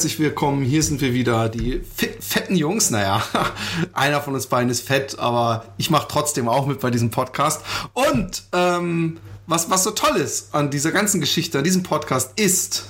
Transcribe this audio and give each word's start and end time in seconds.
Herzlich 0.00 0.18
willkommen. 0.18 0.62
Hier 0.62 0.82
sind 0.82 1.02
wir 1.02 1.12
wieder, 1.12 1.50
die 1.50 1.82
fetten 2.20 2.56
Jungs. 2.56 2.88
Naja, 2.88 3.22
einer 3.92 4.22
von 4.22 4.32
uns 4.32 4.46
beiden 4.46 4.70
ist 4.70 4.80
fett, 4.80 5.18
aber 5.18 5.66
ich 5.76 5.90
mache 5.90 6.08
trotzdem 6.08 6.48
auch 6.48 6.64
mit 6.64 6.80
bei 6.80 6.90
diesem 6.90 7.10
Podcast. 7.10 7.60
Und 7.92 8.44
ähm, 8.54 9.18
was, 9.46 9.68
was 9.68 9.84
so 9.84 9.90
toll 9.90 10.16
ist 10.16 10.54
an 10.54 10.70
dieser 10.70 10.90
ganzen 10.90 11.20
Geschichte, 11.20 11.58
an 11.58 11.64
diesem 11.64 11.82
Podcast, 11.82 12.40
ist 12.40 12.86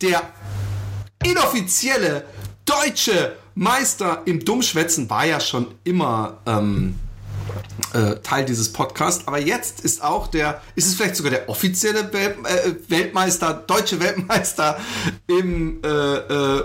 der 0.00 0.22
inoffizielle 1.22 2.24
deutsche 2.64 3.36
Meister 3.54 4.22
im 4.24 4.42
Dummschwätzen 4.42 5.10
war 5.10 5.26
ja 5.26 5.40
schon 5.40 5.66
immer 5.84 6.38
ähm, 6.46 6.98
äh, 7.92 8.16
Teil 8.22 8.44
dieses 8.44 8.72
Podcasts. 8.72 9.26
Aber 9.26 9.38
jetzt 9.38 9.80
ist 9.80 10.02
auch 10.02 10.28
der, 10.28 10.60
ist 10.74 10.86
es 10.86 10.94
vielleicht 10.94 11.16
sogar 11.16 11.32
der 11.32 11.48
offizielle 11.48 12.12
Welt, 12.12 12.36
äh, 12.44 12.74
Weltmeister, 12.88 13.54
deutsche 13.66 14.00
Weltmeister 14.00 14.78
im 15.26 15.80
äh, 15.82 15.88
äh, 15.88 16.62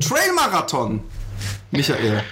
Trailmarathon. 0.00 1.02
Michael. 1.70 2.22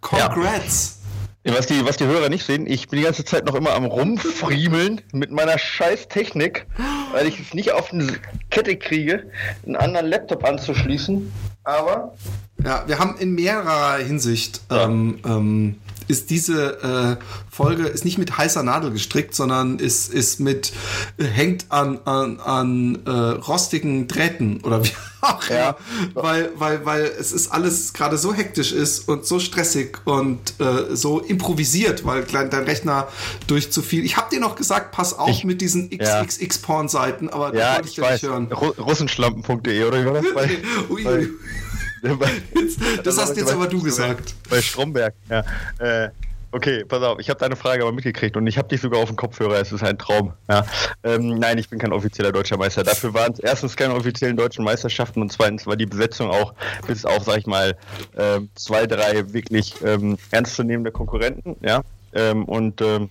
Congrats. 0.00 0.98
Ja. 1.44 1.56
Was 1.56 1.66
die, 1.66 1.84
was 1.84 1.96
die 1.96 2.06
Hörer 2.06 2.28
nicht 2.28 2.46
sehen, 2.46 2.68
ich 2.68 2.88
bin 2.88 3.00
die 3.00 3.04
ganze 3.04 3.24
Zeit 3.24 3.46
noch 3.46 3.56
immer 3.56 3.72
am 3.72 3.84
Rumfriemeln 3.84 5.00
mit 5.12 5.32
meiner 5.32 5.58
scheiß 5.58 6.06
Technik, 6.06 6.66
weil 7.12 7.26
ich 7.26 7.40
es 7.40 7.52
nicht 7.52 7.72
auf 7.72 7.92
eine 7.92 8.14
Kette 8.50 8.76
kriege, 8.76 9.24
einen 9.66 9.74
anderen 9.74 10.06
Laptop 10.06 10.44
anzuschließen. 10.44 11.32
Aber. 11.64 12.14
Ja, 12.64 12.84
wir 12.86 13.00
haben 13.00 13.16
in 13.18 13.34
mehrerer 13.34 13.98
Hinsicht 13.98 14.60
ähm, 14.70 15.18
ähm, 15.24 15.80
ist 16.12 16.28
diese 16.30 17.18
äh, 17.20 17.24
Folge 17.50 17.84
ist 17.84 18.04
nicht 18.04 18.18
mit 18.18 18.36
heißer 18.36 18.62
Nadel 18.62 18.92
gestrickt, 18.92 19.34
sondern 19.34 19.78
ist, 19.78 20.12
ist 20.12 20.40
mit 20.40 20.72
äh, 21.16 21.24
hängt 21.24 21.66
an, 21.70 21.98
an, 22.04 22.38
an 22.38 22.98
äh, 23.06 23.10
rostigen 23.10 24.06
Drähten 24.06 24.60
oder 24.60 24.84
wie 24.84 24.92
auch 25.22 25.48
ja. 25.48 25.76
weil, 26.14 26.50
weil, 26.56 26.84
weil 26.84 27.04
es 27.04 27.32
ist 27.32 27.50
alles 27.50 27.94
gerade 27.94 28.18
so 28.18 28.34
hektisch 28.34 28.72
ist 28.72 29.08
und 29.08 29.24
so 29.24 29.40
stressig 29.40 29.98
und 30.04 30.60
äh, 30.60 30.94
so 30.94 31.20
improvisiert, 31.20 32.04
weil 32.04 32.24
dein 32.24 32.52
Rechner 32.52 33.08
durch 33.46 33.72
zu 33.72 33.80
viel. 33.80 34.04
Ich 34.04 34.16
habe 34.18 34.28
dir 34.30 34.40
noch 34.40 34.56
gesagt, 34.56 34.92
pass 34.92 35.18
auf 35.18 35.30
ich, 35.30 35.44
mit 35.44 35.60
diesen 35.62 35.88
XXX-Porn-Seiten, 35.90 37.30
aber 37.30 37.54
ja, 37.54 37.80
das 37.80 37.86
wollte 37.86 37.90
ich, 37.90 37.98
ich 37.98 38.10
nicht 38.10 38.22
hören. 38.22 38.52
Russenschlampen.de 38.52 39.84
oder 39.84 40.02
wie 40.02 40.06
war 40.06 40.14
das? 40.14 40.24
Ui, 40.90 41.06
ui. 41.06 41.30
Das 43.04 43.18
hast 43.18 43.36
jetzt 43.36 43.52
aber 43.52 43.66
du 43.66 43.82
gesagt. 43.82 44.34
Bei 44.50 44.60
Stromberg, 44.60 45.14
ja. 45.30 45.44
Äh, 45.78 46.10
okay, 46.50 46.84
pass 46.84 47.02
auf, 47.02 47.18
ich 47.18 47.30
habe 47.30 47.38
deine 47.38 47.56
Frage 47.56 47.82
aber 47.82 47.92
mitgekriegt 47.92 48.36
und 48.36 48.46
ich 48.46 48.58
habe 48.58 48.68
dich 48.68 48.80
sogar 48.80 49.00
auf 49.00 49.08
dem 49.08 49.16
Kopfhörer, 49.16 49.60
es 49.60 49.72
ist 49.72 49.82
ein 49.82 49.98
Traum. 49.98 50.32
Ja. 50.48 50.66
Ähm, 51.04 51.38
nein, 51.38 51.58
ich 51.58 51.68
bin 51.68 51.78
kein 51.78 51.92
offizieller 51.92 52.32
deutscher 52.32 52.56
Meister. 52.56 52.82
Dafür 52.82 53.14
waren 53.14 53.32
es 53.32 53.38
erstens 53.38 53.76
keine 53.76 53.94
offiziellen 53.94 54.36
deutschen 54.36 54.64
Meisterschaften 54.64 55.22
und 55.22 55.32
zweitens 55.32 55.66
war 55.66 55.76
die 55.76 55.86
Besetzung 55.86 56.30
auch 56.30 56.54
bis 56.86 57.04
auf, 57.04 57.24
sag 57.24 57.38
ich 57.38 57.46
mal, 57.46 57.76
äh, 58.16 58.40
zwei, 58.54 58.86
drei 58.86 59.32
wirklich 59.32 59.74
ähm, 59.84 60.18
ernstzunehmende 60.30 60.90
Konkurrenten, 60.90 61.56
ja. 61.60 61.82
Ähm, 62.14 62.44
und 62.44 62.80
ähm, 62.82 63.10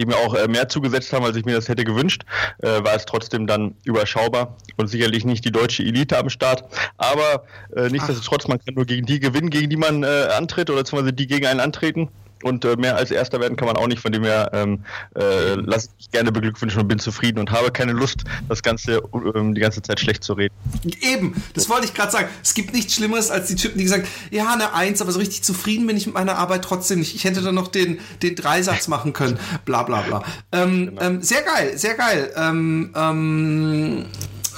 die 0.00 0.06
mir 0.06 0.16
auch 0.16 0.34
äh, 0.34 0.48
mehr 0.48 0.68
zugesetzt 0.68 1.12
haben, 1.12 1.24
als 1.24 1.36
ich 1.36 1.44
mir 1.44 1.54
das 1.54 1.68
hätte 1.68 1.84
gewünscht, 1.84 2.22
äh, 2.58 2.82
war 2.82 2.94
es 2.94 3.04
trotzdem 3.04 3.46
dann 3.46 3.74
überschaubar 3.84 4.56
und 4.76 4.88
sicherlich 4.88 5.24
nicht 5.24 5.44
die 5.44 5.52
deutsche 5.52 5.82
Elite 5.82 6.18
am 6.18 6.30
Start. 6.30 6.64
Aber 6.96 7.44
äh, 7.76 7.90
nichtsdestotrotz, 7.90 8.48
man 8.48 8.58
kann 8.58 8.74
nur 8.74 8.86
gegen 8.86 9.06
die 9.06 9.20
gewinnen, 9.20 9.50
gegen 9.50 9.68
die 9.68 9.76
man 9.76 10.02
antritt 10.04 10.70
oder 10.70 10.80
beziehungsweise 10.80 11.12
die 11.12 11.26
gegen 11.26 11.46
einen 11.46 11.60
antreten. 11.60 12.08
Und 12.42 12.64
äh, 12.64 12.76
mehr 12.76 12.96
als 12.96 13.10
Erster 13.10 13.40
werden 13.40 13.56
kann 13.56 13.66
man 13.66 13.76
auch 13.76 13.86
nicht, 13.86 14.00
von 14.00 14.12
dem 14.12 14.24
her 14.24 14.50
ähm, 14.52 14.84
äh, 15.14 15.54
lasse 15.54 15.88
ich 15.90 15.96
mich 15.96 16.10
gerne 16.10 16.32
beglückwünschen 16.32 16.80
und 16.80 16.88
bin 16.88 16.98
zufrieden 16.98 17.38
und 17.38 17.50
habe 17.50 17.70
keine 17.70 17.92
Lust, 17.92 18.24
das 18.48 18.62
Ganze 18.62 19.02
ähm, 19.34 19.54
die 19.54 19.60
ganze 19.60 19.82
Zeit 19.82 20.00
schlecht 20.00 20.24
zu 20.24 20.32
reden. 20.34 20.54
Eben, 21.00 21.42
das 21.54 21.68
wollte 21.68 21.86
ich 21.86 21.94
gerade 21.94 22.12
sagen. 22.12 22.28
Es 22.42 22.54
gibt 22.54 22.72
nichts 22.72 22.94
Schlimmeres 22.94 23.30
als 23.30 23.48
die 23.48 23.56
Typen, 23.56 23.78
die 23.78 23.84
gesagt 23.84 24.06
ja, 24.30 24.52
eine 24.52 24.72
Eins, 24.74 25.02
aber 25.02 25.12
so 25.12 25.18
richtig 25.18 25.42
zufrieden 25.42 25.86
bin 25.86 25.96
ich 25.96 26.06
mit 26.06 26.14
meiner 26.14 26.36
Arbeit 26.36 26.62
trotzdem 26.62 27.00
nicht. 27.00 27.14
Ich 27.14 27.24
hätte 27.24 27.42
da 27.42 27.52
noch 27.52 27.68
den, 27.68 27.98
den 28.22 28.34
Dreisatz 28.36 28.88
machen 28.88 29.12
können. 29.12 29.38
Bla 29.64 29.82
bla 29.82 30.02
bla. 30.02 30.22
Ähm, 30.52 30.86
genau. 30.86 31.02
ähm, 31.02 31.22
sehr 31.22 31.42
geil, 31.42 31.76
sehr 31.76 31.94
geil. 31.94 32.32
Ähm, 32.36 34.06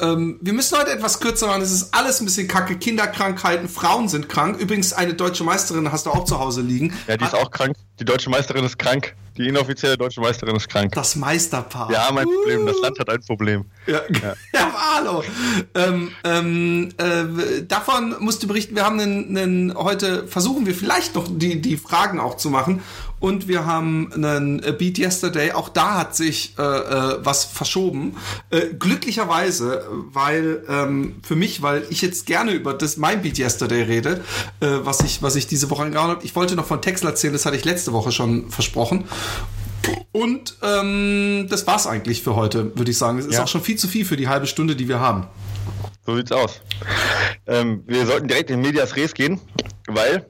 ähm, 0.02 0.38
wir 0.40 0.52
müssen 0.52 0.76
heute 0.76 0.90
etwas 0.90 1.20
kürzer 1.20 1.46
machen. 1.46 1.62
Es 1.62 1.70
ist 1.70 1.94
alles 1.94 2.20
ein 2.20 2.24
bisschen 2.24 2.48
kacke. 2.48 2.76
Kinderkrankheiten, 2.76 3.68
Frauen 3.68 4.08
sind 4.08 4.28
krank. 4.28 4.60
Übrigens, 4.60 4.92
eine 4.92 5.14
deutsche 5.14 5.44
Meisterin 5.44 5.90
hast 5.92 6.06
du 6.06 6.10
auch 6.10 6.24
zu 6.24 6.40
Hause 6.40 6.60
liegen. 6.60 6.92
Ja, 7.06 7.16
die 7.16 7.24
ist 7.24 7.34
auch 7.34 7.50
krank. 7.50 7.76
Die 8.00 8.04
deutsche 8.04 8.28
Meisterin 8.28 8.64
ist 8.64 8.78
krank. 8.78 9.14
Die 9.36 9.48
inoffizielle 9.48 9.96
deutsche 9.96 10.20
Meisterin 10.20 10.56
ist 10.56 10.68
krank. 10.68 10.92
Das 10.92 11.16
Meisterpaar. 11.16 11.90
Ja, 11.90 12.10
mein 12.12 12.26
uh. 12.26 12.30
Problem. 12.30 12.66
Das 12.66 12.80
Land 12.82 12.98
hat 12.98 13.08
ein 13.08 13.20
Problem. 13.22 13.64
Ja, 13.86 14.00
ja. 14.22 14.34
ja 14.52 14.72
hallo. 14.96 15.22
Ähm, 15.74 16.10
ähm, 16.24 16.88
äh, 16.98 17.62
davon 17.62 18.16
musst 18.18 18.42
du 18.42 18.48
berichten. 18.48 18.74
Wir 18.74 18.84
haben 18.84 18.98
einen, 19.00 19.36
einen, 19.36 19.74
heute 19.74 20.26
versuchen 20.26 20.66
wir 20.66 20.74
vielleicht 20.74 21.14
noch 21.14 21.28
die, 21.30 21.62
die 21.62 21.76
Fragen 21.76 22.20
auch 22.20 22.36
zu 22.36 22.50
machen. 22.50 22.82
Und 23.22 23.46
wir 23.46 23.66
haben 23.66 24.12
einen 24.12 24.60
Beat 24.78 24.98
Yesterday. 24.98 25.52
Auch 25.52 25.68
da 25.68 25.96
hat 25.96 26.16
sich 26.16 26.54
äh, 26.58 26.62
äh, 26.62 27.18
was 27.20 27.44
verschoben. 27.44 28.16
Äh, 28.50 28.74
glücklicherweise, 28.76 29.86
weil 30.12 30.64
ähm, 30.68 31.20
für 31.22 31.36
mich, 31.36 31.62
weil 31.62 31.86
ich 31.88 32.02
jetzt 32.02 32.26
gerne 32.26 32.50
über 32.50 32.74
das 32.74 32.96
mein 32.96 33.22
Beat 33.22 33.38
Yesterday 33.38 33.82
rede, 33.82 34.24
äh, 34.58 34.66
was 34.82 35.02
ich 35.02 35.22
was 35.22 35.36
ich 35.36 35.46
diese 35.46 35.70
Woche 35.70 35.84
angehauen 35.84 36.10
habe. 36.10 36.24
Ich 36.24 36.34
wollte 36.34 36.56
noch 36.56 36.66
von 36.66 36.82
Texel 36.82 37.06
erzählen. 37.06 37.32
Das 37.32 37.46
hatte 37.46 37.56
ich 37.56 37.64
letzte 37.64 37.92
Woche 37.92 38.10
schon 38.10 38.50
versprochen. 38.50 39.04
Und 40.10 40.56
ähm, 40.60 41.46
das 41.48 41.64
war's 41.68 41.86
eigentlich 41.86 42.22
für 42.22 42.34
heute, 42.34 42.76
würde 42.76 42.90
ich 42.90 42.98
sagen. 42.98 43.20
Es 43.20 43.26
ist 43.26 43.34
ja. 43.34 43.44
auch 43.44 43.48
schon 43.48 43.62
viel 43.62 43.76
zu 43.76 43.86
viel 43.86 44.04
für 44.04 44.16
die 44.16 44.26
halbe 44.26 44.48
Stunde, 44.48 44.74
die 44.74 44.88
wir 44.88 44.98
haben. 44.98 45.28
So 46.04 46.16
sieht's 46.16 46.32
aus. 46.32 46.60
Ähm, 47.46 47.84
wir 47.86 48.04
sollten 48.04 48.26
direkt 48.26 48.50
in 48.50 48.60
Medias 48.62 48.96
Res 48.96 49.14
gehen, 49.14 49.40
weil. 49.86 50.26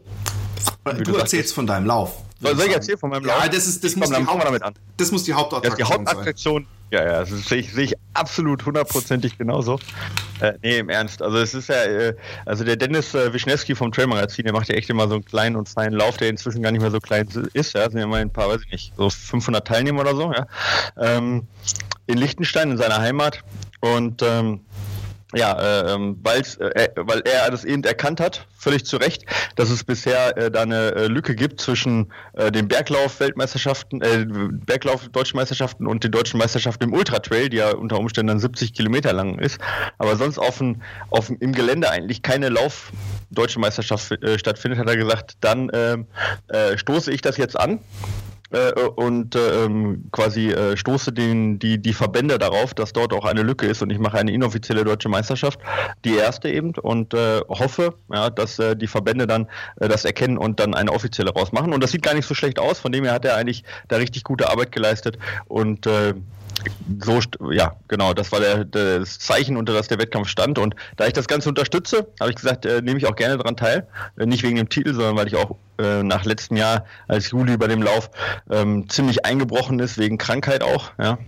Du, 0.85 1.05
du 1.05 1.17
erzählst 1.17 1.55
von 1.55 1.67
deinem 1.67 1.87
Lauf. 1.87 2.23
Soll, 2.43 2.57
soll 2.57 2.67
ich 2.67 2.73
erzählen 2.73 2.99
von 2.99 3.11
meinem 3.11 3.25
Lauf? 3.25 3.45
Ja, 3.45 3.49
das, 3.49 3.69
ist, 3.69 3.85
das, 3.85 3.95
muss, 3.95 4.11
die 4.11 4.27
Haupt, 4.27 4.45
damit 4.45 4.63
an. 4.63 4.75
das 4.97 5.13
muss 5.13 5.23
die 5.23 5.33
Hauptattraktion 5.33 5.87
sein. 5.87 5.87
Die 5.87 5.95
Hauptattraktion, 5.95 6.67
ja, 6.91 7.05
ja, 7.05 7.21
das 7.21 7.31
sehe 7.49 7.59
ich, 7.59 7.73
seh 7.73 7.83
ich 7.83 7.95
absolut 8.15 8.67
hundertprozentig 8.67 9.39
genauso. 9.39 9.79
Äh, 10.41 10.55
nee, 10.61 10.79
im 10.79 10.89
Ernst. 10.89 11.23
Also 11.23 11.39
es 11.39 11.55
ist 11.55 11.69
ja, 11.69 11.85
äh, 11.85 12.17
also 12.45 12.65
der 12.65 12.77
Dennis 12.77 13.15
äh, 13.15 13.33
Wischnewski 13.33 13.77
vom 13.77 13.93
Trail 13.93 14.09
Magazin, 14.09 14.45
der 14.45 14.53
macht 14.53 14.69
ja 14.69 14.75
echt 14.75 14.91
immer 14.91 15.07
so 15.07 15.15
einen 15.15 15.25
kleinen 15.25 15.55
und 15.55 15.69
feinen 15.69 15.97
Lauf, 15.97 16.17
der 16.17 16.31
inzwischen 16.31 16.63
gar 16.63 16.73
nicht 16.73 16.83
mehr 16.83 16.91
so 16.91 16.99
klein 16.99 17.29
ist. 17.53 17.75
Ja, 17.75 17.89
sind 17.89 18.01
ja 18.01 18.07
mal 18.09 18.21
ein 18.21 18.31
paar, 18.31 18.49
weiß 18.49 18.63
ich 18.67 18.73
nicht, 18.73 18.93
so 18.97 19.09
500 19.09 19.67
Teilnehmer 19.67 20.01
oder 20.01 20.17
so. 20.17 20.33
Ja, 20.33 20.47
ähm, 20.99 21.47
in 22.07 22.19
Liechtenstein 22.19 22.73
in 22.73 22.77
seiner 22.77 22.99
Heimat 22.99 23.45
und 23.81 24.21
ähm, 24.23 24.61
ja, 25.35 25.53
äh, 25.53 25.95
ähm, 25.95 26.19
weil's, 26.23 26.57
äh, 26.57 26.89
weil 26.97 27.21
er 27.21 27.51
das 27.51 27.65
eben 27.65 27.83
erkannt 27.85 28.21
hat, 28.21 28.47
völlig 28.57 28.85
zu 28.85 28.97
Recht, 28.97 29.25
dass 29.57 29.71
es 29.71 29.85
bisher 29.85 30.37
äh, 30.37 30.51
da 30.51 30.63
eine 30.63 30.95
äh, 30.95 31.07
Lücke 31.07 31.35
gibt 31.35 31.61
zwischen 31.61 32.13
äh, 32.35 32.53
den 32.53 32.69
Berglauf-Weltmeisterschaften, 32.69 34.03
äh, 34.03 34.27
Berglauf-Deutschen 34.27 35.37
Meisterschaften 35.39 35.87
und 35.87 36.05
den 36.05 36.11
deutschen 36.11 36.39
Meisterschaften 36.39 36.85
im 36.85 36.93
Ultratrail, 36.93 37.49
die 37.49 37.57
ja 37.59 37.75
unter 37.75 37.99
Umständen 37.99 38.29
dann 38.29 38.41
70 38.41 38.75
Kilometer 38.75 39.13
lang 39.13 39.39
ist, 39.39 39.59
aber 39.99 40.17
sonst 40.17 40.39
auf, 40.39 40.61
ein, 40.61 40.83
auf 41.11 41.31
im 41.31 41.53
Gelände 41.53 41.91
eigentlich 41.91 42.23
keine 42.23 42.49
Lauf-Deutsche 42.51 43.59
Meisterschaft 43.59 44.13
äh, 44.23 44.39
stattfindet, 44.39 44.79
hat 44.79 44.89
er 44.89 44.97
gesagt, 44.97 45.37
dann 45.41 45.71
ähm, 45.73 46.07
äh, 46.49 46.77
stoße 46.77 47.11
ich 47.11 47.23
das 47.23 47.37
jetzt 47.37 47.59
an 47.59 47.81
äh, 48.53 48.73
und 48.97 49.35
äh, 49.35 49.65
ähm, 49.65 50.05
quasi 50.13 50.51
äh, 50.51 50.77
stoße 50.77 51.13
den, 51.13 51.59
die, 51.59 51.79
die 51.79 51.93
Verbände 51.93 52.39
darauf, 52.39 52.75
dass 52.75 52.93
dort 52.93 53.13
auch 53.13 53.25
eine 53.25 53.43
Lücke 53.43 53.67
ist 53.67 53.83
und 53.83 53.91
ich 53.91 53.99
mache 53.99 54.19
eine 54.19 54.33
inoffizielle 54.33 54.85
deutsche 54.85 55.09
Meisterschaft, 55.09 55.59
die 56.05 56.17
erste 56.17 56.51
eben 56.51 56.75
und 56.77 57.15
äh, 57.15 57.41
hoffe, 57.49 57.95
ja, 58.13 58.31
dass 58.31 58.59
äh, 58.59 58.77
die 58.77 58.87
Verbände 58.87 59.27
dann 59.27 59.49
äh, 59.81 59.89
das 59.89 60.05
erkennen 60.05 60.39
und 60.39 60.61
dann 60.61 60.75
eine 60.75 60.93
offizielle 60.93 61.33
rausmachen. 61.33 61.73
Und 61.73 61.83
das 61.83 61.93
sieht 61.93 62.03
gar 62.03 62.15
nicht 62.15 62.27
so 62.27 62.35
schlecht 62.35 62.59
aus, 62.59 62.79
von 62.79 62.93
dem 62.93 63.05
her 63.05 63.15
hat 63.15 63.25
er 63.25 63.37
eigentlich 63.37 63.65
da 63.89 63.97
richtig 63.97 64.25
gute 64.25 64.49
Arbeit 64.51 64.73
geleistet 64.73 65.19
und 65.47 65.87
äh, 65.87 66.15
so, 67.01 67.21
ja, 67.51 67.77
genau, 67.89 68.15
das 68.15 68.33
war 68.33 68.41
der, 68.41 68.65
das 68.65 69.19
Zeichen, 69.19 69.57
unter 69.57 69.73
das 69.73 69.89
der 69.89 69.99
Wettkampf 69.99 70.29
stand. 70.29 70.59
Und 70.59 70.75
da 70.97 71.07
ich 71.07 71.13
das 71.13 71.27
Ganze 71.27 71.49
unterstütze, 71.49 72.09
habe 72.21 72.31
ich 72.31 72.37
gesagt, 72.37 72.67
äh, 72.67 72.83
nehme 72.83 72.99
ich 72.99 73.07
auch 73.07 73.17
gerne 73.17 73.39
daran 73.39 73.57
teil. 73.57 73.87
Äh, 74.19 74.27
nicht 74.27 74.43
wegen 74.43 74.57
dem 74.57 74.69
Titel, 74.69 74.95
sondern 74.95 75.17
weil 75.17 75.27
ich 75.27 75.37
auch 75.37 75.57
äh, 75.79 76.03
nach 76.03 76.25
letztem 76.25 76.57
Jahr, 76.57 76.85
als 77.09 77.31
Juli 77.31 77.57
bei 77.57 77.67
dem 77.67 77.83
Lauf 77.83 78.11
ähm, 78.51 78.89
ziemlich 78.89 79.25
eingebrochen 79.25 79.79
ist, 79.81 79.99
wegen 79.99 80.19
Krankheit 80.19 80.63
auch, 80.63 80.93
ja, 80.99 81.19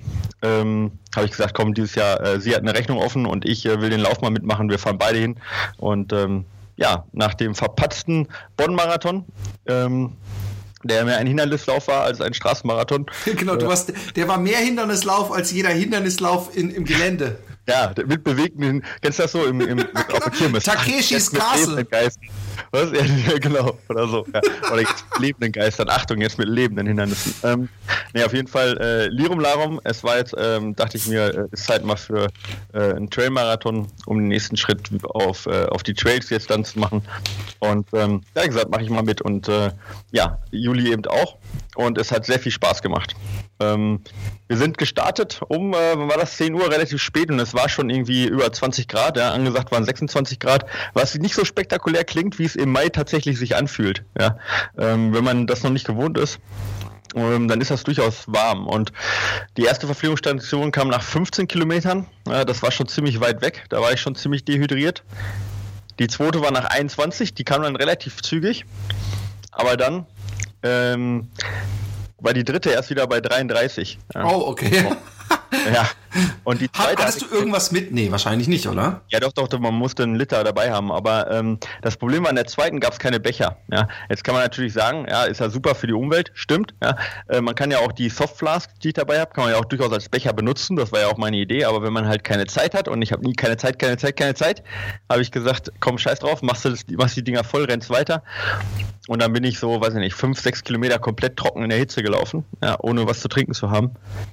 ähm, 0.43 0.93
habe 1.17 1.27
ich 1.27 1.33
gesagt, 1.33 1.55
komm, 1.55 1.75
dieses 1.75 1.95
Jahr, 1.95 2.21
äh, 2.21 2.41
sie 2.41 2.55
hat 2.55 2.63
eine 2.63 2.75
Rechnung 2.75 2.99
offen 2.99 3.27
und 3.27 3.45
ich 3.45 3.65
äh, 3.67 3.81
will 3.81 3.91
den 3.91 4.01
Lauf 4.01 4.21
mal 4.21 4.31
mitmachen. 4.31 4.69
Wir 4.69 4.79
fahren 4.79 4.99
beide 4.99 5.19
hin. 5.19 5.37
Und 5.79 6.13
ähm, 6.13 6.45
ja, 6.77 7.05
nach 7.13 7.35
dem 7.35 7.55
verpatzten 7.55 8.29
Bonn-Marathon, 8.57 9.25
ähm, 9.67 10.17
der 10.85 11.05
mehr 11.05 11.19
ein 11.19 11.27
Hindernislauf 11.27 11.89
war 11.89 12.05
als 12.05 12.21
ein 12.21 12.35
Straßenmarathon. 12.35 13.07
Genau, 13.37 13.57
du 13.57 13.71
hast, 13.71 13.93
der 14.17 14.29
war 14.29 14.39
mehr 14.39 14.59
Hindernislauf 14.59 15.33
als 15.33 15.51
jeder 15.51 15.71
Hindernislauf 15.71 16.57
in, 16.57 16.71
im 16.71 16.85
Gelände. 16.85 17.39
Ja, 17.69 17.93
mit 18.07 18.23
bewegten, 18.25 18.83
kennst 19.01 19.19
du 19.19 19.23
das 19.23 19.33
so 19.33 19.45
im, 19.45 19.61
im 19.61 19.81
auf 19.81 20.21
der 20.21 20.31
Kirmes? 20.31 20.65
Takeshis 20.65 21.31
Castle. 21.31 21.87
Was? 22.71 22.91
Ja, 23.25 23.39
genau, 23.39 23.79
oder 23.89 24.09
so. 24.09 24.27
Ja. 24.33 24.41
Oder 24.71 24.81
jetzt 24.81 25.05
mit 25.13 25.21
lebenden 25.21 25.53
Geistern. 25.53 25.89
Achtung, 25.89 26.21
jetzt 26.21 26.39
mit 26.39 26.49
lebenden 26.49 26.87
Hindernissen. 26.87 27.35
Ähm, 27.43 27.69
nee, 28.13 28.23
auf 28.23 28.33
jeden 28.33 28.49
Fall 28.49 28.77
äh, 28.79 29.07
Lirum 29.09 29.41
Larum. 29.41 29.81
Es 29.85 30.03
war 30.05 30.19
jetzt, 30.19 30.35
ähm, 30.39 30.75
dachte 30.75 30.97
ich 30.97 31.07
mir, 31.07 31.35
äh, 31.35 31.47
ist 31.53 31.65
Zeit 31.65 31.85
mal 31.85 31.97
für 31.97 32.29
äh, 32.73 32.95
einen 32.95 33.11
Trailmarathon, 33.11 33.89
um 34.07 34.19
den 34.19 34.29
nächsten 34.29 34.57
Schritt 34.57 34.91
auf, 35.05 35.47
äh, 35.47 35.67
auf 35.67 35.83
die 35.83 35.95
Trails 35.95 36.31
jetzt 36.31 36.51
dann 36.51 36.65
zu 36.65 36.79
machen. 36.79 37.03
Und 37.61 37.89
ähm, 37.95 38.23
ja, 38.35 38.47
gesagt, 38.47 38.71
mache 38.71 38.83
ich 38.83 38.91
mal 38.91 39.03
mit. 39.03 39.23
Und 39.23 39.49
äh, 39.49 39.71
ja, 40.13 40.39
Juli 40.51 40.93
eben 40.93 41.07
auch. 41.07 41.37
Und 41.77 41.99
es 41.99 42.13
hat 42.13 42.27
sehr 42.27 42.39
viel 42.39 42.53
Spaß 42.53 42.83
gemacht. 42.83 43.15
Ähm, 43.73 44.01
wir 44.47 44.57
sind 44.57 44.79
gestartet 44.79 45.41
um, 45.49 45.73
äh, 45.73 45.97
war 45.97 46.19
das 46.19 46.37
10 46.37 46.55
Uhr, 46.55 46.71
relativ 46.71 47.01
spät 47.01 47.31
und 47.31 47.39
es 47.39 47.55
war 47.55 47.69
schon 47.69 47.91
irgendwie 47.91 48.27
über 48.27 48.53
20 48.53 48.89
Grad, 48.89 49.17
ja, 49.17 49.33
angesagt 49.33 49.73
waren 49.73 49.85
26 49.85 50.39
Grad, 50.39 50.67
was 50.93 51.15
nicht 51.15 51.35
so 51.35 51.45
spektakulär 51.45 52.05
klingt, 52.05 52.39
wie 52.39 52.45
es 52.45 52.57
im 52.57 52.71
Mai 52.71 52.89
tatsächlich 52.89 53.39
sich 53.39 53.57
anfühlt, 53.57 54.05
ja. 54.19 54.39
Ähm, 54.79 55.15
wenn 55.15 55.25
man 55.25 55.47
das 55.47 55.63
noch 55.63 55.71
nicht 55.71 55.87
gewohnt 55.87 56.19
ist, 56.19 56.39
ähm, 57.15 57.49
dann 57.49 57.61
ist 57.61 57.71
das 57.71 57.85
durchaus 57.85 58.25
warm. 58.27 58.67
Und 58.67 58.93
die 59.57 59.65
erste 59.65 59.87
Verpflegungsstation 59.87 60.73
kam 60.73 60.89
nach 60.89 61.03
15 61.03 61.49
Kilometern, 61.49 62.07
das 62.25 62.63
war 62.63 62.71
schon 62.71 62.89
ziemlich 62.89 63.21
weit 63.21 63.41
weg, 63.41 63.65
da 63.69 63.81
war 63.81 63.93
ich 63.93 64.01
schon 64.01 64.15
ziemlich 64.15 64.45
dehydriert. 64.45 65.05
Die 65.99 66.09
zweite 66.09 66.41
war 66.41 66.51
nach 66.51 66.65
21, 66.65 67.35
die 67.35 67.45
kam 67.45 67.63
dann 67.63 67.77
relativ 67.77 68.21
zügig, 68.21 68.65
aber 69.53 69.77
dann 69.77 70.07
ähm, 70.65 71.29
war 72.25 72.33
die 72.33 72.45
dritte 72.45 72.71
erst 72.71 72.91
wieder 72.91 73.07
bei 73.07 73.21
33. 73.21 73.99
Ja. 74.15 74.25
Oh, 74.25 74.49
okay. 74.49 74.87
Ja. 75.73 75.89
Und 76.45 76.61
die 76.61 76.71
zweite. 76.71 77.03
Hattest 77.03 77.23
du 77.23 77.27
irgendwas 77.35 77.73
mit? 77.73 77.93
Nee, 77.93 78.11
wahrscheinlich 78.11 78.49
nicht, 78.49 78.67
oder? 78.67 79.03
Ja, 79.09 79.21
doch, 79.21 79.33
doch, 79.33 79.59
man 79.59 79.75
musste 79.75 80.03
einen 80.03 80.17
Liter 80.17 80.45
dabei 80.45 80.71
haben. 80.71 80.93
Aber 80.93 81.31
ähm, 81.31 81.59
das 81.83 81.97
Problem 81.97 82.25
war, 82.25 82.31
in 82.31 82.37
der 82.37 82.47
zweiten 82.47 82.81
gab 82.81 82.93
es 82.93 82.99
keine 82.99 83.21
Becher. 83.21 83.57
Ja. 83.71 83.89
Jetzt 84.09 84.25
kann 84.25 84.35
man 84.35 84.43
natürlich 84.43 84.73
sagen, 84.73 85.07
ja, 85.09 85.25
ist 85.25 85.41
ja 85.41 85.51
super 85.51 85.75
für 85.75 85.87
die 85.87 85.93
Umwelt, 85.93 86.31
stimmt. 86.35 86.75
Ja. 86.83 86.97
Äh, 87.29 87.41
man 87.41 87.55
kann 87.55 87.71
ja 87.71 87.79
auch 87.79 87.93
die 87.93 88.09
Softflask, 88.09 88.71
die 88.81 88.89
ich 88.89 88.95
dabei 88.95 89.21
habe, 89.21 89.33
kann 89.33 89.45
man 89.45 89.53
ja 89.53 89.59
auch 89.59 89.65
durchaus 89.65 89.93
als 89.93 90.09
Becher 90.09 90.33
benutzen. 90.33 90.77
Das 90.77 90.93
war 90.93 91.01
ja 91.01 91.09
auch 91.09 91.19
meine 91.19 91.37
Idee. 91.37 91.65
Aber 91.65 91.83
wenn 91.83 91.93
man 91.93 92.07
halt 92.07 92.25
keine 92.25 92.47
Zeit 92.47 92.75
hat 92.75 92.89
und 92.89 93.03
ich 93.03 93.13
habe 93.13 93.25
nie 93.25 93.35
keine 93.35 93.57
Zeit, 93.57 93.79
keine 93.79 93.97
Zeit, 93.97 94.17
keine 94.17 94.35
Zeit, 94.35 94.63
habe 95.11 95.23
ich 95.23 95.31
gesagt, 95.31 95.73
komm, 95.81 95.99
scheiß 95.99 96.21
drauf, 96.21 96.43
machst 96.43 96.65
du 96.65 96.71
das, 96.71 96.85
machst 96.97 97.17
die 97.17 97.25
Dinger 97.25 97.45
voll, 97.45 97.65
rennst 97.65 97.91
weiter. 97.91 98.23
Und 99.07 99.21
dann 99.21 99.35
bin 99.35 99.45
ich 99.45 99.59
so, 99.59 99.81
weiß 99.81 99.95
ich 99.95 100.01
nicht, 100.01 100.15
fünf, 100.15 100.41
sechs 100.41 100.65
Kilometer 100.65 100.99
komplett 100.99 101.37
trocken 101.37 101.63
in 101.63 101.69
der 101.69 101.79
Hitze 101.79 102.03
gelaufen, 102.03 102.45
ja, 102.63 102.77
ohne 102.81 103.07
was 103.07 103.21
zu 103.21 103.29
trinken 103.29 103.53
zu 103.53 103.71
haben. 103.71 103.91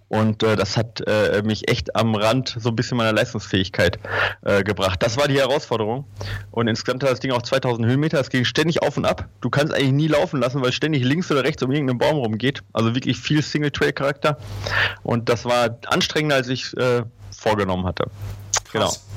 Und 0.08 0.44
äh, 0.44 0.56
das 0.56 0.78
hat 0.78 1.02
äh, 1.08 1.42
mich 1.44 1.68
echt 1.72 1.96
am 1.96 2.16
Rand 2.16 2.56
so 2.60 2.70
ein 2.70 2.76
bisschen 2.76 2.98
meiner 2.98 3.14
Leistungsfähigkeit 3.14 3.98
äh, 4.44 4.64
gebracht. 4.64 5.02
Das 5.02 5.18
war 5.18 5.28
die 5.28 5.40
Herausforderung. 5.40 6.06
Und 6.52 6.68
insgesamt 6.68 7.04
hat 7.04 7.12
das 7.12 7.22
Ding 7.22 7.32
auch 7.32 7.42
2000 7.42 7.88
Höhenmeter. 7.88 8.20
Es 8.20 8.30
ging 8.30 8.46
ständig 8.46 8.84
auf 8.84 8.98
und 8.98 9.06
ab. 9.06 9.30
Du 9.40 9.50
kannst 9.50 9.74
eigentlich 9.74 9.94
nie 9.94 10.08
laufen 10.08 10.40
lassen, 10.40 10.62
weil 10.62 10.74
ständig 10.74 11.04
links 11.04 11.32
oder 11.32 11.44
rechts 11.44 11.64
um 11.64 11.72
irgendeinen 11.72 12.00
Baum 12.00 12.18
rumgeht. 12.18 12.62
Also 12.74 12.94
wirklich 12.94 13.18
viel 13.18 13.42
Single-Trail-Charakter. 13.42 14.38
Und 15.04 15.30
das 15.30 15.46
war 15.46 15.78
anstrengender, 15.88 16.36
als 16.36 16.50
ich 16.50 16.76
äh, 16.78 17.04
vorgenommen 17.32 17.86
hatte. 17.86 18.06
Genau. 18.72 18.86
Krass. 18.86 19.00
Genau. 19.00 19.11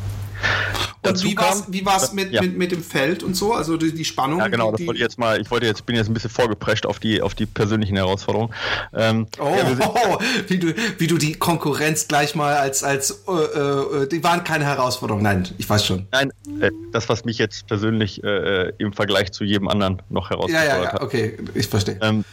Und 1.06 1.22
wie 1.22 1.36
war's, 1.36 1.64
wie 1.68 1.84
war's 1.84 2.12
mit, 2.12 2.32
ja. 2.32 2.40
mit, 2.40 2.56
mit 2.56 2.72
dem 2.72 2.82
Feld 2.82 3.22
und 3.22 3.34
so? 3.34 3.52
Also 3.52 3.76
die, 3.76 3.92
die 3.94 4.04
Spannung? 4.04 4.38
Ja, 4.38 4.48
genau, 4.48 4.72
das 4.72 4.80
wollte 4.80 4.94
ich 4.94 5.02
jetzt 5.02 5.18
mal, 5.18 5.40
ich 5.40 5.50
wollte 5.50 5.66
jetzt, 5.66 5.84
bin 5.84 5.96
jetzt 5.96 6.08
ein 6.08 6.14
bisschen 6.14 6.30
vorgeprescht 6.30 6.86
auf 6.86 6.98
die, 6.98 7.20
auf 7.20 7.34
die 7.34 7.46
persönlichen 7.46 7.96
Herausforderungen. 7.96 8.54
Ähm, 8.94 9.26
oh, 9.38 9.54
ja, 9.56 9.92
oh, 9.94 10.18
wie 10.48 10.58
du, 10.58 10.74
wie 10.98 11.06
du 11.06 11.18
die 11.18 11.34
Konkurrenz 11.34 12.08
gleich 12.08 12.34
mal 12.34 12.54
als, 12.54 12.82
als, 12.82 13.22
äh, 13.28 13.32
äh, 13.32 14.08
die 14.08 14.24
waren 14.24 14.44
keine 14.44 14.64
Herausforderungen. 14.64 15.24
Nein, 15.24 15.48
ich 15.58 15.68
weiß 15.68 15.84
schon. 15.84 16.06
Nein, 16.10 16.32
äh, 16.60 16.70
das, 16.92 17.08
was 17.08 17.24
mich 17.24 17.38
jetzt 17.38 17.66
persönlich 17.66 18.24
äh, 18.24 18.72
im 18.78 18.92
Vergleich 18.92 19.32
zu 19.32 19.44
jedem 19.44 19.68
anderen 19.68 20.00
noch 20.08 20.30
herausgefordert 20.30 20.70
hat. 20.70 20.78
Ja, 20.78 20.84
ja, 20.84 20.92
ja, 20.94 21.02
okay, 21.02 21.36
ich 21.54 21.68
verstehe. 21.68 21.98
Ähm, 22.00 22.24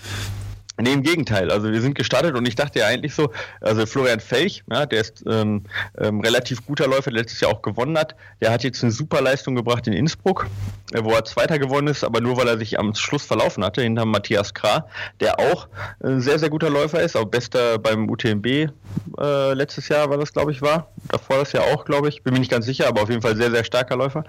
Nee, 0.81 0.94
im 0.94 1.04
Gegenteil. 1.04 1.51
Also 1.51 1.72
wir 1.72 1.81
sind 1.81 1.95
gestartet 1.95 2.36
und 2.36 2.48
ich 2.48 2.56
dachte 2.56 2.80
ja 2.80 2.88
eigentlich 2.88 3.13
so, 3.13 3.31
also 3.60 3.86
Florian 3.86 4.19
Felch, 4.19 4.63
ja, 4.72 4.86
der 4.86 5.01
ist 5.01 5.24
ähm, 5.28 5.63
ähm, 5.98 6.22
relativ 6.22 6.66
guter 6.66 6.88
Läufer, 6.88 7.12
der 7.12 7.22
letztes 7.22 7.42
Jahr 7.42 7.51
auch 7.51 7.62
gewonnen 7.62 7.98
hat, 7.98 8.16
der 8.42 8.51
hat 8.51 8.63
jetzt 8.63 8.83
eine 8.83 8.92
super 8.92 9.22
Leistung 9.22 9.56
gebracht 9.56 9.88
in 9.88 9.94
Innsbruck, 9.94 10.48
äh, 10.94 11.04
wo 11.04 11.12
er 11.12 11.24
Zweiter 11.25 11.60
gewonnen 11.60 11.88
ist, 11.88 12.04
aber 12.04 12.22
nur 12.22 12.38
weil 12.38 12.48
er 12.48 12.57
sich 12.57 12.80
am 12.80 12.95
Schluss 12.95 13.25
verlaufen 13.25 13.63
hatte, 13.63 13.81
hinter 13.81 14.06
Matthias 14.06 14.54
Krah, 14.54 14.88
der 15.19 15.39
auch 15.39 15.68
ein 16.04 16.22
sehr, 16.22 16.39
sehr 16.39 16.50
guter 16.50 16.69
Läufer 16.69 17.01
ist, 17.01 17.16
auch 17.16 17.25
bester 17.25 17.78
beim 17.80 18.10
UTMB 18.10 18.72
äh, 19.19 19.54
letztes 19.54 19.88
Jahr 19.89 20.10
war 20.10 20.18
das, 20.18 20.33
glaube 20.33 20.51
ich, 20.51 20.62
war. 20.62 20.92
Davor 21.10 21.38
das 21.38 21.51
Jahr 21.51 21.66
auch, 21.66 21.86
glaube 21.86 22.10
ich. 22.10 22.24
Bin 22.24 22.33
mir 22.33 22.39
nicht 22.39 22.51
ganz 22.51 22.66
sicher, 22.66 22.88
aber 22.88 23.04
auf 23.04 23.10
jeden 23.10 23.22
Fall 23.22 23.36
sehr, 23.36 23.51
sehr 23.51 23.63
starker 23.63 23.95
Läufer. 23.95 24.19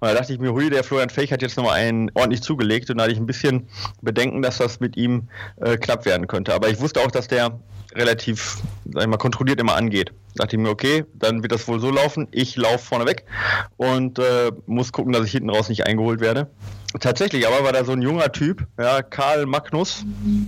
Und 0.00 0.08
da 0.08 0.14
dachte 0.14 0.32
ich 0.32 0.38
mir, 0.38 0.52
hui, 0.52 0.70
der 0.70 0.84
Florian 0.84 1.10
Felch 1.10 1.32
hat 1.32 1.42
jetzt 1.42 1.56
nochmal 1.56 1.74
einen 1.74 2.10
ordentlich 2.14 2.42
zugelegt 2.42 2.90
und 2.90 2.98
da 2.98 3.04
hatte 3.04 3.12
ich 3.12 3.18
ein 3.18 3.26
bisschen 3.26 3.68
Bedenken, 4.02 4.42
dass 4.42 4.58
das 4.58 4.80
mit 4.80 4.96
ihm 4.96 5.28
äh, 5.60 5.76
klappt 5.76 5.93
knapp 5.94 6.04
werden 6.06 6.26
könnte. 6.26 6.54
Aber 6.54 6.68
ich 6.68 6.80
wusste 6.80 7.00
auch, 7.00 7.10
dass 7.10 7.28
der 7.28 7.58
relativ, 7.94 8.58
sag 8.92 9.02
ich 9.02 9.08
mal, 9.08 9.16
kontrolliert 9.16 9.60
immer 9.60 9.76
angeht. 9.76 10.12
Da 10.36 10.44
dachte 10.44 10.56
ich 10.56 10.62
mir, 10.62 10.70
okay, 10.70 11.04
dann 11.14 11.42
wird 11.42 11.52
das 11.52 11.66
wohl 11.68 11.80
so 11.80 11.90
laufen. 11.90 12.28
Ich 12.30 12.56
laufe 12.56 12.78
vorne 12.78 13.06
weg 13.06 13.24
und 13.76 14.18
äh, 14.18 14.52
muss 14.66 14.92
gucken, 14.92 15.12
dass 15.12 15.24
ich 15.24 15.32
hinten 15.32 15.50
raus 15.50 15.68
nicht 15.68 15.86
eingeholt 15.86 16.20
werde. 16.20 16.48
Tatsächlich, 17.00 17.44
aber 17.48 17.64
war 17.64 17.72
da 17.72 17.84
so 17.84 17.90
ein 17.90 18.02
junger 18.02 18.30
Typ, 18.30 18.68
ja, 18.78 19.02
Karl 19.02 19.46
Magnus, 19.46 20.04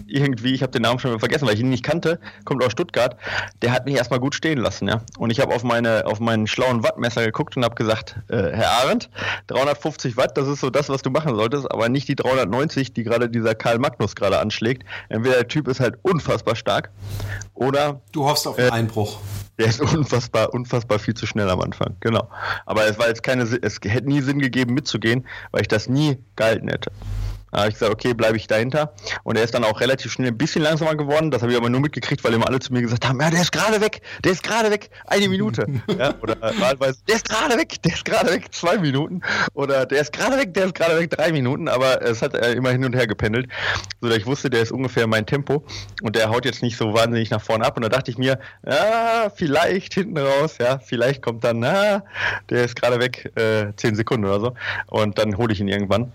irgendwie, 0.07 0.55
ich 0.55 0.63
habe 0.63 0.71
den 0.71 0.83
Namen 0.83 1.01
schon 1.01 1.11
wieder 1.11 1.19
vergessen, 1.19 1.45
weil 1.45 1.55
ich 1.55 1.61
ihn 1.61 1.71
nicht 1.71 1.83
kannte, 1.83 2.21
kommt 2.45 2.63
aus 2.63 2.71
Stuttgart, 2.71 3.17
der 3.63 3.73
hat 3.73 3.85
mich 3.85 3.97
erstmal 3.97 4.21
gut 4.21 4.33
stehen 4.37 4.59
lassen, 4.59 4.87
ja. 4.87 5.01
Und 5.19 5.31
ich 5.31 5.41
habe 5.41 5.53
auf 5.53 5.65
meine 5.65 6.07
auf 6.07 6.21
meinen 6.21 6.47
schlauen 6.47 6.85
Wattmesser 6.85 7.25
geguckt 7.25 7.57
und 7.57 7.65
habe 7.65 7.75
gesagt, 7.75 8.21
äh, 8.29 8.53
Herr 8.53 8.71
Arendt, 8.83 9.11
350 9.49 10.17
Watt, 10.17 10.39
das 10.39 10.47
ist 10.47 10.61
so 10.61 10.71
das, 10.71 10.89
was 10.89 11.03
du 11.03 11.11
machen 11.11 11.35
solltest, 11.35 11.69
aber 11.69 11.89
nicht 11.89 12.07
die 12.07 12.15
390, 12.15 12.93
die 12.93 13.03
gerade 13.03 13.29
dieser 13.29 13.57
Karl 13.57 13.81
Magnus 13.81 14.15
gerade 14.15 14.39
anschlägt. 14.39 14.85
Entweder 15.09 15.35
der 15.35 15.49
Typ 15.49 15.67
ist 15.67 15.81
halt 15.81 15.99
unfassbar 16.03 16.55
stark 16.55 16.91
oder 17.55 18.01
du 18.13 18.25
hoffst 18.25 18.47
auf 18.47 18.57
einen 18.57 18.69
äh, 18.69 18.71
Einbruch. 18.71 19.19
Der 19.59 19.67
ist 19.67 19.81
unfassbar, 19.95 20.53
unfassbar 20.53 20.99
viel 20.99 21.15
zu 21.15 21.27
schnell 21.27 21.49
am 21.51 21.61
Anfang, 21.61 21.97
genau. 22.01 22.29
Aber 22.67 22.87
es 22.87 22.99
war 22.99 23.09
jetzt 23.09 23.23
keine, 23.23 23.43
es 23.43 23.81
hätte 23.83 24.09
nie 24.09 24.21
Sinn 24.21 24.39
gegeben 24.39 24.75
mitzugehen, 24.75 25.27
weil 25.51 25.63
ich 25.63 25.69
das 25.69 25.89
nie 25.89 26.19
gehalten 26.37 26.69
hätte. 26.69 26.93
Da 27.57 27.63
habe 27.63 27.71
ich 27.71 27.77
gesagt, 27.77 27.91
okay, 27.91 28.13
bleibe 28.13 28.37
ich 28.37 28.47
dahinter. 28.49 28.93
Und 29.23 29.39
er 29.39 29.45
ist 29.45 29.55
dann 29.55 29.65
auch 29.65 29.81
relativ 29.81 30.13
schnell 30.13 30.29
ein 30.29 30.37
bisschen 30.37 30.61
langsamer 30.61 30.95
geworden. 30.95 31.31
Das 31.31 31.41
habe 31.41 31.53
ich 31.53 31.57
aber 31.57 31.71
nur 31.71 31.81
mitgekriegt, 31.81 32.23
weil 32.23 32.35
immer 32.35 32.47
alle 32.47 32.59
zu 32.59 32.71
mir 32.71 32.83
gesagt 32.83 33.09
haben, 33.09 33.19
ja, 33.19 33.31
der 33.31 33.41
ist 33.41 33.51
gerade 33.51 33.81
weg, 33.81 34.03
der 34.23 34.33
ist 34.33 34.43
gerade 34.43 34.71
weg, 34.71 34.91
eine 35.07 35.27
Minute. 35.27 35.67
ja, 35.99 36.13
oder 36.21 36.39
wahlweise, 36.39 36.99
der 37.09 37.17
ist 37.17 37.27
gerade 37.27 37.57
weg, 37.57 37.81
der 37.83 37.95
ist 37.95 38.05
gerade 38.05 38.31
weg, 38.31 38.53
zwei 38.53 38.77
Minuten. 38.77 39.23
Oder 39.55 39.87
der 39.87 40.03
ist 40.03 40.13
gerade 40.13 40.37
weg, 40.37 40.53
der 40.53 40.67
ist 40.67 40.75
gerade 40.75 40.99
weg, 40.99 41.09
drei 41.09 41.33
Minuten. 41.33 41.69
Aber 41.69 42.03
es 42.03 42.21
hat 42.21 42.35
äh, 42.35 42.53
immer 42.53 42.73
hin 42.73 42.85
und 42.85 42.95
her 42.95 43.07
gependelt, 43.07 43.49
sodass 44.03 44.19
ich 44.19 44.27
wusste, 44.27 44.51
der 44.51 44.61
ist 44.61 44.71
ungefähr 44.71 45.07
mein 45.07 45.25
Tempo. 45.25 45.65
Und 46.03 46.15
der 46.15 46.29
haut 46.29 46.45
jetzt 46.45 46.63
nicht 46.63 46.77
so 46.77 46.93
wahnsinnig 46.93 47.31
nach 47.31 47.41
vorne 47.41 47.65
ab. 47.65 47.79
Und 47.79 47.85
da 47.85 47.89
dachte 47.89 48.11
ich 48.11 48.19
mir, 48.19 48.39
ja, 48.67 49.33
vielleicht 49.35 49.95
hinten 49.95 50.19
raus, 50.19 50.57
ja, 50.61 50.79
vielleicht 50.79 51.23
kommt 51.23 51.43
dann, 51.43 51.61
na, 51.61 52.03
der 52.51 52.67
ist 52.67 52.77
gerade 52.77 53.01
weg, 53.01 53.33
äh, 53.35 53.73
zehn 53.77 53.97
Sekunden 53.97 54.27
oder 54.27 54.41
so. 54.41 54.55
Und 54.89 55.17
dann 55.19 55.39
hole 55.39 55.55
ich 55.55 55.61
ihn 55.61 55.69
irgendwann. 55.69 56.13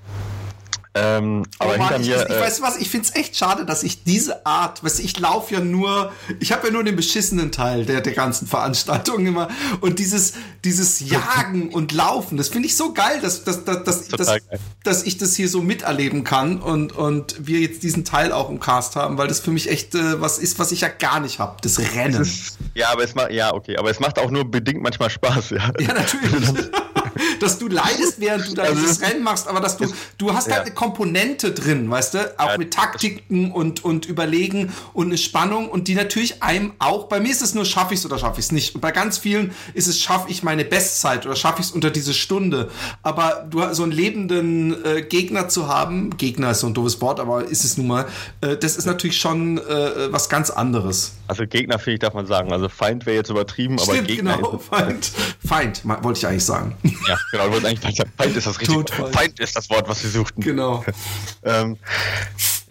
Ähm, 0.94 1.44
aber 1.58 1.76
oh 1.76 1.78
Mann, 1.78 1.88
hinter 1.88 2.00
mir. 2.00 2.16
Ich, 2.18 2.30
ich, 2.30 2.36
äh, 2.36 2.42
weiß 2.42 2.62
was, 2.62 2.78
ich 2.78 2.90
finde 2.90 3.08
es 3.08 3.16
echt 3.16 3.38
schade, 3.38 3.66
dass 3.66 3.84
ich 3.84 4.04
diese 4.04 4.46
Art, 4.46 4.84
weißt 4.84 5.00
du, 5.00 5.04
ich 5.04 5.18
laufe 5.20 5.54
ja 5.54 5.62
nur, 5.62 6.12
ich 6.42 6.52
habe 6.52 6.68
ja 6.68 6.74
nur 6.74 6.84
den 6.84 6.98
beschissenen 6.98 7.54
Teil 7.54 7.86
der, 7.86 8.02
der 8.02 8.12
ganzen 8.12 8.46
Veranstaltung 8.46 9.26
immer. 9.26 9.48
Und 9.80 10.00
dieses, 10.00 10.34
dieses 10.66 11.00
Jagen 11.00 11.70
und 11.70 11.94
Laufen, 11.94 12.36
das 12.36 12.50
finde 12.50 12.68
ich 12.68 12.76
so 12.76 12.94
geil, 12.94 13.22
dass, 13.22 13.46
dass, 13.46 13.64
dass, 13.64 13.84
dass, 13.84 14.08
dass, 14.10 14.28
geil. 14.28 14.42
dass 14.84 15.04
ich 15.04 15.18
das 15.18 15.34
hier 15.36 15.48
so 15.48 15.62
miterleben 15.62 16.26
kann 16.26 16.60
und, 16.60 16.92
und 16.92 17.36
wir 17.40 17.62
jetzt 17.62 17.84
diesen 17.84 18.04
Teil 18.04 18.34
auch 18.34 18.50
im 18.50 18.60
Cast 18.60 18.98
haben, 18.98 19.18
weil 19.18 19.30
das 19.30 19.40
für 19.40 19.52
mich 19.52 19.70
echt 19.70 19.96
äh, 19.96 20.20
was 20.20 20.40
ist, 20.40 20.60
was 20.60 20.74
ich 20.74 20.82
ja 20.82 20.90
gar 20.90 21.22
nicht 21.22 21.40
habe, 21.40 21.56
das 21.62 21.80
Rennen. 21.80 22.22
Ist, 22.22 22.58
ja, 22.74 22.90
aber 22.92 23.06
es 23.06 23.16
macht, 23.16 23.32
ja, 23.32 23.54
okay, 23.54 23.78
aber 23.78 23.90
es 23.90 24.02
macht 24.02 24.20
auch 24.20 24.30
nur 24.30 24.50
bedingt 24.50 24.82
manchmal 24.82 25.10
Spaß, 25.10 25.52
ja. 25.52 25.72
Ja, 25.80 25.94
natürlich. 25.94 26.50
dass 27.40 27.60
du 27.60 27.68
leidest, 27.68 28.20
während 28.20 28.48
du 28.48 28.54
da 28.54 28.64
also 28.64 28.82
dieses 28.82 29.02
Rennen 29.02 29.24
machst, 29.24 29.48
aber 29.48 29.60
dass 29.60 29.78
du, 29.78 29.92
du 30.18 30.34
hast 30.34 30.48
ja. 30.48 30.56
halt 30.56 30.66
eine 30.66 30.76
Komponente 30.76 31.52
drin, 31.52 31.90
weißt 31.90 32.14
du, 32.14 32.40
auch 32.40 32.52
ja, 32.52 32.58
mit 32.58 32.74
Taktiken 32.74 33.52
und, 33.52 33.84
und 33.84 34.06
Überlegen 34.06 34.72
und 34.94 35.08
eine 35.08 35.18
Spannung 35.18 35.70
und 35.70 35.88
die 35.88 35.96
natürlich 35.96 36.44
einem 36.44 36.74
auch, 36.80 37.08
bei 37.08 37.20
mir 37.20 37.32
ist 37.32 37.42
es 37.42 37.54
nur, 37.54 37.66
schaffe 37.66 37.94
ich 37.94 38.00
es 38.00 38.06
oder 38.06 38.18
schaffe 38.18 38.40
ich 38.40 38.46
es 38.46 38.52
nicht. 38.52 38.76
Und 38.76 38.82
bei 38.82 38.92
ganz 38.92 39.18
vielen 39.18 39.52
ist 39.74 39.88
es, 39.88 40.00
schaffe 40.00 40.30
ich 40.30 40.44
meine 40.44 40.66
Bestzeit 40.66 41.26
oder 41.26 41.36
schaffe 41.36 41.62
ich 41.62 41.68
es 41.68 41.72
unter 41.72 41.90
diese 41.90 42.14
Stunde. 42.14 42.70
Aber 43.04 43.48
du 43.50 43.62
so 43.74 43.84
einen 43.84 43.92
lebenden 43.92 44.86
äh, 44.86 45.02
Gegner 45.02 45.50
zu 45.50 45.68
haben, 45.68 46.18
Gegner 46.18 46.52
ist 46.52 46.62
so 46.62 46.68
ein 46.68 46.74
doofes 46.74 47.02
Wort, 47.02 47.20
aber 47.20 47.46
ist 47.46 47.64
es 47.64 47.78
nun 47.78 47.88
mal, 47.88 48.08
äh, 48.42 48.58
das 48.58 48.76
ist 48.76 48.86
natürlich 48.86 49.20
schon 49.20 49.58
äh, 49.58 50.12
was 50.12 50.30
ganz 50.30 50.50
anderes. 50.50 51.14
Also 51.32 51.48
Gegner, 51.48 51.80
finde 51.80 51.94
ich, 51.94 52.00
darf 52.00 52.14
man 52.14 52.26
sagen. 52.26 52.52
Also 52.52 52.68
Feind 52.68 53.06
wäre 53.06 53.16
jetzt 53.16 53.30
übertrieben, 53.30 53.80
Stimmt, 53.80 54.00
aber 54.00 54.06
Gegner. 54.06 54.36
Genau, 54.36 54.58
Feind. 54.58 55.12
Feind, 55.48 55.82
wollte 55.86 56.20
ich 56.20 56.28
eigentlich 56.28 56.44
sagen. 56.44 56.76
Ja, 56.84 57.18
genau, 57.32 57.46
du 57.46 57.52
wolltest 57.54 57.66
eigentlich 57.68 58.02
Feind 58.18 58.36
ist 58.36 58.48
das 58.48 58.60
richtige. 58.60 59.12
Feind 59.14 59.40
ist 59.40 59.56
das 59.56 59.70
Wort, 59.70 59.88
was 59.88 60.04
wir 60.04 60.10
suchten. 60.10 60.42
Genau. 60.42 60.84
ähm, 61.44 61.78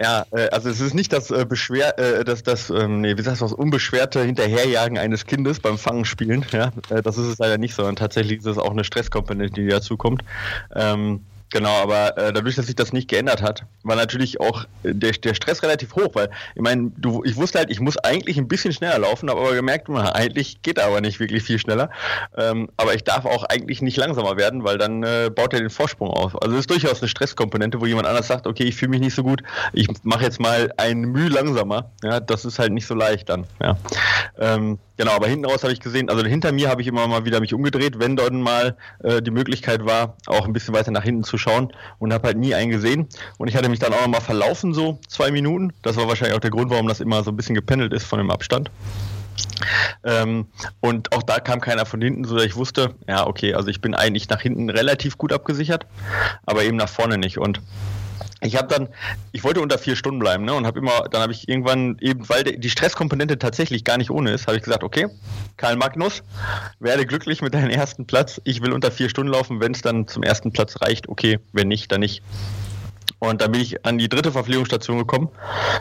Ja, 0.02 0.24
äh, 0.30 0.48
also 0.48 0.70
es 0.70 0.80
ist 0.80 0.94
nicht 0.94 1.12
das 1.12 1.30
äh, 1.30 1.44
Beschwer, 1.46 1.98
äh, 1.98 2.24
das, 2.24 2.42
das, 2.42 2.70
ähm, 2.70 3.02
nee, 3.02 3.16
wie 3.16 3.22
sagst 3.22 3.42
du 3.42 3.44
das, 3.44 3.52
unbeschwerte 3.52 4.22
Hinterherjagen 4.22 4.96
eines 4.96 5.26
Kindes 5.26 5.60
beim 5.60 5.76
Fangen 5.76 6.06
spielen, 6.06 6.46
ja, 6.52 6.72
äh, 6.88 7.02
das 7.02 7.18
ist 7.18 7.26
es 7.26 7.38
leider 7.38 7.58
nicht, 7.58 7.74
sondern 7.74 7.96
tatsächlich 7.96 8.38
ist 8.38 8.46
es 8.46 8.58
auch 8.58 8.70
eine 8.70 8.84
Stresskomponente, 8.84 9.60
die 9.60 9.68
dazu 9.68 9.98
kommt. 9.98 10.22
Ähm, 10.74 11.24
Genau, 11.50 11.82
aber 11.82 12.16
äh, 12.16 12.32
dadurch, 12.32 12.54
dass 12.54 12.66
sich 12.66 12.76
das 12.76 12.92
nicht 12.92 13.08
geändert 13.08 13.42
hat, 13.42 13.64
war 13.82 13.96
natürlich 13.96 14.40
auch 14.40 14.64
äh, 14.84 14.94
der, 14.94 15.12
der 15.12 15.34
Stress 15.34 15.62
relativ 15.62 15.94
hoch, 15.96 16.14
weil 16.14 16.30
ich 16.54 16.62
meine, 16.62 16.92
du, 16.96 17.22
ich 17.24 17.36
wusste 17.36 17.58
halt, 17.58 17.70
ich 17.70 17.80
muss 17.80 17.96
eigentlich 17.98 18.38
ein 18.38 18.46
bisschen 18.46 18.72
schneller 18.72 19.00
laufen, 19.00 19.28
habe 19.28 19.40
aber 19.40 19.54
gemerkt, 19.54 19.88
na, 19.88 20.12
eigentlich 20.12 20.62
geht 20.62 20.78
aber 20.78 21.00
nicht 21.00 21.18
wirklich 21.18 21.42
viel 21.42 21.58
schneller. 21.58 21.90
Ähm, 22.36 22.70
aber 22.76 22.94
ich 22.94 23.02
darf 23.02 23.24
auch 23.24 23.44
eigentlich 23.44 23.82
nicht 23.82 23.96
langsamer 23.96 24.36
werden, 24.36 24.62
weil 24.62 24.78
dann 24.78 25.02
äh, 25.02 25.30
baut 25.34 25.52
er 25.52 25.60
den 25.60 25.70
Vorsprung 25.70 26.10
auf. 26.10 26.40
Also 26.40 26.54
das 26.54 26.60
ist 26.60 26.70
durchaus 26.70 27.00
eine 27.00 27.08
Stresskomponente, 27.08 27.80
wo 27.80 27.86
jemand 27.86 28.06
anders 28.06 28.28
sagt, 28.28 28.46
okay, 28.46 28.64
ich 28.64 28.76
fühle 28.76 28.90
mich 28.90 29.00
nicht 29.00 29.14
so 29.14 29.24
gut, 29.24 29.42
ich 29.72 29.88
mache 30.04 30.22
jetzt 30.22 30.40
mal 30.40 30.72
ein 30.76 31.00
Mühe 31.00 31.28
langsamer. 31.28 31.90
Ja, 32.04 32.20
das 32.20 32.44
ist 32.44 32.60
halt 32.60 32.72
nicht 32.72 32.86
so 32.86 32.94
leicht 32.94 33.28
dann. 33.28 33.46
Ja. 33.60 33.76
Ähm, 34.38 34.78
Genau, 35.00 35.12
aber 35.12 35.28
hinten 35.28 35.46
raus 35.46 35.62
habe 35.62 35.72
ich 35.72 35.80
gesehen, 35.80 36.10
also 36.10 36.22
hinter 36.26 36.52
mir 36.52 36.68
habe 36.68 36.82
ich 36.82 36.86
immer 36.86 37.08
mal 37.08 37.24
wieder 37.24 37.40
mich 37.40 37.54
umgedreht, 37.54 37.98
wenn 37.98 38.16
dort 38.16 38.34
mal 38.34 38.76
äh, 39.02 39.22
die 39.22 39.30
Möglichkeit 39.30 39.86
war, 39.86 40.18
auch 40.26 40.44
ein 40.44 40.52
bisschen 40.52 40.74
weiter 40.74 40.90
nach 40.90 41.04
hinten 41.04 41.24
zu 41.24 41.38
schauen 41.38 41.72
und 41.98 42.12
habe 42.12 42.26
halt 42.26 42.36
nie 42.36 42.54
einen 42.54 42.70
gesehen. 42.70 43.08
Und 43.38 43.48
ich 43.48 43.56
hatte 43.56 43.70
mich 43.70 43.78
dann 43.78 43.94
auch 43.94 44.02
noch 44.02 44.08
mal 44.08 44.20
verlaufen, 44.20 44.74
so 44.74 44.98
zwei 45.08 45.30
Minuten. 45.30 45.72
Das 45.80 45.96
war 45.96 46.06
wahrscheinlich 46.06 46.36
auch 46.36 46.40
der 46.40 46.50
Grund, 46.50 46.70
warum 46.70 46.86
das 46.86 47.00
immer 47.00 47.24
so 47.24 47.30
ein 47.30 47.36
bisschen 47.38 47.54
gependelt 47.54 47.94
ist 47.94 48.04
von 48.04 48.18
dem 48.18 48.30
Abstand. 48.30 48.70
Ähm, 50.04 50.48
und 50.80 51.14
auch 51.14 51.22
da 51.22 51.40
kam 51.40 51.62
keiner 51.62 51.86
von 51.86 52.02
hinten, 52.02 52.24
so 52.24 52.36
dass 52.36 52.44
ich 52.44 52.56
wusste, 52.56 52.94
ja, 53.08 53.26
okay, 53.26 53.54
also 53.54 53.68
ich 53.68 53.80
bin 53.80 53.94
eigentlich 53.94 54.28
nach 54.28 54.42
hinten 54.42 54.68
relativ 54.68 55.16
gut 55.16 55.32
abgesichert, 55.32 55.86
aber 56.44 56.62
eben 56.62 56.76
nach 56.76 56.90
vorne 56.90 57.16
nicht. 57.16 57.38
Und 57.38 57.62
ich 58.42 58.56
habe 58.56 58.68
dann, 58.68 58.88
ich 59.32 59.44
wollte 59.44 59.60
unter 59.60 59.78
vier 59.78 59.96
Stunden 59.96 60.18
bleiben, 60.18 60.44
ne? 60.44 60.54
Und 60.54 60.66
habe 60.66 60.78
immer, 60.78 61.08
dann 61.10 61.22
habe 61.22 61.32
ich 61.32 61.48
irgendwann 61.48 61.98
eben, 62.00 62.28
weil 62.28 62.44
die 62.44 62.70
Stresskomponente 62.70 63.38
tatsächlich 63.38 63.84
gar 63.84 63.98
nicht 63.98 64.10
ohne 64.10 64.32
ist, 64.32 64.46
habe 64.46 64.56
ich 64.56 64.62
gesagt, 64.62 64.82
okay, 64.82 65.08
Karl 65.56 65.76
Magnus, 65.76 66.22
werde 66.78 67.04
glücklich 67.04 67.42
mit 67.42 67.54
deinem 67.54 67.70
ersten 67.70 68.06
Platz. 68.06 68.40
Ich 68.44 68.62
will 68.62 68.72
unter 68.72 68.90
vier 68.90 69.10
Stunden 69.10 69.32
laufen, 69.32 69.60
wenn 69.60 69.72
es 69.72 69.82
dann 69.82 70.08
zum 70.08 70.22
ersten 70.22 70.52
Platz 70.52 70.80
reicht, 70.80 71.08
okay, 71.08 71.38
wenn 71.52 71.68
nicht, 71.68 71.92
dann 71.92 72.00
nicht. 72.00 72.22
Und 73.18 73.42
dann 73.42 73.52
bin 73.52 73.60
ich 73.60 73.84
an 73.84 73.98
die 73.98 74.08
dritte 74.08 74.32
Verpflegungsstation 74.32 74.96
gekommen. 74.96 75.28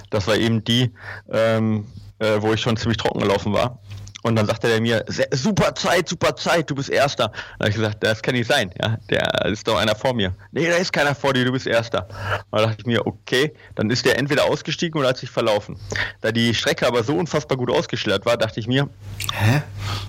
Das 0.09 0.27
war 0.27 0.35
eben 0.35 0.63
die, 0.65 0.91
ähm, 1.31 1.85
äh, 2.19 2.41
wo 2.41 2.53
ich 2.53 2.59
schon 2.59 2.75
ziemlich 2.75 2.97
trocken 2.97 3.21
gelaufen 3.21 3.53
war. 3.53 3.79
Und 4.23 4.35
dann 4.35 4.45
sagte 4.45 4.67
er 4.67 4.81
mir, 4.81 5.05
super 5.31 5.73
Zeit, 5.75 6.09
super 6.09 6.35
Zeit, 6.35 6.69
du 6.69 6.75
bist 6.75 6.89
Erster. 6.89 7.29
Dann 7.29 7.59
habe 7.59 7.69
ich 7.69 7.75
gesagt, 7.75 8.03
das 8.03 8.21
kann 8.21 8.35
nicht 8.35 8.47
sein, 8.47 8.71
ja, 8.81 8.97
der 9.09 9.45
ist 9.45 9.67
doch 9.67 9.77
einer 9.77 9.95
vor 9.95 10.13
mir. 10.13 10.35
Nee, 10.51 10.67
da 10.67 10.75
ist 10.75 10.91
keiner 10.91 11.15
vor 11.15 11.33
dir, 11.33 11.45
du 11.45 11.51
bist 11.51 11.67
Erster. 11.67 12.07
Und 12.49 12.59
dann 12.59 12.69
dachte 12.69 12.81
ich 12.81 12.85
mir, 12.85 13.07
okay, 13.07 13.53
dann 13.75 13.89
ist 13.89 14.05
der 14.05 14.17
entweder 14.17 14.45
ausgestiegen 14.45 14.99
oder 14.99 15.09
hat 15.09 15.17
sich 15.17 15.29
verlaufen. 15.29 15.79
Da 16.21 16.31
die 16.31 16.53
Strecke 16.53 16.85
aber 16.85 17.03
so 17.03 17.15
unfassbar 17.15 17.57
gut 17.57 17.71
ausgeschildert 17.71 18.25
war, 18.25 18.37
dachte 18.37 18.59
ich 18.59 18.67
mir. 18.67 18.89
Hä? 19.33 19.61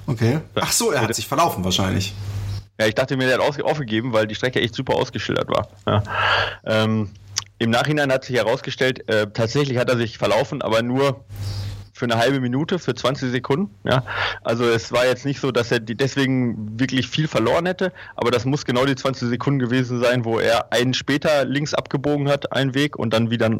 Okay. 0.06 0.40
Ach 0.56 0.72
so, 0.72 0.90
er 0.90 1.02
hat 1.02 1.14
sich 1.14 1.26
verlaufen 1.26 1.64
wahrscheinlich. 1.64 2.14
Ja, 2.80 2.86
ich 2.86 2.94
dachte 2.94 3.16
mir, 3.16 3.26
der 3.26 3.38
hat 3.38 3.62
aufgegeben, 3.62 4.12
weil 4.12 4.26
die 4.26 4.34
Strecke 4.34 4.60
echt 4.60 4.74
super 4.74 4.94
ausgeschildert 4.94 5.48
war. 5.48 5.68
Ja. 5.86 6.02
Ähm, 6.64 7.10
Im 7.58 7.70
Nachhinein 7.70 8.10
hat 8.10 8.24
sich 8.24 8.36
herausgestellt, 8.36 9.06
äh, 9.08 9.26
tatsächlich 9.30 9.76
hat 9.76 9.90
er 9.90 9.98
sich 9.98 10.16
verlaufen, 10.16 10.62
aber 10.62 10.82
nur 10.82 11.24
für 12.00 12.06
eine 12.06 12.16
halbe 12.16 12.40
Minute, 12.40 12.78
für 12.78 12.94
20 12.94 13.30
Sekunden. 13.30 13.74
Ja? 13.84 14.04
Also 14.42 14.64
es 14.64 14.90
war 14.90 15.04
jetzt 15.04 15.26
nicht 15.26 15.38
so, 15.38 15.52
dass 15.52 15.70
er 15.70 15.80
deswegen 15.80 16.80
wirklich 16.80 17.06
viel 17.08 17.28
verloren 17.28 17.66
hätte, 17.66 17.92
aber 18.16 18.30
das 18.30 18.46
muss 18.46 18.64
genau 18.64 18.86
die 18.86 18.96
20 18.96 19.28
Sekunden 19.28 19.58
gewesen 19.58 20.00
sein, 20.00 20.24
wo 20.24 20.38
er 20.38 20.72
einen 20.72 20.94
später 20.94 21.44
links 21.44 21.74
abgebogen 21.74 22.28
hat, 22.28 22.52
einen 22.52 22.74
Weg 22.74 22.98
und 22.98 23.12
dann 23.12 23.30
wieder 23.30 23.50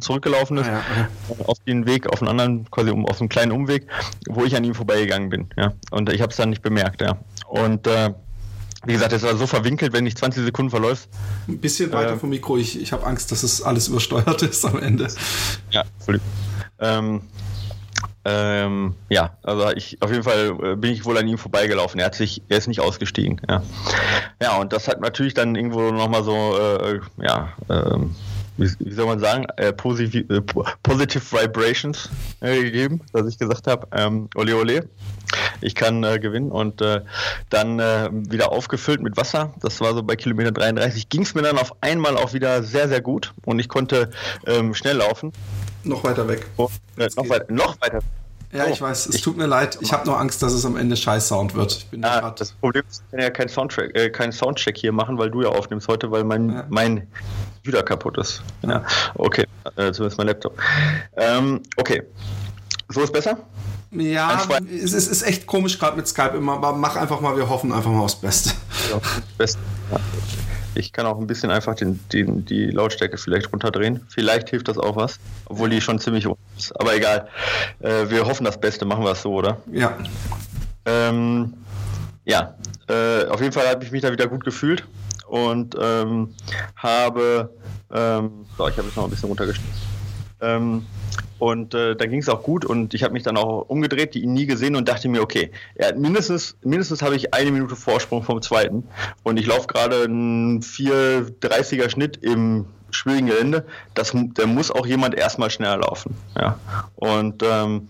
zurückgelaufen 0.00 0.56
ist 0.56 0.68
ah, 0.68 0.72
ja, 0.72 1.08
okay. 1.28 1.44
auf 1.46 1.58
den 1.66 1.86
Weg, 1.86 2.10
auf 2.10 2.22
einen 2.22 2.30
anderen, 2.30 2.70
quasi 2.70 2.90
um, 2.90 3.04
auf 3.04 3.20
einen 3.20 3.28
kleinen 3.28 3.52
Umweg, 3.52 3.86
wo 4.30 4.44
ich 4.44 4.56
an 4.56 4.64
ihm 4.64 4.74
vorbeigegangen 4.74 5.28
bin. 5.28 5.50
Ja? 5.58 5.74
Und 5.90 6.10
ich 6.10 6.22
habe 6.22 6.30
es 6.30 6.38
dann 6.38 6.48
nicht 6.48 6.62
bemerkt. 6.62 7.02
Ja? 7.02 7.18
Und 7.48 7.86
äh, 7.86 8.14
wie 8.86 8.94
gesagt, 8.94 9.12
es 9.12 9.22
war 9.22 9.36
so 9.36 9.46
verwinkelt, 9.46 9.92
wenn 9.92 10.04
nicht 10.04 10.16
20 10.16 10.42
Sekunden 10.42 10.70
verläuft. 10.70 11.10
Ein 11.48 11.58
bisschen 11.58 11.92
weiter 11.92 12.14
äh, 12.14 12.16
vom 12.16 12.30
Mikro. 12.30 12.56
Ich, 12.56 12.80
ich 12.80 12.92
habe 12.92 13.06
Angst, 13.06 13.30
dass 13.30 13.42
es 13.42 13.60
alles 13.60 13.88
übersteuert 13.88 14.40
ist 14.50 14.64
am 14.64 14.82
Ende. 14.82 15.06
Ja, 15.70 15.84
Entschuldigung. 15.98 16.26
Ähm, 16.78 17.20
ähm, 18.24 18.94
ja, 19.08 19.36
also 19.42 19.70
ich 19.70 20.00
auf 20.02 20.10
jeden 20.10 20.22
Fall 20.22 20.52
äh, 20.62 20.76
bin 20.76 20.92
ich 20.92 21.04
wohl 21.04 21.16
an 21.16 21.26
ihm 21.26 21.38
vorbeigelaufen. 21.38 22.00
Er 22.00 22.06
hat 22.06 22.14
sich, 22.14 22.42
er 22.48 22.58
ist 22.58 22.68
nicht 22.68 22.80
ausgestiegen. 22.80 23.40
Ja, 23.48 23.62
ja 24.42 24.56
und 24.58 24.72
das 24.72 24.88
hat 24.88 25.00
natürlich 25.00 25.34
dann 25.34 25.54
irgendwo 25.54 25.90
nochmal 25.90 26.22
so, 26.22 26.58
äh, 26.58 27.00
ja, 27.22 27.52
ähm, 27.70 28.14
wie, 28.58 28.92
soll 28.92 29.06
man 29.06 29.20
sagen, 29.20 29.46
äh, 29.56 29.72
positive, 29.72 30.34
äh, 30.34 30.42
positive 30.82 31.22
Vibrations 31.32 32.10
äh, 32.40 32.62
gegeben, 32.62 33.00
dass 33.12 33.26
ich 33.26 33.38
gesagt 33.38 33.66
habe, 33.66 33.88
ähm, 33.92 34.28
ole 34.34 34.54
ole, 34.54 34.88
ich 35.62 35.74
kann 35.74 36.04
äh, 36.04 36.18
gewinnen 36.18 36.50
und 36.50 36.82
äh, 36.82 37.00
dann 37.48 37.78
äh, 37.78 38.10
wieder 38.12 38.52
aufgefüllt 38.52 39.00
mit 39.00 39.16
Wasser. 39.16 39.54
Das 39.60 39.80
war 39.80 39.94
so 39.94 40.02
bei 40.02 40.16
Kilometer 40.16 40.52
33. 40.52 41.08
Ging 41.08 41.22
es 41.22 41.34
mir 41.34 41.42
dann 41.42 41.58
auf 41.58 41.74
einmal 41.80 42.16
auch 42.16 42.34
wieder 42.34 42.62
sehr, 42.62 42.88
sehr 42.88 43.00
gut 43.00 43.32
und 43.46 43.58
ich 43.58 43.68
konnte 43.68 44.10
ähm, 44.46 44.74
schnell 44.74 44.96
laufen. 44.96 45.32
Noch 45.84 46.04
weiter 46.04 46.28
weg. 46.28 46.46
Oh, 46.56 46.68
noch, 46.96 47.28
weit, 47.28 47.50
noch 47.50 47.80
weiter 47.80 48.00
ja, 48.52 48.66
ich 48.66 48.80
weiß, 48.80 49.06
es 49.06 49.20
tut 49.20 49.36
mir 49.36 49.46
leid. 49.46 49.78
Ich 49.80 49.92
habe 49.92 50.04
nur 50.06 50.18
Angst, 50.18 50.42
dass 50.42 50.52
es 50.52 50.64
am 50.64 50.76
Ende 50.76 50.96
scheiß 50.96 51.28
Sound 51.28 51.54
wird. 51.54 51.72
Ich 51.72 51.86
bin 51.86 52.04
ah, 52.04 52.32
das 52.32 52.50
Problem 52.52 52.82
ist, 52.88 53.04
ich 53.04 53.10
kann 53.12 53.20
ja 53.20 53.30
keinen 53.30 53.48
Soundtrack, 53.48 53.94
äh, 53.94 54.10
keinen 54.10 54.32
Soundcheck 54.32 54.76
hier 54.76 54.90
machen, 54.90 55.18
weil 55.18 55.30
du 55.30 55.42
ja 55.42 55.50
aufnimmst 55.50 55.86
heute, 55.86 56.10
weil 56.10 56.24
mein, 56.24 56.50
ja. 56.50 56.64
mein 56.68 57.06
wieder 57.62 57.84
kaputt 57.84 58.18
ist. 58.18 58.42
Ja. 58.62 58.84
Okay, 59.14 59.46
äh, 59.76 59.92
zumindest 59.92 60.18
mein 60.18 60.26
Laptop. 60.26 60.58
Ähm, 61.16 61.62
okay. 61.76 62.02
So 62.88 63.02
ist 63.02 63.12
besser? 63.12 63.38
Ja, 63.92 64.42
es 64.68 64.92
ist, 64.92 65.06
ist 65.06 65.22
echt 65.22 65.46
komisch 65.46 65.78
gerade 65.78 65.96
mit 65.96 66.08
Skype 66.08 66.36
immer, 66.36 66.54
aber 66.54 66.72
mach 66.72 66.96
einfach 66.96 67.20
mal, 67.20 67.36
wir 67.36 67.48
hoffen 67.48 67.72
einfach 67.72 67.90
mal 67.90 68.00
aufs 68.00 68.16
Beste. 68.16 68.50
Ja, 68.88 68.96
aufs 68.96 69.20
Beste. 69.38 69.58
Ja. 69.92 69.98
Ich 70.74 70.92
kann 70.92 71.06
auch 71.06 71.18
ein 71.18 71.26
bisschen 71.26 71.50
einfach 71.50 71.74
den, 71.74 71.98
den, 72.12 72.44
die 72.44 72.66
Lautstärke 72.66 73.18
vielleicht 73.18 73.52
runterdrehen. 73.52 74.00
Vielleicht 74.08 74.50
hilft 74.50 74.68
das 74.68 74.78
auch 74.78 74.96
was, 74.96 75.18
obwohl 75.46 75.70
die 75.70 75.80
schon 75.80 75.98
ziemlich 75.98 76.26
hoch 76.26 76.36
ist. 76.56 76.78
Aber 76.80 76.94
egal. 76.94 77.28
Äh, 77.80 78.08
wir 78.08 78.26
hoffen 78.26 78.44
das 78.44 78.60
Beste, 78.60 78.84
machen 78.84 79.04
wir 79.04 79.12
es 79.12 79.22
so, 79.22 79.32
oder? 79.32 79.58
Ja. 79.72 79.96
Ähm, 80.86 81.54
ja, 82.24 82.54
äh, 82.88 83.26
auf 83.26 83.40
jeden 83.40 83.52
Fall 83.52 83.68
habe 83.68 83.84
ich 83.84 83.90
mich 83.90 84.02
da 84.02 84.12
wieder 84.12 84.28
gut 84.28 84.44
gefühlt 84.44 84.84
und 85.26 85.76
ähm, 85.80 86.34
habe, 86.76 87.54
ähm, 87.92 88.46
so, 88.56 88.68
ich 88.68 88.76
habe 88.76 88.88
es 88.88 88.96
noch 88.96 89.04
ein 89.04 89.10
bisschen 89.10 89.28
runtergestellt. 89.28 89.89
Ähm, 90.40 90.86
und 91.38 91.72
äh, 91.72 91.96
da 91.96 92.04
ging 92.04 92.20
es 92.20 92.28
auch 92.28 92.42
gut 92.42 92.66
und 92.66 92.92
ich 92.92 93.02
habe 93.02 93.14
mich 93.14 93.22
dann 93.22 93.38
auch 93.38 93.62
umgedreht, 93.68 94.14
die 94.14 94.22
ihn 94.22 94.34
nie 94.34 94.44
gesehen 94.44 94.76
und 94.76 94.88
dachte 94.88 95.08
mir, 95.08 95.22
okay, 95.22 95.50
er 95.74 95.88
hat 95.88 95.98
mindestens, 95.98 96.56
mindestens 96.62 97.00
habe 97.00 97.16
ich 97.16 97.32
eine 97.32 97.50
Minute 97.50 97.76
Vorsprung 97.76 98.22
vom 98.22 98.42
zweiten. 98.42 98.84
Und 99.22 99.38
ich 99.38 99.46
laufe 99.46 99.66
gerade 99.66 100.04
einen 100.04 100.60
4,30er 100.60 101.88
Schnitt 101.88 102.18
im 102.18 102.66
schwierigen 102.90 103.26
Gelände, 103.26 103.66
das, 103.94 104.12
da 104.34 104.46
muss 104.46 104.70
auch 104.70 104.86
jemand 104.86 105.14
erstmal 105.14 105.50
schneller 105.50 105.78
laufen. 105.78 106.14
Ja. 106.38 106.58
Und 106.96 107.42
ähm, 107.42 107.88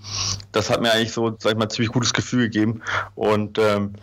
das 0.52 0.70
hat 0.70 0.80
mir 0.80 0.92
eigentlich 0.92 1.12
so, 1.12 1.36
sag 1.38 1.52
ich 1.52 1.58
mal, 1.58 1.68
ziemlich 1.68 1.92
gutes 1.92 2.12
Gefühl 2.12 2.44
gegeben. 2.44 2.82
Und 3.14 3.58
ähm, 3.58 3.94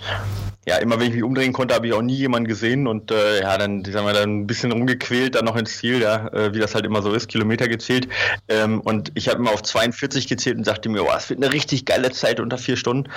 ja, 0.68 0.76
immer 0.78 1.00
wenn 1.00 1.08
ich 1.08 1.14
mich 1.14 1.24
umdrehen 1.24 1.54
konnte, 1.54 1.74
habe 1.74 1.88
ich 1.88 1.94
auch 1.94 2.02
nie 2.02 2.16
jemanden 2.16 2.46
gesehen 2.46 2.88
und 2.88 3.10
äh, 3.10 3.40
ja, 3.40 3.58
dann, 3.58 3.84
ich 3.86 3.94
sag 3.94 4.06
dann 4.14 4.42
ein 4.42 4.48
bisschen 4.48 4.74
rumgequält, 4.74 5.36
dann 5.36 5.46
noch 5.46 5.56
ins 5.56 5.78
Ziel, 5.78 6.02
ja, 6.02 6.28
äh, 6.34 6.54
wie 6.54 6.60
das 6.60 6.76
halt 6.76 6.86
immer 6.86 7.02
so 7.02 7.14
ist, 7.14 7.30
Kilometer 7.30 7.70
gezählt. 7.70 8.10
Ähm, 8.50 8.82
und 8.82 9.14
ich 9.14 9.30
habe 9.30 9.40
immer 9.40 9.52
auf 9.52 9.64
42 9.64 10.28
gezählt 10.28 10.58
und 10.58 10.68
dachte 10.68 10.90
mir, 10.90 11.06
es 11.16 11.30
wird 11.30 11.42
eine 11.42 11.54
richtig 11.54 11.86
geile 11.86 12.12
Zeit 12.12 12.42
unter 12.42 12.58
vier 12.58 12.76
Stunden. 12.76 13.10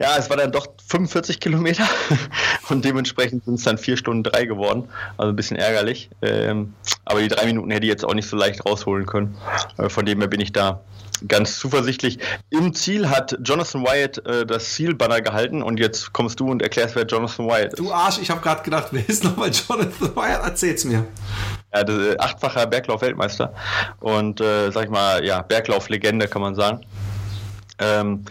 Ja, 0.00 0.16
es 0.16 0.30
war 0.30 0.38
dann 0.38 0.50
doch 0.50 0.66
45 0.88 1.40
Kilometer 1.40 1.86
und 2.70 2.86
dementsprechend 2.86 3.44
sind 3.44 3.56
es 3.56 3.64
dann 3.64 3.76
vier 3.76 3.98
Stunden 3.98 4.22
drei 4.22 4.46
geworden. 4.46 4.88
Also 5.18 5.28
ein 5.28 5.36
bisschen 5.36 5.58
ärgerlich. 5.58 6.08
Ähm, 6.22 6.72
aber 7.04 7.20
die 7.24 7.34
drei 7.34 7.46
Minuten 7.46 7.70
hätte 7.70 7.86
ich 7.86 7.90
jetzt 7.90 8.04
auch 8.04 8.14
nicht 8.14 8.28
so 8.28 8.36
leicht 8.36 8.64
rausholen 8.64 9.06
können. 9.06 9.36
Äh, 9.78 9.88
von 9.88 10.06
dem 10.06 10.20
her 10.20 10.28
bin 10.28 10.40
ich 10.40 10.52
da 10.52 10.80
ganz 11.26 11.58
zuversichtlich. 11.58 12.18
Im 12.50 12.74
Ziel 12.74 13.08
hat 13.08 13.36
Jonathan 13.42 13.82
Wyatt 13.82 14.26
äh, 14.26 14.46
das 14.46 14.74
Zielbanner 14.74 15.20
gehalten 15.20 15.62
und 15.62 15.78
jetzt 15.78 16.12
kommst 16.12 16.40
du 16.40 16.50
und 16.50 16.62
erklärst, 16.62 16.96
wer 16.96 17.06
Jonathan 17.06 17.46
Wyatt 17.46 17.74
ist. 17.74 17.78
Du 17.78 17.92
Arsch, 17.92 18.18
ich 18.20 18.30
habe 18.30 18.40
gerade 18.40 18.62
gedacht, 18.62 18.88
wer 18.90 19.08
ist 19.08 19.24
nochmal 19.24 19.50
Jonathan 19.50 20.14
Wyatt? 20.14 20.44
Erzähl's 20.44 20.84
mir. 20.84 21.06
Ja, 21.72 21.80
äh, 21.80 22.16
achtfacher 22.18 22.66
Berglauf-Weltmeister 22.66 23.54
und 24.00 24.40
äh, 24.40 24.70
sag 24.70 24.84
ich 24.84 24.90
mal, 24.90 25.24
ja, 25.24 25.42
Berglauf-Legende 25.42 26.28
kann 26.28 26.42
man 26.42 26.54
sagen. 26.54 26.80
Ähm, 27.78 28.24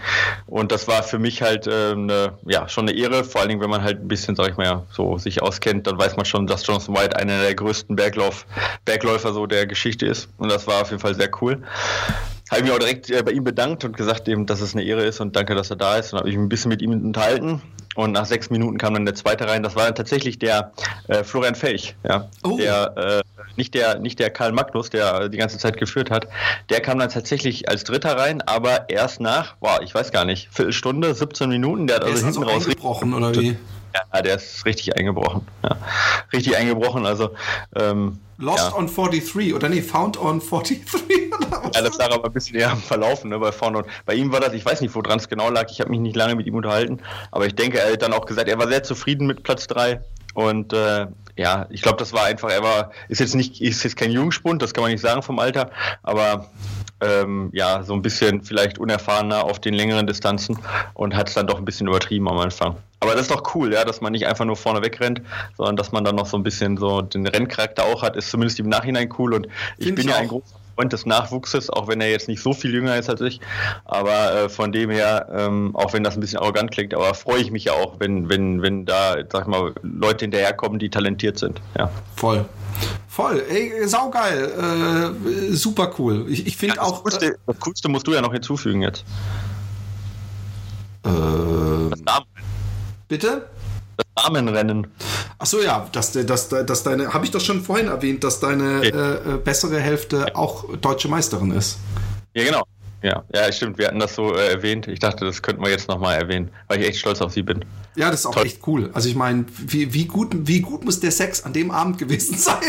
und 0.45 0.71
das 0.71 0.87
war 0.87 1.03
für 1.03 1.19
mich 1.19 1.41
halt 1.41 1.67
äh, 1.67 1.91
eine, 1.91 2.37
ja, 2.45 2.67
schon 2.69 2.87
eine 2.87 2.97
Ehre, 2.97 3.23
vor 3.23 3.41
allen 3.41 3.49
Dingen, 3.49 3.61
wenn 3.61 3.69
man 3.69 3.83
halt 3.83 3.99
ein 3.99 4.07
bisschen, 4.07 4.35
sag 4.35 4.49
ich 4.49 4.57
mal, 4.57 4.83
so 4.91 5.17
sich 5.17 5.41
auskennt, 5.41 5.87
dann 5.87 5.97
weiß 5.97 6.15
man 6.15 6.25
schon, 6.25 6.47
dass 6.47 6.65
Jonathan 6.65 6.95
White 6.95 7.17
einer 7.17 7.41
der 7.41 7.53
größten 7.53 7.95
Berglauf, 7.95 8.45
Bergläufer 8.85 9.33
so 9.33 9.45
der 9.45 9.67
Geschichte 9.67 10.05
ist. 10.05 10.29
Und 10.37 10.49
das 10.49 10.65
war 10.67 10.81
auf 10.81 10.91
jeden 10.91 11.01
Fall 11.01 11.15
sehr 11.15 11.29
cool. 11.41 11.61
Habe 12.53 12.59
ich 12.59 12.63
mich 12.65 12.73
auch 12.73 12.79
direkt 12.79 13.09
äh, 13.09 13.23
bei 13.23 13.31
ihm 13.31 13.43
bedankt 13.43 13.83
und 13.83 13.97
gesagt, 13.97 14.27
eben, 14.27 14.45
dass 14.45 14.61
es 14.61 14.73
eine 14.73 14.83
Ehre 14.83 15.03
ist 15.03 15.19
und 15.19 15.35
danke, 15.35 15.55
dass 15.55 15.69
er 15.69 15.75
da 15.75 15.97
ist. 15.97 16.13
Und 16.13 16.19
habe 16.19 16.29
ich 16.29 16.35
ein 16.35 16.49
bisschen 16.49 16.69
mit 16.69 16.81
ihm 16.81 16.91
unterhalten. 16.91 17.61
Und 17.95 18.11
nach 18.11 18.25
sechs 18.25 18.49
Minuten 18.49 18.77
kam 18.77 18.93
dann 18.93 19.05
der 19.05 19.15
zweite 19.15 19.47
rein. 19.47 19.61
Das 19.61 19.75
war 19.75 19.85
dann 19.85 19.95
tatsächlich 19.95 20.39
der 20.39 20.71
äh, 21.07 21.23
Florian 21.23 21.55
Felch, 21.55 21.95
ja. 22.07 22.29
Oh. 22.43 22.57
Der, 22.57 22.97
äh, 22.97 23.43
nicht 23.55 23.75
der, 23.75 23.99
nicht 23.99 24.19
der 24.19 24.31
Karl 24.31 24.51
Magnus, 24.51 24.89
der 24.89 25.29
die 25.29 25.37
ganze 25.37 25.59
Zeit 25.59 25.77
geführt 25.77 26.09
hat. 26.09 26.27
Der 26.69 26.81
kam 26.81 26.97
dann 26.97 27.09
tatsächlich 27.09 27.69
als 27.69 27.83
Dritter 27.83 28.17
rein, 28.17 28.41
aber 28.41 28.89
erst 28.89 29.19
nach, 29.19 29.55
boah, 29.57 29.81
ich 29.83 29.93
weiß 29.93 30.11
gar 30.11 30.25
nicht, 30.25 30.49
Viertelstunde, 30.51 31.13
17 31.13 31.49
Minuten. 31.49 31.87
Der 31.87 31.97
hat 31.97 32.05
also 32.05 32.25
hinten 32.25 32.43
raus. 32.43 32.65
Eingebrochen, 32.65 33.13
oder 33.13 33.35
wie? 33.35 33.57
Ja, 33.93 34.21
der 34.21 34.35
ist 34.35 34.65
richtig 34.65 34.95
eingebrochen. 34.97 35.47
Ja. 35.63 35.77
Richtig 36.31 36.57
eingebrochen, 36.57 37.05
also. 37.05 37.31
Ähm, 37.75 38.19
Lost 38.37 38.71
ja. 38.71 38.75
on 38.75 38.87
43 38.87 39.53
oder 39.53 39.69
nee, 39.69 39.81
Found 39.81 40.19
on 40.19 40.39
43. 40.39 40.81
ja, 41.73 41.81
das 41.81 41.97
lag 41.97 42.11
aber 42.11 42.25
ein 42.25 42.33
bisschen 42.33 42.57
eher 42.57 42.71
am 42.71 42.81
Verlaufen, 42.81 43.29
ne, 43.29 43.37
bei 43.37 43.51
vorne. 43.51 43.79
Und 43.79 43.87
bei 44.05 44.15
ihm 44.15 44.31
war 44.31 44.39
das, 44.39 44.53
ich 44.53 44.65
weiß 44.65 44.81
nicht, 44.81 44.93
woran 44.95 45.19
es 45.19 45.29
genau 45.29 45.49
lag, 45.49 45.69
ich 45.69 45.79
habe 45.79 45.91
mich 45.91 45.99
nicht 45.99 46.15
lange 46.15 46.35
mit 46.35 46.47
ihm 46.47 46.55
unterhalten, 46.55 46.99
aber 47.31 47.45
ich 47.45 47.55
denke, 47.55 47.79
er 47.79 47.93
hat 47.93 48.01
dann 48.01 48.13
auch 48.13 48.25
gesagt, 48.25 48.49
er 48.49 48.57
war 48.57 48.67
sehr 48.67 48.83
zufrieden 48.83 49.27
mit 49.27 49.43
Platz 49.43 49.67
3 49.67 50.01
und 50.33 50.73
äh, 50.73 51.07
ja, 51.35 51.65
ich 51.69 51.81
glaube, 51.81 51.97
das 51.97 52.13
war 52.13 52.25
einfach, 52.25 52.51
er 52.51 52.61
war, 52.61 52.91
ist 53.09 53.19
jetzt 53.19 53.35
nicht, 53.35 53.61
ist 53.61 53.83
jetzt 53.83 53.97
kein 53.97 54.11
Jungspund, 54.11 54.61
das 54.61 54.73
kann 54.73 54.83
man 54.83 54.91
nicht 54.91 55.01
sagen 55.01 55.23
vom 55.23 55.39
Alter, 55.39 55.71
aber 56.03 56.49
ähm, 57.01 57.49
ja, 57.53 57.83
so 57.83 57.93
ein 57.93 58.01
bisschen 58.01 58.41
vielleicht 58.43 58.77
unerfahrener 58.77 59.43
auf 59.43 59.59
den 59.59 59.73
längeren 59.73 60.07
Distanzen 60.07 60.57
und 60.93 61.15
hat 61.15 61.29
es 61.29 61.33
dann 61.33 61.47
doch 61.47 61.57
ein 61.57 61.65
bisschen 61.65 61.87
übertrieben 61.87 62.29
am 62.29 62.37
Anfang. 62.37 62.77
Aber 62.99 63.13
das 63.13 63.23
ist 63.23 63.31
doch 63.31 63.55
cool, 63.55 63.73
ja, 63.73 63.83
dass 63.83 63.99
man 63.99 64.13
nicht 64.13 64.27
einfach 64.27 64.45
nur 64.45 64.55
vorne 64.55 64.81
wegrennt, 64.81 65.21
sondern 65.57 65.75
dass 65.75 65.91
man 65.91 66.05
dann 66.05 66.15
noch 66.15 66.25
so 66.25 66.37
ein 66.37 66.43
bisschen 66.43 66.77
so 66.77 67.01
den 67.01 67.27
Renncharakter 67.27 67.83
auch 67.83 68.01
hat, 68.01 68.15
ist 68.15 68.29
zumindest 68.29 68.59
im 68.59 68.69
Nachhinein 68.69 69.09
cool 69.17 69.33
und 69.33 69.47
ich 69.77 69.87
Find 69.87 69.97
bin 69.97 70.05
ich 70.07 70.11
ja 70.11 70.17
auch. 70.17 70.21
ein 70.21 70.27
großer 70.29 70.62
Freund 70.75 70.93
des 70.93 71.05
Nachwuchses, 71.05 71.69
auch 71.69 71.87
wenn 71.87 72.01
er 72.01 72.09
jetzt 72.09 72.27
nicht 72.27 72.41
so 72.41 72.53
viel 72.53 72.73
jünger 72.73 72.95
ist 72.97 73.09
als 73.09 73.21
ich. 73.21 73.39
Aber 73.85 74.33
äh, 74.33 74.49
von 74.49 74.71
dem 74.71 74.89
her, 74.89 75.27
ähm, 75.31 75.75
auch 75.75 75.93
wenn 75.93 76.03
das 76.03 76.15
ein 76.15 76.19
bisschen 76.19 76.39
arrogant 76.39 76.71
klingt, 76.71 76.93
aber 76.93 77.13
freue 77.13 77.41
ich 77.41 77.51
mich 77.51 77.65
ja 77.65 77.73
auch, 77.73 77.99
wenn, 77.99 78.29
wenn, 78.29 78.61
wenn 78.61 78.85
da, 78.85 79.15
sag 79.31 79.47
mal, 79.47 79.73
Leute 79.81 80.25
hinterherkommen, 80.25 80.79
die 80.79 80.89
talentiert 80.89 81.37
sind. 81.37 81.61
Ja. 81.77 81.91
Voll. 82.15 82.45
Voll, 83.07 83.43
ey, 83.47 83.87
saugeil, 83.87 85.13
äh, 85.51 85.53
super 85.53 85.93
cool. 85.99 86.25
Ich, 86.29 86.47
ich 86.47 86.57
finde 86.57 86.77
ja, 86.77 86.81
auch. 86.81 87.03
Coolste, 87.03 87.25
äh, 87.27 87.35
das 87.45 87.59
Coolste 87.59 87.87
musst 87.87 88.07
du 88.07 88.13
ja 88.13 88.21
noch 88.21 88.33
hinzufügen 88.33 88.81
jetzt. 88.81 89.05
Äh, 91.05 91.09
das 91.91 92.01
Namen. 92.01 92.25
Bitte? 93.07 93.47
Das 93.97 94.25
Damenrennen. 94.25 94.87
Ach 95.43 95.47
so, 95.47 95.61
ja, 95.61 95.89
dass, 95.91 96.13
dass, 96.13 96.47
dass 96.47 96.83
deine, 96.83 97.13
habe 97.13 97.25
ich 97.25 97.31
doch 97.31 97.41
schon 97.41 97.61
vorhin 97.61 97.87
erwähnt, 97.87 98.23
dass 98.23 98.39
deine 98.39 98.77
okay. 98.77 98.91
äh, 98.91 99.33
äh 99.33 99.37
bessere 99.43 99.77
Hälfte 99.77 100.37
auch 100.37 100.73
deutsche 100.77 101.09
Meisterin 101.09 101.51
ist. 101.51 101.79
Ja, 102.33 102.45
genau. 102.45 102.63
Ja, 103.01 103.25
ja, 103.35 103.51
stimmt. 103.51 103.77
Wir 103.77 103.87
hatten 103.87 103.99
das 103.99 104.15
so 104.15 104.33
äh, 104.33 104.53
erwähnt. 104.53 104.87
Ich 104.87 104.99
dachte, 104.99 105.25
das 105.25 105.41
könnten 105.41 105.61
wir 105.61 105.69
jetzt 105.69 105.89
nochmal 105.89 106.17
erwähnen, 106.17 106.49
weil 106.69 106.79
ich 106.79 106.87
echt 106.87 106.99
stolz 106.99 107.19
auf 107.19 107.33
sie 107.33 107.41
bin. 107.41 107.65
Ja, 107.97 108.09
das 108.09 108.21
ist 108.21 108.25
auch 108.25 108.35
Toll. 108.35 108.45
echt 108.45 108.65
cool. 108.67 108.89
Also 108.93 109.09
ich 109.09 109.15
meine, 109.15 109.43
wie, 109.57 109.93
wie, 109.93 110.05
gut, 110.05 110.29
wie 110.47 110.61
gut 110.61 110.85
muss 110.85 111.01
der 111.01 111.11
Sex 111.11 111.43
an 111.43 111.51
dem 111.51 111.71
Abend 111.71 111.97
gewesen 111.97 112.37
sein? 112.37 112.61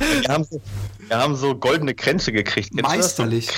wir, 0.00 0.34
haben 0.34 0.42
so, 0.42 0.60
wir 1.06 1.16
haben 1.16 1.36
so 1.36 1.54
goldene 1.54 1.94
Kränze 1.94 2.32
gekriegt. 2.32 2.70
Kennst 2.74 2.90
Meisterlich. 2.90 3.48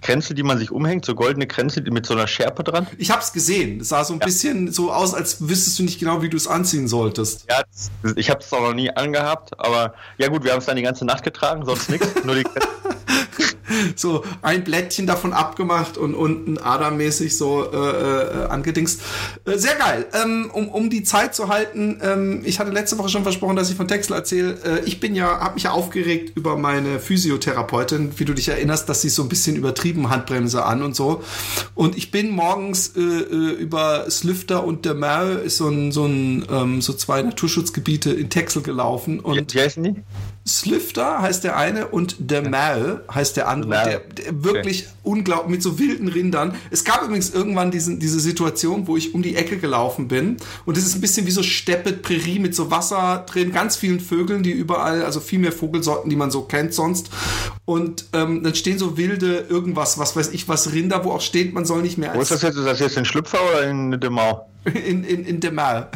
Kränze, 0.00 0.34
die 0.34 0.42
man 0.42 0.58
sich 0.58 0.70
umhängt, 0.70 1.04
so 1.04 1.14
goldene 1.14 1.46
Kränze 1.46 1.82
mit 1.82 2.06
so 2.06 2.14
einer 2.14 2.26
Schärpe 2.26 2.64
dran? 2.64 2.86
Ich 2.98 3.10
habe 3.10 3.22
es 3.22 3.32
gesehen. 3.32 3.80
Es 3.80 3.88
sah 3.88 4.04
so 4.04 4.14
ein 4.14 4.20
ja. 4.20 4.26
bisschen 4.26 4.72
so 4.72 4.92
aus, 4.92 5.14
als 5.14 5.48
wüsstest 5.48 5.78
du 5.78 5.82
nicht 5.82 5.98
genau, 5.98 6.22
wie 6.22 6.28
du 6.28 6.36
es 6.36 6.46
anziehen 6.46 6.88
solltest. 6.88 7.46
Ja, 7.48 7.62
ich 8.16 8.30
habe 8.30 8.40
es 8.40 8.52
auch 8.52 8.60
noch 8.60 8.74
nie 8.74 8.90
angehabt, 8.90 9.58
aber 9.58 9.94
ja 10.18 10.28
gut, 10.28 10.44
wir 10.44 10.52
haben 10.52 10.58
es 10.58 10.66
dann 10.66 10.76
die 10.76 10.82
ganze 10.82 11.04
Nacht 11.04 11.22
getragen, 11.24 11.64
sonst 11.64 11.90
nichts. 11.90 12.08
Nur 12.24 12.34
die 12.34 12.44
Kränze. 12.44 12.68
so 13.96 14.24
ein 14.42 14.64
Blättchen 14.64 15.06
davon 15.06 15.32
abgemacht 15.32 15.98
und 15.98 16.14
unten 16.14 16.58
adermäßig 16.58 17.36
so 17.36 17.70
äh, 17.72 17.76
äh, 17.76 18.46
angedingst. 18.46 19.00
Äh, 19.44 19.58
sehr 19.58 19.76
geil. 19.76 20.06
Ähm, 20.12 20.50
um, 20.52 20.68
um 20.68 20.90
die 20.90 21.02
Zeit 21.02 21.34
zu 21.34 21.48
halten, 21.48 21.98
ähm, 22.02 22.42
ich 22.44 22.58
hatte 22.58 22.70
letzte 22.70 22.98
Woche 22.98 23.08
schon 23.08 23.22
versprochen, 23.22 23.56
dass 23.56 23.70
ich 23.70 23.76
von 23.76 23.88
Texel 23.88 24.14
erzähle. 24.14 24.58
Äh, 24.64 24.84
ich 24.84 25.00
bin 25.00 25.14
ja, 25.14 25.40
habe 25.40 25.54
mich 25.54 25.64
ja 25.64 25.70
aufgeregt 25.70 26.32
über 26.36 26.56
meine 26.56 26.98
Physiotherapeutin, 27.00 28.12
wie 28.16 28.24
du 28.24 28.34
dich 28.34 28.48
erinnerst, 28.48 28.88
dass 28.88 29.02
sie 29.02 29.08
so 29.08 29.22
ein 29.22 29.28
bisschen 29.28 29.56
übertrieben 29.56 30.10
Handbremse 30.10 30.64
an 30.64 30.82
und 30.82 30.96
so. 30.96 31.22
Und 31.74 31.96
ich 31.96 32.10
bin 32.10 32.30
morgens 32.30 32.96
äh, 32.96 33.00
äh 33.00 33.50
über 33.60 34.10
Slüfter 34.10 34.64
und 34.64 34.84
der 34.84 34.94
Merl, 34.94 35.36
ist 35.38 35.58
so 35.58 35.68
ein, 35.68 35.92
so 35.92 36.06
ein 36.06 36.44
ähm, 36.50 36.80
so 36.80 36.92
zwei 36.92 37.22
Naturschutzgebiete 37.22 38.10
in 38.10 38.30
Texel 38.30 38.62
gelaufen. 38.62 39.20
Und 39.20 39.54
wie 39.54 39.60
heißen 39.60 39.82
die? 39.82 40.02
Slifter 40.48 41.20
heißt 41.20 41.44
der 41.44 41.56
eine 41.56 41.88
und 41.88 42.16
der 42.18 42.48
Mal 42.48 43.04
heißt 43.12 43.36
der 43.36 43.48
andere. 43.48 43.70
Der, 43.70 43.98
der, 44.00 44.44
wirklich 44.44 44.86
okay. 44.86 44.94
unglaublich 45.02 45.50
mit 45.50 45.62
so 45.62 45.78
wilden 45.78 46.08
Rindern. 46.08 46.54
Es 46.70 46.84
gab 46.84 47.04
übrigens 47.04 47.30
irgendwann 47.30 47.70
diesen, 47.70 48.00
diese 48.00 48.20
Situation, 48.20 48.86
wo 48.86 48.96
ich 48.96 49.14
um 49.14 49.22
die 49.22 49.36
Ecke 49.36 49.58
gelaufen 49.58 50.08
bin 50.08 50.38
und 50.64 50.78
es 50.78 50.86
ist 50.86 50.94
ein 50.94 51.02
bisschen 51.02 51.26
wie 51.26 51.30
so 51.30 51.42
Steppe, 51.42 51.92
Prärie 51.92 52.38
mit 52.38 52.54
so 52.54 52.70
Wasser 52.70 53.24
drin, 53.28 53.52
ganz 53.52 53.76
vielen 53.76 54.00
Vögeln, 54.00 54.42
die 54.42 54.52
überall, 54.52 55.04
also 55.04 55.20
viel 55.20 55.38
mehr 55.38 55.52
Vogelsorten, 55.52 56.08
die 56.08 56.16
man 56.16 56.30
so 56.30 56.42
kennt 56.42 56.72
sonst. 56.72 57.10
Und 57.66 58.06
ähm, 58.14 58.42
dann 58.42 58.54
stehen 58.54 58.78
so 58.78 58.96
wilde 58.96 59.46
irgendwas, 59.48 59.98
was 59.98 60.16
weiß 60.16 60.30
ich, 60.30 60.48
was 60.48 60.72
Rinder, 60.72 61.04
wo 61.04 61.12
auch 61.12 61.20
steht, 61.20 61.52
man 61.52 61.66
soll 61.66 61.82
nicht 61.82 61.98
mehr. 61.98 62.14
Wo 62.14 62.20
ist 62.20 62.30
das 62.30 62.42
jetzt? 62.42 62.56
Ist 62.56 62.64
das 62.64 62.80
jetzt 62.80 62.96
ein 62.96 63.04
Schlüpfer 63.04 63.38
oder 63.50 63.68
in 63.68 63.90
der 63.90 64.10
In, 64.64 65.04
in, 65.04 65.24
in 65.24 65.40
Demal. 65.40 65.88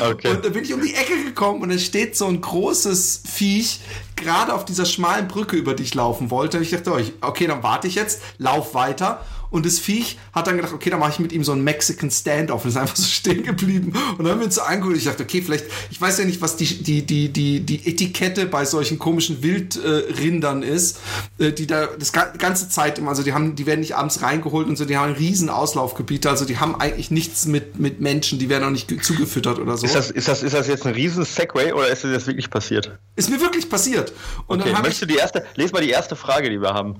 Okay. 0.00 0.28
Und 0.28 0.44
da 0.44 0.48
bin 0.50 0.64
ich 0.64 0.72
um 0.72 0.80
die 0.80 0.94
Ecke 0.94 1.24
gekommen 1.24 1.62
und 1.62 1.70
es 1.70 1.84
steht 1.84 2.16
so 2.16 2.26
ein 2.26 2.40
großes 2.40 3.22
Viech 3.26 3.80
gerade 4.16 4.54
auf 4.54 4.64
dieser 4.64 4.84
schmalen 4.84 5.28
Brücke, 5.28 5.56
über 5.56 5.74
die 5.74 5.82
ich 5.82 5.94
laufen 5.94 6.30
wollte. 6.30 6.58
Und 6.58 6.62
ich 6.62 6.70
dachte, 6.70 6.92
okay, 7.20 7.46
dann 7.46 7.62
warte 7.62 7.88
ich 7.88 7.94
jetzt, 7.94 8.22
lauf 8.38 8.74
weiter 8.74 9.24
und 9.54 9.64
das 9.64 9.78
Viech 9.78 10.18
hat 10.32 10.48
dann 10.48 10.56
gedacht, 10.56 10.72
okay, 10.72 10.90
dann 10.90 10.98
mache 10.98 11.12
ich 11.12 11.18
mit 11.20 11.32
ihm 11.32 11.44
so 11.44 11.52
einen 11.52 11.62
Mexican 11.62 12.10
Standoff 12.10 12.64
und 12.64 12.70
ist 12.70 12.76
einfach 12.76 12.96
so 12.96 13.04
stehen 13.04 13.44
geblieben. 13.44 13.92
Und 14.18 14.24
dann 14.24 14.32
haben 14.32 14.40
wir 14.40 14.46
uns 14.46 14.56
so 14.56 14.62
angeguckt. 14.62 14.96
Ich 14.96 15.04
dachte, 15.04 15.22
okay, 15.22 15.42
vielleicht, 15.42 15.66
ich 15.92 16.00
weiß 16.00 16.18
ja 16.18 16.24
nicht, 16.24 16.40
was 16.40 16.56
die, 16.56 16.82
die, 16.82 17.06
die, 17.06 17.28
die, 17.28 17.60
die 17.60 17.86
Etikette 17.86 18.46
bei 18.46 18.64
solchen 18.64 18.98
komischen 18.98 19.44
Wildrindern 19.44 20.64
äh, 20.64 20.74
ist, 20.74 20.98
äh, 21.38 21.52
die 21.52 21.68
da 21.68 21.86
das 21.86 22.10
ganze 22.12 22.68
Zeit 22.68 22.98
immer, 22.98 23.10
also 23.10 23.22
die 23.22 23.32
haben, 23.32 23.54
die 23.54 23.64
werden 23.64 23.78
nicht 23.78 23.94
abends 23.94 24.22
reingeholt 24.22 24.66
und 24.66 24.74
so, 24.74 24.86
die 24.86 24.96
haben 24.96 25.10
einen 25.10 25.14
riesen 25.14 25.48
Auslaufgebiete, 25.48 26.28
also 26.28 26.44
die 26.44 26.58
haben 26.58 26.74
eigentlich 26.80 27.12
nichts 27.12 27.46
mit, 27.46 27.78
mit 27.78 28.00
Menschen, 28.00 28.40
die 28.40 28.48
werden 28.48 28.64
auch 28.64 28.70
nicht 28.70 28.90
zugefüttert 29.04 29.60
oder 29.60 29.76
so. 29.76 29.86
Ist 29.86 29.94
das, 29.94 30.10
ist 30.10 30.26
das, 30.26 30.42
ist 30.42 30.54
das 30.54 30.66
jetzt 30.66 30.84
ein 30.84 30.94
riesen 30.94 31.24
Segway 31.24 31.72
oder 31.72 31.86
ist 31.86 32.02
das 32.02 32.10
jetzt 32.10 32.26
wirklich 32.26 32.50
passiert? 32.50 32.98
Ist 33.14 33.30
mir 33.30 33.40
wirklich 33.40 33.70
passiert. 33.70 34.12
Und 34.48 34.62
okay, 34.62 34.72
dann 34.72 34.82
möchtest 34.82 35.02
du 35.02 35.06
die 35.06 35.16
erste, 35.16 35.44
les 35.54 35.70
mal 35.70 35.80
die 35.80 35.90
erste 35.90 36.16
Frage, 36.16 36.50
die 36.50 36.60
wir 36.60 36.74
haben. 36.74 36.96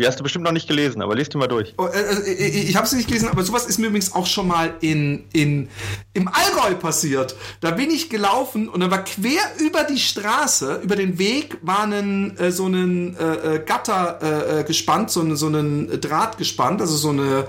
Die 0.00 0.06
hast 0.06 0.18
du 0.18 0.22
bestimmt 0.22 0.46
noch 0.46 0.52
nicht 0.52 0.66
gelesen, 0.66 1.02
aber 1.02 1.14
lest 1.14 1.34
die 1.34 1.36
mal 1.36 1.46
durch. 1.46 1.74
Oh, 1.76 1.84
äh, 1.84 2.30
äh, 2.30 2.32
ich 2.32 2.74
habe 2.74 2.86
sie 2.86 2.96
nicht 2.96 3.06
gelesen, 3.06 3.28
aber 3.28 3.42
sowas 3.42 3.66
ist 3.66 3.78
mir 3.78 3.88
übrigens 3.88 4.14
auch 4.14 4.26
schon 4.26 4.48
mal 4.48 4.72
in, 4.80 5.24
in, 5.34 5.68
im 6.14 6.26
Allgäu 6.26 6.74
passiert. 6.76 7.36
Da 7.60 7.72
bin 7.72 7.90
ich 7.90 8.08
gelaufen 8.08 8.70
und 8.70 8.80
dann 8.80 8.90
war 8.90 9.04
quer 9.04 9.42
über 9.58 9.84
die 9.84 9.98
Straße, 9.98 10.80
über 10.82 10.96
den 10.96 11.18
Weg, 11.18 11.58
war 11.60 11.82
ein, 11.82 12.34
äh, 12.38 12.50
so 12.50 12.66
ein 12.66 13.14
äh, 13.14 13.56
äh 13.56 13.58
Gatter 13.62 14.60
äh, 14.60 14.64
gespannt, 14.64 15.10
so, 15.10 15.34
so 15.34 15.48
ein 15.48 16.00
Draht 16.00 16.38
gespannt, 16.38 16.80
also 16.80 16.96
so 16.96 17.10
eine 17.10 17.46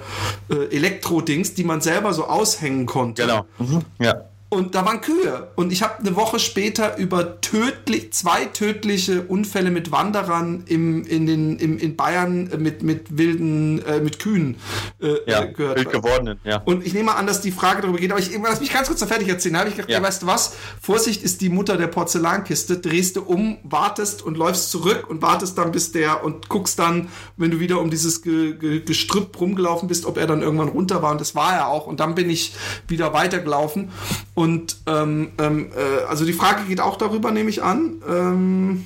Elektro-Dings, 0.49 1.53
die 1.53 1.63
man 1.63 1.79
selber 1.79 2.13
so 2.13 2.25
aushängen 2.25 2.85
konnte. 2.85 3.21
Genau. 3.21 3.45
Mhm. 3.59 3.81
Ja. 3.99 4.25
Und 4.53 4.75
da 4.75 4.85
waren 4.85 4.99
Kühe. 4.99 5.47
Und 5.55 5.71
ich 5.71 5.81
habe 5.81 5.99
eine 5.99 6.17
Woche 6.17 6.37
später 6.37 6.97
über 6.97 7.39
tödlich, 7.39 8.11
zwei 8.11 8.43
tödliche 8.43 9.21
Unfälle 9.21 9.71
mit 9.71 9.93
Wanderern 9.93 10.65
im, 10.67 11.05
in, 11.05 11.25
den, 11.25 11.57
im, 11.57 11.77
in 11.77 11.95
Bayern 11.95 12.49
mit, 12.57 12.83
mit 12.83 13.17
wilden, 13.17 13.81
äh, 13.85 14.01
mit 14.01 14.19
Kühen 14.19 14.57
äh, 15.01 15.15
ja, 15.25 15.45
gehört. 15.45 15.77
Wild 15.77 15.91
gewordenen, 15.91 16.39
ja. 16.43 16.61
Und 16.65 16.85
ich 16.85 16.93
nehme 16.93 17.15
an, 17.15 17.27
dass 17.27 17.39
die 17.39 17.53
Frage 17.53 17.83
darüber 17.83 17.97
geht, 17.97 18.11
aber 18.11 18.19
ich 18.19 18.37
lass 18.43 18.59
mich 18.59 18.73
ganz 18.73 18.89
kurz 18.89 18.99
noch 18.99 19.07
fertig 19.07 19.29
erzählen. 19.29 19.53
Da 19.53 19.59
habe 19.59 19.69
ich 19.69 19.77
gedacht, 19.77 19.89
ja. 19.89 19.99
ey, 19.99 20.03
weißt 20.03 20.23
du 20.23 20.27
was? 20.27 20.53
Vorsicht 20.81 21.23
ist 21.23 21.39
die 21.39 21.47
Mutter 21.47 21.77
der 21.77 21.87
Porzellankiste. 21.87 22.79
Drehst 22.79 23.15
du 23.15 23.21
um, 23.21 23.57
wartest 23.63 24.21
und 24.21 24.35
läufst 24.35 24.69
zurück 24.69 25.09
und 25.09 25.21
wartest 25.21 25.57
dann 25.57 25.71
bis 25.71 25.93
der 25.93 26.25
und 26.25 26.49
guckst 26.49 26.77
dann, 26.77 27.07
wenn 27.37 27.51
du 27.51 27.61
wieder 27.61 27.79
um 27.79 27.89
dieses 27.89 28.21
Ge 28.21 28.55
Ge 28.55 28.81
Gestrüpp 28.81 29.39
rumgelaufen 29.39 29.87
bist, 29.87 30.05
ob 30.05 30.17
er 30.17 30.27
dann 30.27 30.41
irgendwann 30.41 30.67
runter 30.67 31.01
war. 31.01 31.13
Und 31.13 31.21
das 31.21 31.35
war 31.35 31.53
er 31.53 31.69
auch. 31.69 31.87
Und 31.87 32.01
dann 32.01 32.15
bin 32.15 32.29
ich 32.29 32.53
wieder 32.89 33.13
weitergelaufen. 33.13 33.91
Und 34.41 34.77
ähm, 34.87 35.29
ähm, 35.37 35.69
äh, 35.77 36.05
also 36.05 36.25
die 36.25 36.33
Frage 36.33 36.63
geht 36.67 36.81
auch 36.81 36.97
darüber, 36.97 37.29
nehme 37.29 37.51
ich 37.51 37.61
an. 37.61 38.01
Ähm, 38.09 38.85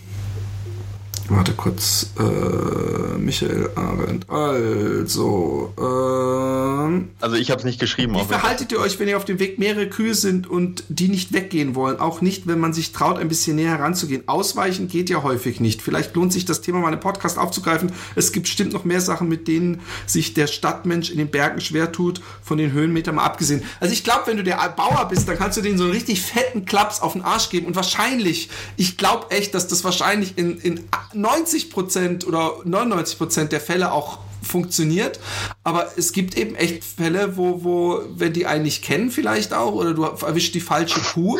Warte 1.30 1.54
kurz. 1.54 2.12
Äh, 2.20 3.18
Michael 3.18 3.70
Arendt. 3.76 4.30
Also. 4.30 5.74
Ähm, 5.78 7.10
also 7.20 7.36
ich 7.36 7.50
habe 7.50 7.60
es 7.60 7.66
nicht 7.66 7.80
geschrieben. 7.80 8.14
Wie 8.14 8.24
verhaltet 8.24 8.72
ihr 8.72 8.80
euch, 8.80 9.00
wenn 9.00 9.08
ihr 9.08 9.18
auf 9.18 9.26
dem 9.26 9.40
Weg 9.40 9.58
mehrere 9.58 9.90
Kühe 9.90 10.14
sind 10.14 10.48
und 10.48 10.84
die 10.88 11.08
nicht 11.08 11.34
weggehen 11.34 11.74
wollen? 11.74 12.00
Auch 12.00 12.22
nicht, 12.22 12.46
wenn 12.48 12.60
man 12.60 12.74
sich 12.74 12.92
traut, 12.92 13.18
ein 13.18 13.28
bisschen 13.28 13.56
näher 13.56 13.72
heranzugehen. 13.72 14.28
Ausweichen 14.28 14.88
geht 14.88 15.10
ja 15.10 15.24
häufig 15.24 15.60
nicht. 15.60 15.82
Vielleicht 15.82 16.16
lohnt 16.16 16.32
sich 16.32 16.46
das 16.46 16.62
Thema 16.62 16.80
mal 16.80 16.94
im 16.94 17.00
Podcast 17.00 17.40
aufzugreifen. 17.40 17.92
Es 18.16 18.32
gibt 18.32 18.46
bestimmt 18.46 18.74
noch 18.74 18.86
mehr 18.86 19.02
Sachen, 19.02 19.28
mit 19.28 19.48
denen 19.48 19.82
sich 20.06 20.36
der 20.36 20.48
Stadtmensch 20.48 21.10
in 21.10 21.18
den 21.18 21.30
Bergen 21.30 21.60
schwer 21.60 21.92
tut, 21.92 22.22
von 22.44 22.60
den 22.60 22.72
Höhenmetern 22.72 23.16
mal 23.16 23.26
abgesehen. 23.26 23.64
Also 23.80 23.94
ich 23.94 24.04
glaube, 24.04 24.28
wenn 24.28 24.38
du 24.38 24.44
der 24.44 24.58
Bauer 24.76 25.08
bist, 25.10 25.28
dann 25.28 25.38
kannst 25.38 25.58
du 25.58 25.62
denen 25.62 25.80
so 25.80 25.86
einen 25.86 25.94
richtig 25.94 26.22
fetten 26.22 26.66
Klaps 26.66 27.02
auf 27.02 27.14
den 27.14 27.24
Arsch 27.24 27.50
geben. 27.50 27.66
Und 27.66 27.76
wahrscheinlich, 27.76 28.50
ich 28.78 28.98
glaube 28.98 29.32
echt, 29.32 29.56
dass 29.56 29.68
das 29.68 29.84
wahrscheinlich 29.84 30.38
in, 30.38 30.60
in 30.60 30.82
90 31.16 31.70
Prozent 31.70 32.28
oder 32.28 32.54
99 32.64 33.18
Prozent 33.18 33.52
der 33.52 33.62
Fälle 33.62 33.92
auch 33.92 34.20
funktioniert, 34.42 35.20
aber 35.64 35.92
es 35.98 36.12
gibt 36.12 36.38
eben 36.38 36.56
echt 36.56 36.84
Fälle, 36.84 37.36
wo, 37.36 37.64
wo, 37.64 38.02
wenn 38.16 38.34
die 38.34 38.46
einen 38.46 38.64
nicht 38.64 38.84
kennen 38.84 39.10
vielleicht 39.10 39.54
auch, 39.54 39.74
oder 39.74 39.94
du 39.94 40.04
erwischst 40.04 40.54
die 40.54 40.62
falsche 40.62 41.00
Kuh, 41.00 41.40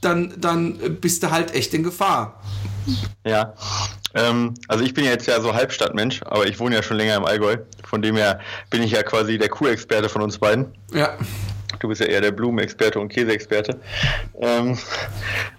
dann, 0.00 0.34
dann 0.38 0.98
bist 1.00 1.22
du 1.22 1.30
halt 1.30 1.54
echt 1.54 1.74
in 1.74 1.82
Gefahr. 1.82 2.40
Ja, 3.24 3.54
ähm, 4.14 4.54
also 4.68 4.84
ich 4.84 4.94
bin 4.94 5.04
ja 5.04 5.10
jetzt 5.10 5.26
ja 5.26 5.40
so 5.40 5.54
Halbstadtmensch, 5.54 6.22
aber 6.22 6.46
ich 6.46 6.58
wohne 6.58 6.76
ja 6.76 6.82
schon 6.82 6.96
länger 6.96 7.16
im 7.16 7.24
Allgäu. 7.24 7.58
Von 7.84 8.00
dem 8.00 8.16
her 8.16 8.40
bin 8.70 8.82
ich 8.82 8.92
ja 8.92 9.02
quasi 9.02 9.38
der 9.38 9.48
Kuhexperte 9.48 10.08
von 10.08 10.22
uns 10.22 10.38
beiden. 10.38 10.72
Ja. 10.92 11.18
Du 11.80 11.88
bist 11.88 12.00
ja 12.00 12.06
eher 12.06 12.20
der 12.20 12.30
Blumenexperte 12.30 12.98
und 12.98 13.08
Käseexperte. 13.08 13.78
Ähm, 14.40 14.78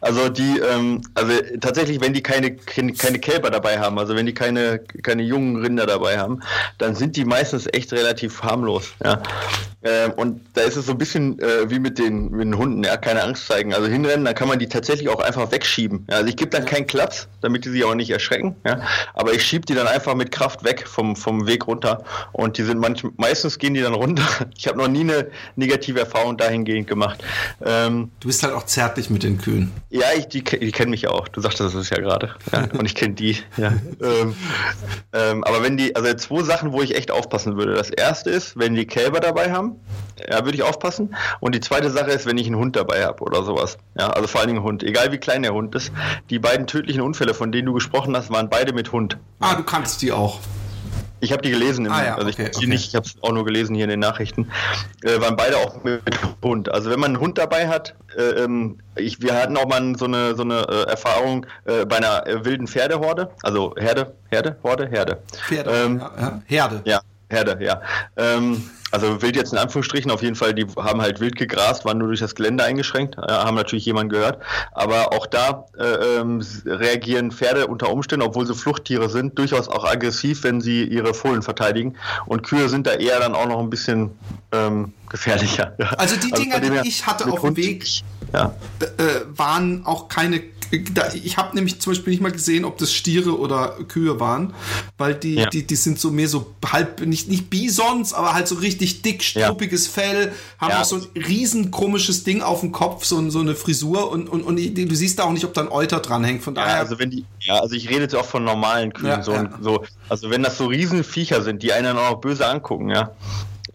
also 0.01 0.29
die, 0.29 0.59
ähm, 0.59 1.01
also 1.13 1.33
tatsächlich, 1.59 2.01
wenn 2.01 2.13
die 2.13 2.23
keine, 2.23 2.55
keine 2.55 3.19
Kälber 3.19 3.49
dabei 3.51 3.79
haben, 3.79 3.99
also 3.99 4.15
wenn 4.15 4.25
die 4.25 4.33
keine, 4.33 4.79
keine 4.79 5.23
jungen 5.23 5.57
Rinder 5.57 5.85
dabei 5.85 6.17
haben, 6.17 6.41
dann 6.77 6.95
sind 6.95 7.15
die 7.15 7.25
meistens 7.25 7.67
echt 7.73 7.93
relativ 7.93 8.41
harmlos. 8.41 8.93
Ja. 9.03 9.21
Ähm, 9.83 10.13
und 10.13 10.41
da 10.53 10.61
ist 10.61 10.75
es 10.75 10.87
so 10.87 10.93
ein 10.93 10.97
bisschen 10.97 11.39
äh, 11.39 11.69
wie 11.69 11.79
mit 11.79 11.99
den, 11.99 12.31
mit 12.31 12.41
den 12.41 12.57
Hunden, 12.57 12.83
ja, 12.83 12.97
keine 12.97 13.23
Angst 13.23 13.45
zeigen. 13.45 13.73
Also 13.73 13.87
hinrennen, 13.87 14.25
dann 14.25 14.33
kann 14.33 14.47
man 14.47 14.59
die 14.59 14.67
tatsächlich 14.67 15.09
auch 15.09 15.19
einfach 15.19 15.51
wegschieben. 15.51 16.07
Ja, 16.09 16.17
also 16.17 16.29
ich 16.29 16.35
gebe 16.35 16.49
dann 16.49 16.65
keinen 16.65 16.87
Klaps, 16.87 17.27
damit 17.41 17.65
die 17.65 17.69
sich 17.69 17.83
auch 17.83 17.93
nicht 17.93 18.09
erschrecken. 18.09 18.55
Ja. 18.65 18.81
Aber 19.13 19.33
ich 19.33 19.43
schiebe 19.43 19.65
die 19.65 19.75
dann 19.75 19.87
einfach 19.87 20.15
mit 20.15 20.31
Kraft 20.31 20.63
weg 20.63 20.87
vom, 20.87 21.15
vom 21.15 21.45
Weg 21.45 21.67
runter. 21.67 22.03
Und 22.31 22.57
die 22.57 22.63
sind 22.63 22.79
manch, 22.79 23.03
meistens 23.17 23.59
gehen 23.59 23.75
die 23.75 23.81
dann 23.81 23.93
runter. 23.93 24.23
Ich 24.57 24.67
habe 24.67 24.79
noch 24.79 24.87
nie 24.87 25.01
eine 25.01 25.27
negative 25.55 26.06
Erfahrung 26.07 26.37
dahingehend 26.37 26.87
gemacht. 26.87 27.23
Ähm, 27.63 28.11
du 28.19 28.27
bist 28.27 28.43
halt 28.43 28.53
auch 28.53 28.65
zärtlich 28.65 29.09
mit 29.09 29.23
den 29.23 29.37
Kühen. 29.37 29.71
Ja, 29.89 30.05
ich, 30.17 30.27
die, 30.27 30.43
die 30.43 30.71
kennen 30.71 30.91
mich 30.91 31.07
auch. 31.07 31.27
Du 31.27 31.41
sagst 31.41 31.59
das 31.59 31.75
ist 31.75 31.89
ja 31.89 31.97
gerade. 31.97 32.35
Ja, 32.51 32.67
und 32.77 32.85
ich 32.85 32.95
kenne 32.95 33.13
die. 33.13 33.37
Ja. 33.57 33.73
ähm, 34.01 34.35
ähm, 35.13 35.43
aber 35.43 35.63
wenn 35.63 35.77
die, 35.77 35.95
also 35.95 36.13
zwei 36.13 36.43
Sachen, 36.43 36.71
wo 36.71 36.81
ich 36.81 36.95
echt 36.95 37.11
aufpassen 37.11 37.57
würde. 37.57 37.73
Das 37.73 37.89
erste 37.89 38.29
ist, 38.29 38.57
wenn 38.57 38.73
die 38.73 38.85
Kälber 38.85 39.19
dabei 39.19 39.51
haben, 39.51 39.75
ja, 40.29 40.43
würde 40.45 40.55
ich 40.55 40.63
aufpassen. 40.63 41.15
Und 41.39 41.55
die 41.55 41.59
zweite 41.59 41.91
Sache 41.91 42.11
ist, 42.11 42.25
wenn 42.25 42.37
ich 42.37 42.47
einen 42.47 42.57
Hund 42.57 42.75
dabei 42.75 43.05
habe 43.05 43.23
oder 43.23 43.43
sowas. 43.43 43.77
Ja, 43.97 44.09
also 44.09 44.27
vor 44.27 44.41
allen 44.41 44.49
Dingen 44.49 44.63
Hund, 44.63 44.83
egal 44.83 45.11
wie 45.11 45.17
klein 45.17 45.43
der 45.43 45.53
Hund 45.53 45.75
ist. 45.75 45.91
Die 46.29 46.39
beiden 46.39 46.67
tödlichen 46.67 47.01
Unfälle, 47.01 47.33
von 47.33 47.51
denen 47.51 47.67
du 47.67 47.73
gesprochen 47.73 48.15
hast, 48.15 48.29
waren 48.31 48.49
beide 48.49 48.73
mit 48.73 48.91
Hund. 48.91 49.17
Ah, 49.39 49.55
du 49.55 49.63
kanntest 49.63 50.01
die 50.01 50.11
auch. 50.11 50.39
Ich 51.19 51.31
habe 51.31 51.41
die 51.41 51.49
gelesen, 51.49 51.85
im, 51.85 51.91
ah, 51.91 52.05
ja, 52.05 52.15
also 52.15 52.27
ich 52.27 52.39
okay, 52.39 52.51
okay. 52.55 52.67
nicht, 52.67 52.87
ich 52.87 52.95
habe 52.95 53.05
es 53.05 53.15
auch 53.21 53.31
nur 53.31 53.45
gelesen 53.45 53.75
hier 53.75 53.85
in 53.85 53.89
den 53.89 53.99
Nachrichten. 53.99 54.51
Äh, 55.03 55.19
waren 55.19 55.35
beide 55.35 55.57
auch 55.57 55.83
mit 55.83 56.01
Hund. 56.43 56.69
Also 56.71 56.89
wenn 56.91 56.99
man 56.99 57.11
einen 57.11 57.19
Hund 57.19 57.37
dabei 57.37 57.67
hat, 57.67 57.95
äh, 58.15 58.21
ähm, 58.21 58.77
ich, 58.95 59.21
wir 59.21 59.33
hatten 59.33 59.57
auch 59.57 59.67
mal 59.67 59.95
so 59.97 60.05
eine, 60.05 60.35
so 60.35 60.43
eine 60.43 60.67
äh, 60.67 60.89
Erfahrung 60.89 61.45
äh, 61.65 61.85
bei 61.85 61.97
einer 61.97 62.25
äh, 62.27 62.45
wilden 62.45 62.67
Pferdehorde, 62.67 63.31
also 63.41 63.73
Herde, 63.77 64.13
Herde, 64.29 64.57
Horde, 64.63 64.87
Herde. 64.87 65.21
Pferde, 65.31 65.71
ähm, 65.71 65.99
ja. 65.99 66.41
Herde. 66.45 66.81
Ja, 66.85 67.01
Herde, 67.29 67.57
ja. 67.63 67.81
Ähm, 68.15 68.69
also 68.91 69.21
wild 69.21 69.35
jetzt 69.35 69.51
in 69.51 69.59
Anführungsstrichen, 69.59 70.11
auf 70.11 70.21
jeden 70.21 70.35
Fall, 70.35 70.53
die 70.53 70.65
haben 70.77 71.01
halt 71.01 71.19
wild 71.19 71.35
gegrast, 71.35 71.85
waren 71.85 71.97
nur 71.97 72.07
durch 72.07 72.19
das 72.19 72.35
Gelände 72.35 72.63
eingeschränkt, 72.63 73.17
haben 73.17 73.55
natürlich 73.55 73.85
jemanden 73.85 74.09
gehört. 74.09 74.41
Aber 74.71 75.13
auch 75.13 75.25
da 75.25 75.65
äh, 75.77 76.19
ähm, 76.19 76.45
reagieren 76.65 77.31
Pferde 77.31 77.67
unter 77.67 77.89
Umständen, 77.91 78.25
obwohl 78.25 78.45
sie 78.45 78.55
Fluchttiere 78.55 79.09
sind, 79.09 79.37
durchaus 79.37 79.67
auch 79.67 79.83
aggressiv, 79.83 80.43
wenn 80.43 80.61
sie 80.61 80.83
ihre 80.83 81.13
Fohlen 81.13 81.41
verteidigen. 81.41 81.95
Und 82.25 82.43
Kühe 82.43 82.69
sind 82.69 82.87
da 82.87 82.93
eher 82.93 83.19
dann 83.19 83.35
auch 83.35 83.47
noch 83.47 83.59
ein 83.59 83.69
bisschen 83.69 84.11
ähm, 84.51 84.93
gefährlicher. 85.09 85.73
Also 85.97 86.15
die 86.15 86.31
also 86.31 86.43
Dinger, 86.43 86.59
die 86.59 86.89
ich 86.89 87.05
hatte 87.05 87.31
auf 87.31 87.41
dem 87.41 87.55
Weg, 87.55 87.85
ja. 88.33 88.53
äh, 88.79 89.21
waren 89.27 89.85
auch 89.85 90.07
keine 90.07 90.41
ich 90.71 91.37
habe 91.37 91.55
nämlich 91.55 91.79
zum 91.79 91.91
Beispiel 91.91 92.11
nicht 92.11 92.21
mal 92.21 92.31
gesehen, 92.31 92.65
ob 92.65 92.77
das 92.77 92.93
Stiere 92.93 93.37
oder 93.37 93.77
Kühe 93.87 94.19
waren, 94.19 94.53
weil 94.97 95.15
die, 95.15 95.35
ja. 95.35 95.49
die, 95.49 95.65
die 95.65 95.75
sind 95.75 95.99
so 95.99 96.11
mehr 96.11 96.27
so 96.27 96.53
halb, 96.65 97.05
nicht, 97.05 97.29
nicht 97.29 97.49
Bisons, 97.49 98.13
aber 98.13 98.33
halt 98.33 98.47
so 98.47 98.55
richtig 98.55 99.01
dick, 99.01 99.23
struppiges 99.23 99.87
ja. 99.87 99.91
Fell, 99.93 100.33
haben 100.57 100.71
ja. 100.71 100.81
auch 100.81 100.85
so 100.85 100.97
ein 100.97 101.07
riesen 101.15 101.71
komisches 101.71 102.23
Ding 102.23 102.41
auf 102.41 102.61
dem 102.61 102.71
Kopf, 102.71 103.05
so, 103.05 103.29
so 103.29 103.39
eine 103.39 103.55
Frisur 103.55 104.11
und, 104.11 104.27
und, 104.29 104.43
und 104.43 104.57
du 104.57 104.95
siehst 104.95 105.19
da 105.19 105.23
auch 105.23 105.31
nicht, 105.31 105.45
ob 105.45 105.53
da 105.53 105.61
ein 105.61 105.71
Euter 105.71 105.99
dranhängt, 105.99 106.43
von 106.43 106.55
daher. 106.55 106.77
also 106.77 106.99
wenn 106.99 107.11
die, 107.11 107.25
ja, 107.39 107.59
also 107.59 107.75
ich 107.75 107.89
rede 107.89 108.01
jetzt 108.01 108.15
auch 108.15 108.25
von 108.25 108.43
normalen 108.43 108.93
Kühen, 108.93 109.23
so, 109.23 109.35
so, 109.61 109.83
also 110.09 110.29
wenn 110.29 110.43
das 110.43 110.57
so 110.57 110.67
Riesenviecher 110.67 111.41
sind, 111.41 111.63
die 111.63 111.73
einen 111.73 111.97
auch 111.97 112.19
böse 112.19 112.47
angucken, 112.47 112.89
ja, 112.89 113.11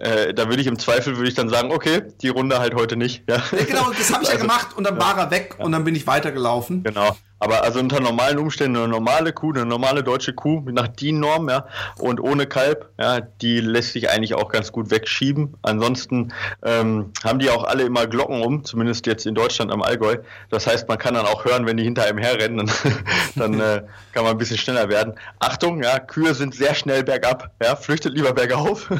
äh, 0.02 0.34
da 0.34 0.48
würde 0.48 0.60
ich 0.60 0.66
im 0.66 0.78
Zweifel 0.78 1.16
würde 1.16 1.28
ich 1.28 1.34
dann 1.34 1.48
sagen, 1.48 1.70
okay, 1.70 2.02
die 2.22 2.28
Runde 2.28 2.58
halt 2.58 2.74
heute 2.74 2.96
nicht. 2.96 3.22
Ja, 3.28 3.36
ja 3.36 3.64
genau, 3.64 3.92
das 3.96 4.12
habe 4.12 4.24
ich 4.24 4.30
also, 4.30 4.32
ja 4.32 4.36
gemacht 4.38 4.76
und 4.76 4.84
dann 4.84 4.96
ja, 4.96 5.00
war 5.00 5.16
er 5.16 5.30
weg 5.30 5.54
ja. 5.58 5.64
und 5.64 5.72
dann 5.72 5.84
bin 5.84 5.94
ich 5.94 6.06
weitergelaufen. 6.06 6.82
Genau. 6.82 7.16
Aber 7.42 7.64
also 7.64 7.80
unter 7.80 7.98
normalen 7.98 8.38
Umständen 8.38 8.76
eine 8.76 8.86
normale 8.86 9.32
Kuh, 9.32 9.50
eine 9.50 9.66
normale 9.66 10.04
deutsche 10.04 10.32
Kuh 10.32 10.62
nach 10.70 10.86
DIN-Norm, 10.86 11.48
ja, 11.48 11.66
und 11.98 12.20
ohne 12.20 12.46
Kalb, 12.46 12.90
ja, 13.00 13.20
die 13.20 13.58
lässt 13.58 13.94
sich 13.94 14.08
eigentlich 14.08 14.34
auch 14.34 14.48
ganz 14.48 14.70
gut 14.70 14.92
wegschieben. 14.92 15.56
Ansonsten 15.62 16.32
ähm, 16.62 17.10
haben 17.24 17.40
die 17.40 17.50
auch 17.50 17.64
alle 17.64 17.82
immer 17.82 18.06
Glocken 18.06 18.42
um, 18.42 18.64
zumindest 18.64 19.08
jetzt 19.08 19.26
in 19.26 19.34
Deutschland 19.34 19.72
am 19.72 19.82
Allgäu. 19.82 20.18
Das 20.50 20.68
heißt, 20.68 20.86
man 20.86 20.98
kann 20.98 21.14
dann 21.14 21.26
auch 21.26 21.44
hören, 21.44 21.66
wenn 21.66 21.76
die 21.76 21.82
hinter 21.82 22.04
einem 22.04 22.18
herrennen, 22.18 22.58
dann, 22.58 22.70
dann 23.34 23.60
äh, 23.60 23.82
kann 24.12 24.22
man 24.22 24.34
ein 24.34 24.38
bisschen 24.38 24.58
schneller 24.58 24.88
werden. 24.88 25.14
Achtung, 25.40 25.82
ja, 25.82 25.98
Kühe 25.98 26.34
sind 26.34 26.54
sehr 26.54 26.76
schnell 26.76 27.02
bergab, 27.02 27.50
ja, 27.60 27.74
flüchtet 27.74 28.14
lieber 28.14 28.32
bergauf. 28.34 28.88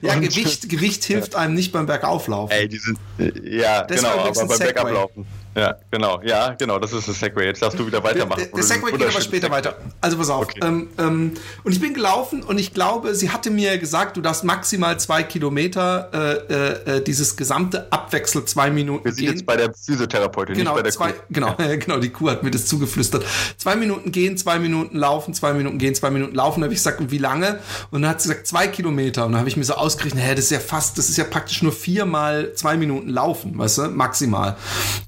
ja, 0.00 0.14
und, 0.14 0.20
Gewicht, 0.20 0.68
Gewicht 0.68 1.02
hilft 1.02 1.34
einem 1.34 1.54
nicht 1.54 1.72
beim 1.72 1.86
Bergauflaufen. 1.86 2.56
Ey, 2.56 2.68
die 2.68 2.78
sind, 2.78 3.00
äh, 3.18 3.32
ja, 3.42 3.82
das 3.82 3.96
genau, 4.00 4.20
aber 4.20 4.46
beim 4.46 4.58
Bergablaufen. 4.58 5.26
Ja, 5.56 5.74
genau, 5.90 6.20
ja, 6.22 6.50
genau, 6.52 6.78
das 6.78 6.92
ist 6.92 7.08
das 7.08 7.18
Segway. 7.18 7.46
Jetzt 7.46 7.62
darfst 7.62 7.78
du 7.78 7.86
wieder 7.86 8.04
weitermachen. 8.04 8.42
Der, 8.42 8.48
der, 8.48 8.62
Segway 8.62 8.92
geht 8.92 9.08
aber 9.08 9.20
später 9.22 9.50
weiter. 9.50 9.74
Also 10.02 10.18
pass 10.18 10.28
auf. 10.28 10.44
Okay. 10.44 10.60
Ähm, 10.62 10.88
ähm, 10.98 11.32
und 11.64 11.72
ich 11.72 11.80
bin 11.80 11.94
gelaufen 11.94 12.42
und 12.42 12.58
ich 12.58 12.74
glaube, 12.74 13.14
sie 13.14 13.30
hatte 13.30 13.50
mir 13.50 13.78
gesagt, 13.78 14.18
du 14.18 14.20
darfst 14.20 14.44
maximal 14.44 15.00
zwei 15.00 15.22
Kilometer 15.22 16.10
äh, 16.12 16.52
äh, 16.52 16.96
äh 16.96 17.02
dieses 17.02 17.36
gesamte 17.36 17.90
Abwechsel 17.90 18.44
zwei 18.44 18.70
Minuten 18.70 19.06
Wir 19.06 19.12
sind 19.12 19.24
gehen. 19.24 19.32
jetzt 19.32 19.46
bei 19.46 19.56
der 19.56 19.72
Physiotherapeutin, 19.72 20.56
genau, 20.56 20.72
nicht 20.72 20.76
bei 20.76 20.82
der 20.82 20.92
zwei, 20.92 21.12
Kuh. 21.12 21.22
Genau, 21.30 21.56
ja. 21.58 21.76
genau, 21.76 21.98
die 22.00 22.10
Kuh 22.10 22.28
hat 22.28 22.42
mir 22.42 22.50
das 22.50 22.66
zugeflüstert. 22.66 23.24
Zwei 23.56 23.76
Minuten 23.76 24.12
gehen, 24.12 24.36
zwei 24.36 24.58
Minuten 24.58 24.98
laufen, 24.98 25.32
zwei 25.32 25.54
Minuten 25.54 25.78
gehen, 25.78 25.94
zwei 25.94 26.10
Minuten 26.10 26.34
laufen. 26.34 26.60
Da 26.60 26.66
habe 26.66 26.74
ich 26.74 26.80
gesagt, 26.80 27.00
wie 27.10 27.18
lange? 27.18 27.60
Und 27.90 28.02
dann 28.02 28.10
hat 28.10 28.20
sie 28.20 28.28
gesagt, 28.28 28.46
zwei 28.46 28.68
Kilometer. 28.68 29.24
Und 29.24 29.32
dann 29.32 29.38
habe 29.38 29.48
ich 29.48 29.56
mir 29.56 29.64
so 29.64 29.72
ausgerechnet, 29.72 30.22
hä, 30.22 30.34
das 30.34 30.44
ist 30.44 30.50
ja 30.50 30.60
fast, 30.60 30.98
das 30.98 31.08
ist 31.08 31.16
ja 31.16 31.24
praktisch 31.24 31.62
nur 31.62 31.72
viermal 31.72 32.52
zwei 32.54 32.76
Minuten 32.76 33.08
laufen, 33.08 33.56
weißt 33.56 33.78
du, 33.78 33.82
maximal. 33.88 34.56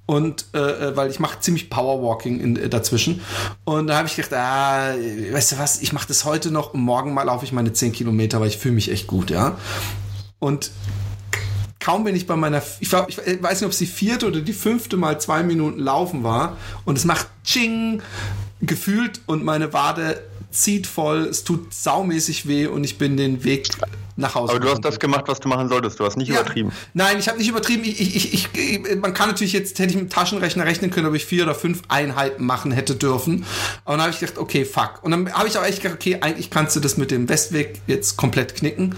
Und 0.07 0.38
äh, 0.55 0.59
äh 0.59 0.97
weil 0.97 1.11
ich 1.11 1.21
mache 1.21 1.41
ziemlich 1.41 1.71
Powerwalking 1.71 2.41
in, 2.41 2.57
äh, 2.57 2.69
dazwischen. 2.69 3.21
Und 3.65 3.89
da 3.89 3.99
habe 3.99 4.09
ich 4.09 4.17
gedacht, 4.17 4.33
ah, 4.35 4.95
weißt 5.33 5.53
du 5.53 5.59
was, 5.59 5.81
ich 5.83 5.93
mache 5.93 6.09
das 6.09 6.25
heute 6.25 6.51
noch 6.51 6.75
und 6.75 6.81
morgen 6.81 7.15
mal 7.15 7.25
laufe 7.25 7.45
ich 7.45 7.53
meine 7.53 7.73
10 7.73 7.93
Kilometer, 7.93 8.41
weil 8.41 8.49
ich 8.49 8.59
fühle 8.59 8.75
mich 8.75 8.91
echt 8.91 9.07
gut, 9.07 9.31
ja. 9.31 9.57
Und 10.39 10.71
kaum 11.81 12.05
bin 12.05 12.15
ich 12.15 12.27
bei 12.27 12.37
meiner, 12.37 12.63
ich, 12.81 12.93
war, 12.93 13.09
ich 13.09 13.19
weiß 13.19 13.61
nicht, 13.61 13.67
ob 13.67 13.73
es 13.73 13.79
die 13.79 13.87
vierte 13.87 14.27
oder 14.27 14.41
die 14.41 14.53
fünfte 14.53 14.97
Mal 14.97 15.21
zwei 15.21 15.43
Minuten 15.43 15.81
laufen 15.81 16.23
war 16.23 16.57
und 16.85 16.99
es 16.99 17.05
macht 17.05 17.29
Ching 17.45 18.03
gefühlt 18.61 19.21
und 19.27 19.45
meine 19.45 19.73
Wade 19.73 20.23
zieht 20.51 20.87
voll, 20.87 21.27
es 21.27 21.45
tut 21.45 21.73
saumäßig 21.73 22.47
weh 22.47 22.67
und 22.67 22.85
ich 22.85 22.99
bin 22.99 23.17
den 23.17 23.45
Weg 23.45 23.69
nach 24.19 24.35
Hause. 24.35 24.53
Aber 24.53 24.61
du 24.61 24.69
hast 24.69 24.85
das 24.85 24.99
gemacht, 24.99 25.25
was 25.29 25.39
du 25.41 25.49
machen 25.49 25.69
solltest. 25.69 25.99
Du 26.01 26.05
hast 26.05 26.17
nicht 26.17 26.29
ja. 26.29 26.41
übertrieben. 26.41 26.73
Nein, 26.93 27.19
ich 27.19 27.29
habe 27.29 27.39
nicht 27.39 27.49
übertrieben. 27.49 27.85
Ich, 27.85 28.01
ich, 28.01 28.35
ich, 28.35 28.49
ich, 28.55 28.97
man 28.97 29.15
kann 29.15 29.29
natürlich 29.29 29.53
jetzt, 29.53 29.79
hätte 29.79 29.91
ich 29.91 29.95
mit 29.95 30.07
dem 30.07 30.11
Taschenrechner 30.11 30.67
rechnen 30.67 30.91
können, 30.91 31.07
ob 31.07 31.15
ich 31.15 31.25
vier 31.25 31.45
oder 31.45 31.55
fünf 31.55 31.83
Einheiten 31.89 32.45
machen 32.45 32.73
hätte 32.73 32.97
dürfen. 32.97 33.47
Aber 33.85 33.97
dann 33.97 34.03
habe 34.03 34.13
ich 34.13 34.19
gedacht, 34.19 34.39
okay, 34.39 34.65
fuck. 34.65 35.01
Und 35.03 35.13
dann 35.13 35.33
habe 35.33 35.47
ich 35.47 35.57
auch 35.57 35.65
echt 35.65 35.83
gedacht, 35.83 35.99
okay, 35.99 36.19
eigentlich 36.21 36.51
kannst 36.51 36.75
du 36.75 36.81
das 36.81 36.97
mit 36.97 37.11
dem 37.13 37.29
Westweg 37.29 37.81
jetzt 37.87 38.17
komplett 38.17 38.57
knicken. 38.57 38.97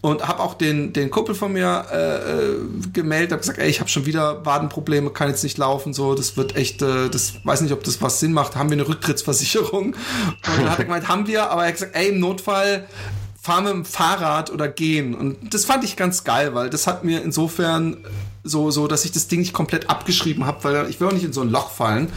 Und 0.00 0.26
habe 0.26 0.42
auch 0.42 0.54
den, 0.54 0.92
den 0.92 1.10
Kumpel 1.10 1.34
von 1.34 1.52
mir 1.52 1.86
äh, 1.90 2.16
äh 2.16 2.56
gemeldet, 2.92 3.32
habe 3.32 3.40
gesagt, 3.40 3.58
ey, 3.58 3.68
ich 3.68 3.80
habe 3.80 3.88
schon 3.88 4.06
wieder 4.06 4.44
Wadenprobleme, 4.44 5.10
kann 5.10 5.28
jetzt 5.28 5.42
nicht 5.44 5.56
laufen, 5.56 5.94
so, 5.94 6.14
das 6.14 6.36
wird 6.36 6.56
echt, 6.56 6.82
äh, 6.82 7.08
das 7.08 7.34
weiß 7.44 7.62
nicht, 7.62 7.72
ob 7.72 7.82
das 7.84 8.02
was 8.02 8.20
Sinn 8.20 8.32
macht. 8.32 8.56
Haben 8.56 8.70
wir 8.70 8.76
eine 8.76 8.88
Rücktrittsversicherung? 8.88 9.94
Und 9.94 9.96
dann 10.42 10.70
hat 10.70 10.78
er 10.78 10.84
gemeint, 10.84 11.08
haben 11.08 11.26
wir, 11.26 11.50
aber 11.50 11.62
er 11.62 11.68
hat 11.68 11.74
gesagt, 11.74 11.96
ey, 11.96 12.08
im 12.08 12.20
Notfall 12.20 12.86
fahr 13.44 13.60
mit 13.60 13.72
dem 13.72 13.84
Fahrrad 13.84 14.50
oder 14.50 14.68
gehen. 14.68 15.14
Und 15.14 15.52
das 15.52 15.66
fand 15.66 15.84
ich 15.84 15.96
ganz 15.96 16.24
geil, 16.24 16.54
weil 16.54 16.70
das 16.70 16.86
hat 16.86 17.04
mir 17.04 17.22
insofern 17.22 17.98
so, 18.44 18.70
so, 18.70 18.86
dass 18.86 19.04
ich 19.04 19.12
das 19.12 19.26
Ding 19.26 19.40
nicht 19.40 19.52
komplett 19.52 19.90
abgeschrieben 19.90 20.46
habe, 20.46 20.62
weil 20.64 20.90
ich 20.90 21.00
will 21.00 21.08
auch 21.08 21.12
nicht 21.12 21.24
in 21.24 21.32
so 21.32 21.40
ein 21.40 21.48
Loch 21.48 21.70
fallen. 21.70 22.12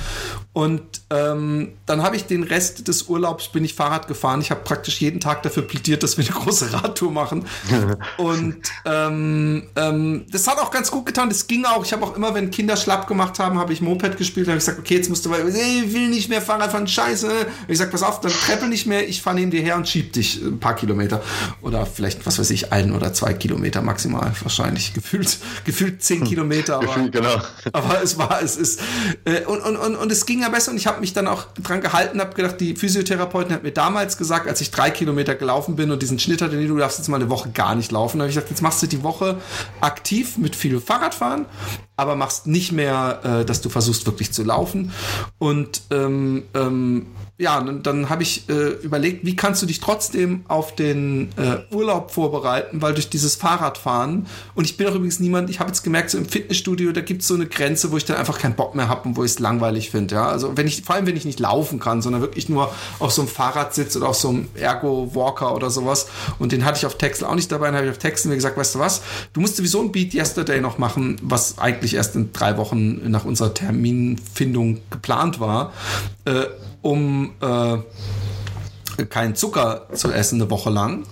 Und 0.58 0.82
ähm, 1.12 1.74
dann 1.86 2.02
habe 2.02 2.16
ich 2.16 2.26
den 2.26 2.42
Rest 2.42 2.88
des 2.88 3.04
Urlaubs 3.04 3.50
bin 3.50 3.64
ich 3.64 3.76
Fahrrad 3.76 4.08
gefahren. 4.08 4.42
Ich 4.42 4.50
habe 4.50 4.62
praktisch 4.64 5.00
jeden 5.00 5.20
Tag 5.20 5.44
dafür 5.44 5.62
plädiert, 5.62 6.02
dass 6.02 6.18
wir 6.18 6.26
eine 6.26 6.34
große 6.34 6.74
Radtour 6.74 7.12
machen. 7.12 7.46
und 8.18 8.58
ähm, 8.86 9.68
ähm, 9.76 10.26
das 10.32 10.48
hat 10.48 10.58
auch 10.58 10.72
ganz 10.72 10.90
gut 10.90 11.06
getan. 11.06 11.30
Das 11.30 11.46
ging 11.46 11.66
auch. 11.66 11.86
Ich 11.86 11.94
habe 11.94 12.04
auch 12.04 12.16
immer, 12.16 12.34
wenn 12.34 12.50
Kinder 12.50 12.76
schlapp 12.76 13.06
gemacht 13.06 13.38
haben, 13.38 13.60
habe 13.60 13.72
ich 13.72 13.82
Moped 13.82 14.18
gespielt. 14.18 14.48
habe 14.48 14.58
ich 14.58 14.66
gesagt, 14.66 14.80
okay, 14.80 14.96
jetzt 14.96 15.10
musst 15.10 15.28
du, 15.28 15.30
weil 15.30 15.48
ich 15.48 15.94
will 15.94 16.10
nicht 16.10 16.28
mehr 16.28 16.42
Fahrrad 16.42 16.72
fahren, 16.72 16.88
scheiße. 16.88 17.28
Und 17.28 17.70
ich 17.70 17.78
sag, 17.78 17.92
pass 17.92 18.02
auf, 18.02 18.20
dann 18.22 18.32
treppel 18.32 18.68
nicht 18.68 18.88
mehr. 18.88 19.08
Ich 19.08 19.22
fahre 19.22 19.36
neben 19.36 19.52
dir 19.52 19.62
her 19.62 19.76
und 19.76 19.88
schieb 19.88 20.14
dich 20.14 20.42
ein 20.42 20.60
paar 20.60 20.76
Kilometer 20.76 21.22
oder 21.62 21.86
vielleicht, 21.86 22.26
was 22.26 22.40
weiß 22.40 22.50
ich, 22.50 22.74
ein 22.74 22.94
oder 22.94 23.14
zwei 23.14 23.36
Kilometer 23.36 23.84
maximal 23.84 24.34
wahrscheinlich 24.42 24.96
gefühlt, 24.96 25.38
gefühlt 25.66 26.02
zehn 26.02 26.17
zehn 26.20 26.28
Kilometer, 26.28 26.78
aber, 26.78 27.10
genau. 27.10 27.42
aber 27.74 28.02
es 28.02 28.18
war, 28.18 28.42
es 28.42 28.56
ist, 28.56 28.80
äh, 29.26 29.46
und, 29.46 29.62
und, 29.62 29.78
und, 29.78 29.96
und 29.96 30.12
es 30.12 30.26
ging 30.26 30.42
länger 30.48 30.56
besser 30.56 30.72
und 30.72 30.78
ich 30.78 30.88
habe 30.88 31.00
mich 31.00 31.14
dann 31.14 31.28
auch 31.28 31.46
dran 31.62 31.82
gehalten, 31.82 32.20
habe 32.20 32.34
gedacht, 32.34 32.60
die 32.60 32.76
Physiotherapeutin 32.76 33.54
hat 33.54 33.64
mir 33.64 33.72
damals 33.72 34.18
gesagt, 34.18 34.48
als 34.48 34.62
ich 34.62 34.72
drei 34.72 34.92
Kilometer 34.92 35.36
gelaufen 35.36 35.76
bin 35.76 35.92
und 35.92 36.02
diesen 36.02 36.20
Schnitt 36.20 36.42
hatte, 36.42 36.56
nee, 36.56 36.68
du 36.68 36.78
darfst 36.78 36.98
jetzt 36.98 37.08
mal 37.08 37.18
eine 37.18 37.30
Woche 37.30 37.50
gar 37.50 37.76
nicht 37.76 37.92
laufen. 37.92 38.20
Da 38.20 38.24
habe 38.24 38.30
ich 38.30 38.36
gesagt, 38.36 38.50
jetzt 38.50 38.62
machst 38.62 38.82
du 38.82 38.88
die 38.88 39.04
Woche 39.04 39.38
aktiv 39.82 40.38
mit 40.38 40.56
viel 40.56 40.80
Fahrradfahren, 40.80 41.46
aber 41.96 42.16
machst 42.16 42.48
nicht 42.48 42.72
mehr, 42.72 43.20
äh, 43.24 43.46
dass 43.46 43.62
du 43.62 43.70
versuchst 43.70 44.06
wirklich 44.06 44.32
zu 44.32 44.44
laufen. 44.44 44.92
Und 45.38 45.82
ähm, 45.92 46.44
ähm, 46.54 47.08
ja, 47.40 47.62
dann, 47.62 47.84
dann 47.84 48.10
habe 48.10 48.24
ich 48.24 48.50
äh, 48.50 48.70
überlegt, 48.82 49.24
wie 49.24 49.36
kannst 49.36 49.62
du 49.62 49.68
dich 49.68 49.80
trotzdem 49.80 50.44
auf 50.48 50.74
den 50.74 51.30
äh, 51.38 51.74
Urlaub 51.74 52.10
vorbereiten, 52.10 52.82
weil 52.82 52.96
durch 52.96 53.10
dieses 53.10 53.36
Fahrradfahren 53.36 54.26
und 54.56 54.66
ich 54.66 54.76
bin 54.76 54.88
auch 54.88 54.96
übrigens 54.96 55.20
niemand, 55.20 55.52
ich 55.52 55.60
habe 55.60 55.70
jetzt 55.70 55.84
gemerkt, 55.84 56.10
so 56.10 56.18
im 56.18 56.26
Fitnessstudio, 56.26 56.92
da 56.94 57.02
gibt 57.02 57.22
es 57.22 57.28
so 57.28 57.36
eine 57.36 57.46
Grenze, 57.46 57.92
wo 57.92 57.98
ich 57.98 58.06
dann 58.06 58.18
einfach 58.18 58.40
keinen 58.40 58.56
Bock 58.56 58.74
mehr 58.74 58.90
habe 58.90 59.08
und 59.08 59.18
wo 59.18 59.24
ich 59.24 59.32
es 59.32 59.40
langweilig 59.40 59.92
finde. 59.92 60.16
Ja? 60.16 60.28
Also 60.28 60.58
wenn 60.58 60.66
ich, 60.66 60.82
vor 60.82 60.96
allem 60.96 61.06
wenn 61.06 61.16
ich 61.16 61.26
nicht 61.26 61.40
laufen 61.40 61.80
kann, 61.80 62.02
sondern 62.02 62.22
wirklich 62.22 62.50
nur 62.50 62.74
auf 62.98 63.12
so 63.12 63.22
einem 63.22 63.30
Fahrrad 63.30 63.76
sitze 63.76 64.00
oder 64.00 64.10
auf 64.10 64.18
so 64.18 64.30
einem 64.30 64.48
Ergo-Walker 64.56 65.54
oder 65.54 65.70
sowas 65.70 66.08
und 66.40 66.52
den 66.52 66.66
hatte 66.66 66.80
ich 66.80 66.88
auf 66.88 66.98
Texel 66.98 67.26
auch 67.26 67.36
nicht 67.36 67.52
dabei, 67.52 67.68
dann 67.68 67.76
habe 67.76 67.86
ich 67.86 67.92
auf 67.92 68.00
Texel 68.00 68.30
mir 68.30 68.36
gesagt, 68.36 68.58
weißt 68.58 68.74
du 68.74 68.80
was, 68.80 69.04
du 69.34 69.42
musst 69.42 69.58
sowieso 69.58 69.84
ein 69.84 69.92
Beat 69.92 70.16
Yesterday 70.16 70.60
noch 70.60 70.80
machen, 70.80 71.18
was 71.22 71.60
eigentlich 71.60 71.94
erst 71.94 72.16
in 72.16 72.34
drei 72.34 72.58
Wochen 72.58 73.12
nach 73.12 73.26
unserer 73.26 73.54
Terminfindung 73.54 74.80
geplant 74.90 75.40
war. 75.40 75.72
Äh, 76.26 76.46
um 76.88 77.34
äh, 77.42 79.06
keinen 79.10 79.36
Zucker 79.36 79.88
zu 79.94 80.10
essen 80.10 80.42
eine 80.42 80.50
Woche 80.50 80.70
lang. 80.70 81.04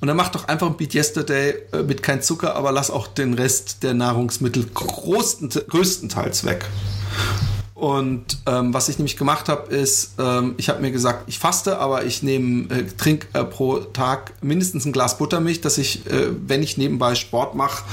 Und 0.00 0.06
dann 0.06 0.16
mach 0.16 0.28
doch 0.28 0.46
einfach 0.46 0.68
ein 0.68 0.76
Beat 0.76 0.94
Yesterday 0.94 1.54
äh, 1.72 1.82
mit 1.82 2.02
kein 2.02 2.22
Zucker, 2.22 2.54
aber 2.54 2.70
lass 2.70 2.92
auch 2.92 3.08
den 3.08 3.34
Rest 3.34 3.82
der 3.82 3.94
Nahrungsmittel 3.94 4.66
größtenteils 4.72 6.44
weg. 6.44 6.64
Und 7.76 8.38
ähm, 8.46 8.72
was 8.72 8.88
ich 8.88 8.96
nämlich 8.96 9.18
gemacht 9.18 9.50
habe, 9.50 9.70
ist, 9.70 10.14
ähm, 10.18 10.54
ich 10.56 10.70
habe 10.70 10.80
mir 10.80 10.90
gesagt, 10.90 11.24
ich 11.26 11.38
faste, 11.38 11.78
aber 11.78 12.06
ich 12.06 12.22
nehme, 12.22 12.74
äh, 12.74 12.84
trinke 12.84 13.26
äh, 13.34 13.44
pro 13.44 13.80
Tag 13.80 14.32
mindestens 14.40 14.86
ein 14.86 14.92
Glas 14.92 15.18
Buttermilch, 15.18 15.60
dass 15.60 15.76
ich, 15.76 16.06
äh, 16.06 16.28
wenn 16.46 16.62
ich 16.62 16.78
nebenbei 16.78 17.14
Sport 17.14 17.54
mache, 17.54 17.84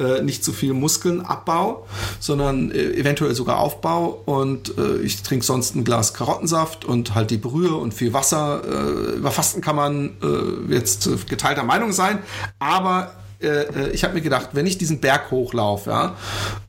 äh, 0.00 0.22
nicht 0.22 0.42
zu 0.42 0.52
viel 0.52 0.72
Muskeln 0.72 1.20
abbaue, 1.20 1.84
sondern 2.18 2.72
äh, 2.72 2.94
eventuell 2.94 3.32
sogar 3.36 3.60
aufbaue. 3.60 4.16
Und 4.24 4.76
äh, 4.76 4.96
ich 5.02 5.22
trinke 5.22 5.46
sonst 5.46 5.76
ein 5.76 5.84
Glas 5.84 6.14
Karottensaft 6.14 6.84
und 6.84 7.14
halt 7.14 7.30
die 7.30 7.38
Brühe 7.38 7.76
und 7.76 7.94
viel 7.94 8.12
Wasser. 8.12 8.62
Äh, 8.64 9.18
über 9.18 9.30
Fasten 9.30 9.60
kann 9.60 9.76
man 9.76 10.16
äh, 10.20 10.74
jetzt 10.74 11.08
geteilter 11.28 11.62
Meinung 11.62 11.92
sein, 11.92 12.18
aber 12.58 13.12
äh, 13.40 13.46
äh, 13.46 13.90
ich 13.90 14.04
habe 14.04 14.14
mir 14.14 14.20
gedacht, 14.20 14.50
wenn 14.52 14.66
ich 14.66 14.78
diesen 14.78 15.00
Berg 15.00 15.30
hochlaufe, 15.30 15.90
ja, 15.90 16.16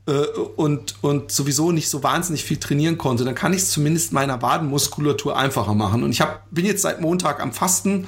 äh, 0.06 0.12
und, 0.56 0.94
und 1.02 1.32
sowieso 1.32 1.72
nicht 1.72 1.88
so 1.88 2.02
wahnsinnig 2.02 2.44
viel 2.44 2.58
trainieren 2.58 2.96
konnte, 2.96 3.24
dann 3.24 3.34
kann 3.34 3.52
ich 3.52 3.62
es 3.62 3.70
zumindest 3.70 4.12
meiner 4.12 4.40
Wadenmuskulatur 4.40 5.36
einfacher 5.36 5.74
machen. 5.74 6.02
Und 6.04 6.10
ich 6.10 6.20
hab, 6.20 6.48
bin 6.50 6.64
jetzt 6.64 6.82
seit 6.82 7.00
Montag 7.00 7.40
am 7.40 7.52
Fasten. 7.52 8.06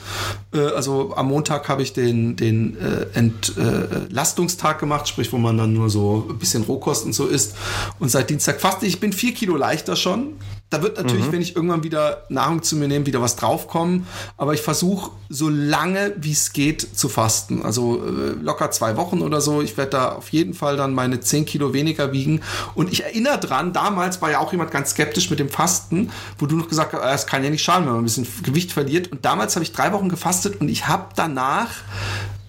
Äh, 0.55 0.61
also 0.61 1.15
am 1.17 1.29
Montag 1.29 1.69
habe 1.69 1.83
ich 1.83 1.93
den, 1.93 2.37
den 2.37 2.77
äh, 2.79 3.07
Entlastungstag 3.19 4.79
gemacht, 4.79 5.09
sprich, 5.09 5.33
wo 5.33 5.39
man 5.39 5.59
dann 5.59 5.73
nur 5.73 5.91
so 5.91 6.27
ein 6.31 6.39
bisschen 6.39 6.63
Rohkost 6.63 7.05
und 7.05 7.15
so 7.15 7.27
isst. 7.27 7.57
Und 7.99 8.11
seit 8.11 8.31
Dienstag 8.31 8.61
faste 8.61 8.87
ich. 8.87 8.95
Ich 8.95 9.01
bin 9.01 9.13
vier 9.13 9.35
Kilo 9.35 9.57
leichter 9.57 9.97
schon. 9.97 10.35
Da 10.73 10.83
wird 10.83 10.97
natürlich, 10.97 11.27
mhm. 11.27 11.33
wenn 11.33 11.43
ich 11.43 11.55
irgendwann 11.55 11.83
wieder 11.83 12.25
Nahrung 12.31 12.63
zu 12.63 12.77
mir 12.77 12.89
nehme, 12.89 13.05
wieder 13.05 13.21
was 13.21 13.37
draufkommen. 13.37 14.07
Aber 14.39 14.55
ich 14.55 14.63
versuche 14.63 15.11
so 15.29 15.51
lange 15.51 16.15
wie 16.17 16.33
es 16.33 16.55
geht 16.55 16.97
zu 16.97 17.11
fasten. 17.11 17.63
Also 17.63 18.03
äh, 18.03 18.31
locker 18.41 18.71
zwei 18.71 18.97
Wochen 18.97 19.21
oder 19.21 19.43
so. 19.43 19.61
Ich 19.61 19.77
werde 19.77 19.91
da 19.91 20.13
auf 20.13 20.31
jeden 20.31 20.55
Fall 20.55 20.79
dann 20.79 20.95
meine 20.95 21.21
zehn 21.21 21.45
Kilo 21.45 21.75
weniger 21.75 22.13
wiegen. 22.13 22.41
Und 22.75 22.91
ich 22.91 23.05
erinnere 23.05 23.39
dran, 23.39 23.75
damals 23.75 24.23
war 24.23 24.31
ja 24.31 24.39
auch 24.39 24.53
jemand 24.53 24.71
ganz 24.71 24.93
skeptisch 24.93 25.29
mit 25.29 25.39
dem 25.39 25.51
Fasten, 25.51 26.11
wo 26.39 26.47
du 26.47 26.57
noch 26.57 26.69
gesagt 26.69 26.95
hast, 26.95 27.03
ah, 27.03 27.13
es 27.13 27.27
kann 27.27 27.45
ja 27.45 27.51
nicht 27.51 27.63
schaden, 27.63 27.85
wenn 27.85 27.93
man 27.93 28.01
ein 28.01 28.05
bisschen 28.05 28.27
Gewicht 28.43 28.73
verliert. 28.73 29.13
Und 29.13 29.27
damals 29.27 29.55
habe 29.57 29.65
ich 29.65 29.73
drei 29.73 29.93
Wochen 29.93 30.09
gefastet 30.09 30.61
und 30.63 30.71
ich 30.71 30.89
habe 30.89 31.07
danach 31.17 31.69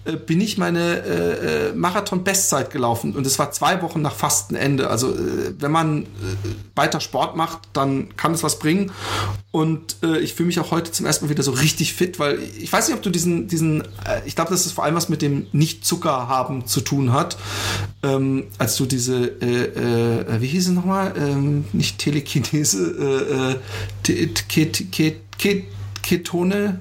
äh, 0.04 0.12
bin 0.12 0.40
ich 0.40 0.58
meine 0.58 1.02
äh, 1.02 1.68
äh, 1.68 1.72
Marathon-Bestzeit 1.74 2.70
gelaufen 2.70 3.14
und 3.14 3.26
es 3.26 3.38
war 3.38 3.52
zwei 3.52 3.82
Wochen 3.82 4.02
nach 4.02 4.14
Fastenende. 4.14 4.90
Also 4.90 5.10
äh, 5.10 5.54
wenn 5.58 5.70
man 5.70 6.02
äh, 6.02 6.06
weiter 6.74 7.00
Sport 7.00 7.36
macht, 7.36 7.60
dann 7.72 8.16
kann 8.16 8.32
es 8.32 8.42
was 8.42 8.58
bringen. 8.58 8.92
Und 9.50 9.96
äh, 10.02 10.18
ich 10.18 10.34
fühle 10.34 10.48
mich 10.48 10.60
auch 10.60 10.70
heute 10.70 10.92
zum 10.92 11.06
ersten 11.06 11.26
Mal 11.26 11.30
wieder 11.30 11.42
so 11.42 11.52
richtig 11.52 11.94
fit, 11.94 12.18
weil 12.18 12.38
ich 12.58 12.72
weiß 12.72 12.88
nicht, 12.88 12.96
ob 12.96 13.02
du 13.02 13.10
diesen, 13.10 13.48
diesen, 13.48 13.82
äh, 13.82 14.20
ich 14.26 14.34
glaube, 14.34 14.50
dass 14.50 14.66
es 14.66 14.72
vor 14.72 14.84
allem 14.84 14.94
was 14.94 15.08
mit 15.08 15.22
dem 15.22 15.46
Nicht-Zucker 15.52 16.28
haben 16.28 16.66
zu 16.66 16.80
tun 16.80 17.12
hat. 17.12 17.36
Ähm, 18.02 18.48
als 18.58 18.76
du 18.76 18.86
diese, 18.86 19.26
äh, 19.40 19.64
äh, 19.64 20.40
wie 20.40 20.48
hieß 20.48 20.68
es 20.68 20.72
nochmal? 20.72 21.14
Ähm, 21.16 21.64
nicht 21.72 21.98
Telekinese, 21.98 23.54
äh, 24.02 24.12
äh, 24.12 24.28
Ket, 24.48 24.48
Ket, 24.48 24.92
Ket, 25.38 25.64
Ketone. 26.02 26.80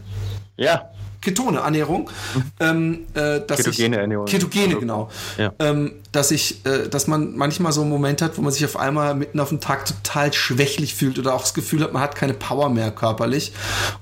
Ja. 0.57 0.92
Ketone 1.23 1.59
Ernährung, 1.59 2.09
mhm. 2.35 2.43
ähm, 2.59 2.99
äh, 3.13 3.39
dass 3.45 3.63
ketogene 3.63 3.95
ich, 3.95 4.01
Ernährung. 4.01 4.25
Ketogene 4.25 4.75
genau, 4.75 5.09
ja. 5.37 5.53
ähm, 5.59 5.93
dass 6.11 6.31
ich, 6.31 6.65
äh, 6.65 6.89
dass 6.89 7.07
man 7.07 7.35
manchmal 7.35 7.71
so 7.71 7.81
einen 7.81 7.89
Moment 7.89 8.21
hat, 8.21 8.37
wo 8.37 8.41
man 8.41 8.51
sich 8.51 8.65
auf 8.65 8.77
einmal 8.77 9.15
mitten 9.15 9.39
auf 9.39 9.49
dem 9.49 9.59
Tag 9.59 9.85
total 9.85 10.33
schwächlich 10.33 10.95
fühlt 10.95 11.17
oder 11.17 11.33
auch 11.33 11.41
das 11.41 11.53
Gefühl 11.53 11.83
hat, 11.83 11.93
man 11.93 12.01
hat 12.01 12.15
keine 12.15 12.33
Power 12.33 12.69
mehr 12.69 12.91
körperlich 12.91 13.53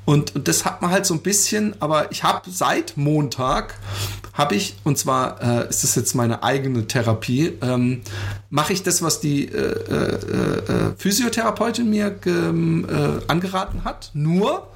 und, 0.05 0.35
und 0.35 0.47
das 0.47 0.65
hat 0.65 0.81
man 0.81 0.91
halt 0.91 1.05
so 1.05 1.13
ein 1.13 1.21
bisschen, 1.21 1.75
aber 1.79 2.11
ich 2.11 2.23
habe 2.23 2.49
seit 2.49 2.97
Montag 2.97 3.75
habe 4.33 4.55
ich 4.55 4.75
und 4.83 4.97
zwar 4.97 5.41
äh, 5.41 5.69
ist 5.69 5.83
das 5.83 5.95
jetzt 5.95 6.15
meine 6.15 6.43
eigene 6.43 6.87
Therapie, 6.87 7.57
ähm, 7.61 8.01
mache 8.49 8.73
ich 8.73 8.83
das, 8.83 9.01
was 9.01 9.19
die 9.19 9.45
äh, 9.45 9.57
äh, 9.57 9.93
äh 9.93 10.93
Physiotherapeutin 10.97 11.89
mir 11.89 12.15
ähm, 12.25 12.87
äh, 12.89 13.31
angeraten 13.31 13.83
hat, 13.83 14.11
nur 14.13 14.67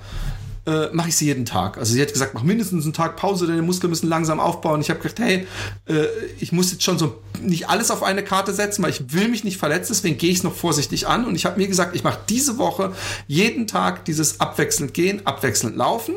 äh, 0.65 0.88
mache 0.93 1.10
ich 1.10 1.15
sie 1.15 1.25
jeden 1.25 1.45
Tag. 1.45 1.78
Also 1.78 1.93
sie 1.93 2.01
hat 2.01 2.12
gesagt, 2.12 2.34
mach 2.34 2.43
mindestens 2.43 2.86
einen 2.86 2.93
Tag 2.93 3.15
Pause, 3.15 3.47
deine 3.47 3.62
Muskeln 3.62 3.89
müssen 3.89 4.08
langsam 4.08 4.39
aufbauen. 4.39 4.82
Ich 4.82 4.89
habe 4.89 4.99
gedacht, 4.99 5.19
hey, 5.19 5.47
äh, 5.88 6.06
ich 6.39 6.51
muss 6.51 6.71
jetzt 6.71 6.84
schon 6.84 6.97
so 6.97 7.21
nicht 7.41 7.69
alles 7.69 7.91
auf 7.91 8.04
eine 8.04 8.23
Karte 8.23 8.54
setzen, 8.54 8.84
weil 8.84 8.89
ich 8.91 9.13
will 9.13 9.28
mich 9.28 9.43
nicht 9.43 9.58
verletzen, 9.58 9.93
deswegen 9.93 10.17
gehe 10.17 10.32
ich 10.32 10.38
es 10.38 10.43
noch 10.43 10.56
vorsichtig 10.56 11.08
an. 11.08 11.25
Und 11.25 11.36
ich 11.36 11.45
habe 11.45 11.60
mir 11.60 11.67
gesagt, 11.67 11.95
ich 11.95 12.04
mache 12.04 12.19
diese 12.30 12.58
Woche 12.58 12.93
jeden 13.28 13.67
Tag 13.67 14.06
dieses 14.06 14.39
abwechselnd 14.39 14.93
gehen, 14.93 15.25
abwechselnd 15.25 15.75
laufen. 15.75 16.15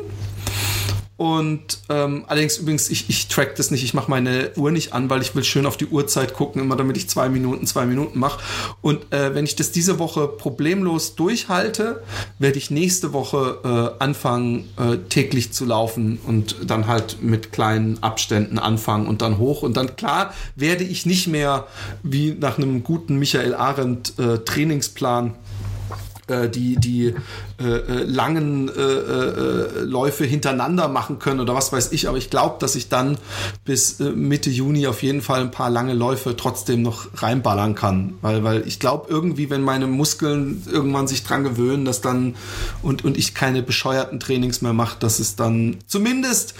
Und 1.19 1.79
ähm, 1.89 2.23
allerdings 2.27 2.59
übrigens, 2.59 2.89
ich, 2.89 3.09
ich 3.09 3.27
track 3.27 3.57
das 3.57 3.71
nicht, 3.71 3.83
ich 3.83 3.93
mache 3.93 4.09
meine 4.09 4.51
Uhr 4.55 4.71
nicht 4.71 4.93
an, 4.93 5.09
weil 5.09 5.21
ich 5.21 5.35
will 5.35 5.43
schön 5.43 5.65
auf 5.65 5.75
die 5.75 5.87
Uhrzeit 5.87 6.33
gucken, 6.33 6.61
immer 6.61 6.77
damit 6.77 6.95
ich 6.95 7.09
zwei 7.09 7.27
Minuten, 7.27 7.67
zwei 7.67 7.85
Minuten 7.85 8.17
mache. 8.17 8.39
Und 8.79 9.11
äh, 9.11 9.35
wenn 9.35 9.43
ich 9.43 9.57
das 9.57 9.73
diese 9.73 9.99
Woche 9.99 10.29
problemlos 10.29 11.15
durchhalte, 11.15 12.03
werde 12.37 12.57
ich 12.57 12.71
nächste 12.71 13.11
Woche 13.11 13.97
äh, 13.99 14.01
anfangen, 14.01 14.69
äh, 14.77 14.95
täglich 15.09 15.51
zu 15.51 15.65
laufen 15.65 16.19
und 16.25 16.55
dann 16.65 16.87
halt 16.87 17.21
mit 17.21 17.51
kleinen 17.51 18.01
Abständen 18.01 18.57
anfangen 18.57 19.05
und 19.05 19.21
dann 19.21 19.39
hoch. 19.39 19.61
Und 19.61 19.75
dann 19.75 19.97
klar 19.97 20.33
werde 20.55 20.85
ich 20.85 21.05
nicht 21.05 21.27
mehr 21.27 21.67
wie 22.01 22.31
nach 22.31 22.57
einem 22.57 22.81
guten 22.81 23.19
Michael 23.19 23.55
Arendt 23.55 24.17
äh, 24.19 24.37
Trainingsplan 24.37 25.35
äh, 26.29 26.49
die, 26.49 26.75
die 26.77 27.13
äh, 27.59 27.63
äh 27.63 28.03
langen 28.03 28.69
äh, 28.69 29.81
Läufe 29.81 30.25
hintereinander 30.25 30.87
machen 30.87 31.19
können 31.19 31.39
oder 31.39 31.55
was 31.55 31.71
weiß 31.71 31.91
ich. 31.91 32.07
Aber 32.07 32.17
ich 32.17 32.29
glaube, 32.29 32.57
dass 32.59 32.75
ich 32.75 32.89
dann 32.89 33.17
bis 33.65 33.99
Mitte 33.99 34.49
Juni 34.49 34.87
auf 34.87 35.03
jeden 35.03 35.21
Fall 35.21 35.41
ein 35.41 35.51
paar 35.51 35.69
lange 35.69 35.93
Läufe 35.93 36.35
trotzdem 36.35 36.81
noch 36.81 37.07
reinballern 37.15 37.75
kann. 37.75 38.15
Weil, 38.21 38.43
weil 38.43 38.67
ich 38.67 38.79
glaube, 38.79 39.07
irgendwie, 39.09 39.49
wenn 39.49 39.61
meine 39.61 39.87
Muskeln 39.87 40.63
irgendwann 40.71 41.07
sich 41.07 41.23
dran 41.23 41.43
gewöhnen, 41.43 41.85
dass 41.85 42.01
dann 42.01 42.35
und, 42.81 43.03
und 43.03 43.17
ich 43.17 43.33
keine 43.33 43.61
bescheuerten 43.61 44.19
Trainings 44.19 44.61
mehr 44.61 44.73
mache, 44.73 44.99
dass 44.99 45.19
es 45.19 45.35
dann 45.35 45.77
zumindest 45.87 46.55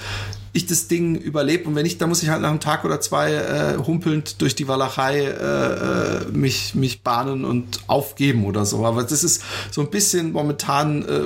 ich 0.54 0.66
das 0.66 0.88
Ding 0.88 1.16
überlebe 1.16 1.68
und 1.68 1.76
wenn 1.76 1.84
nicht, 1.84 2.02
dann 2.02 2.10
muss 2.10 2.24
ich 2.24 2.30
halt 2.30 2.42
nach 2.42 2.50
einem 2.50 2.60
Tag 2.60 2.86
oder 2.86 3.00
zwei 3.02 3.34
äh, 3.34 3.78
humpelnd 3.78 4.42
durch 4.42 4.56
die 4.56 4.68
Walachei 4.68 5.20
äh, 5.20 6.24
äh, 6.24 6.26
mich, 6.32 6.76
mich 6.76 7.04
bahnen 7.04 7.46
und 7.46 7.82
aufgeben 7.88 8.46
oder 8.46 8.66
so. 8.66 8.86
Aber 8.86 9.04
das 9.04 9.24
ist 9.24 9.44
so 9.72 9.82
ein 9.82 9.90
bisschen 9.90 10.32
momentan 10.32 11.04
äh, 11.04 11.22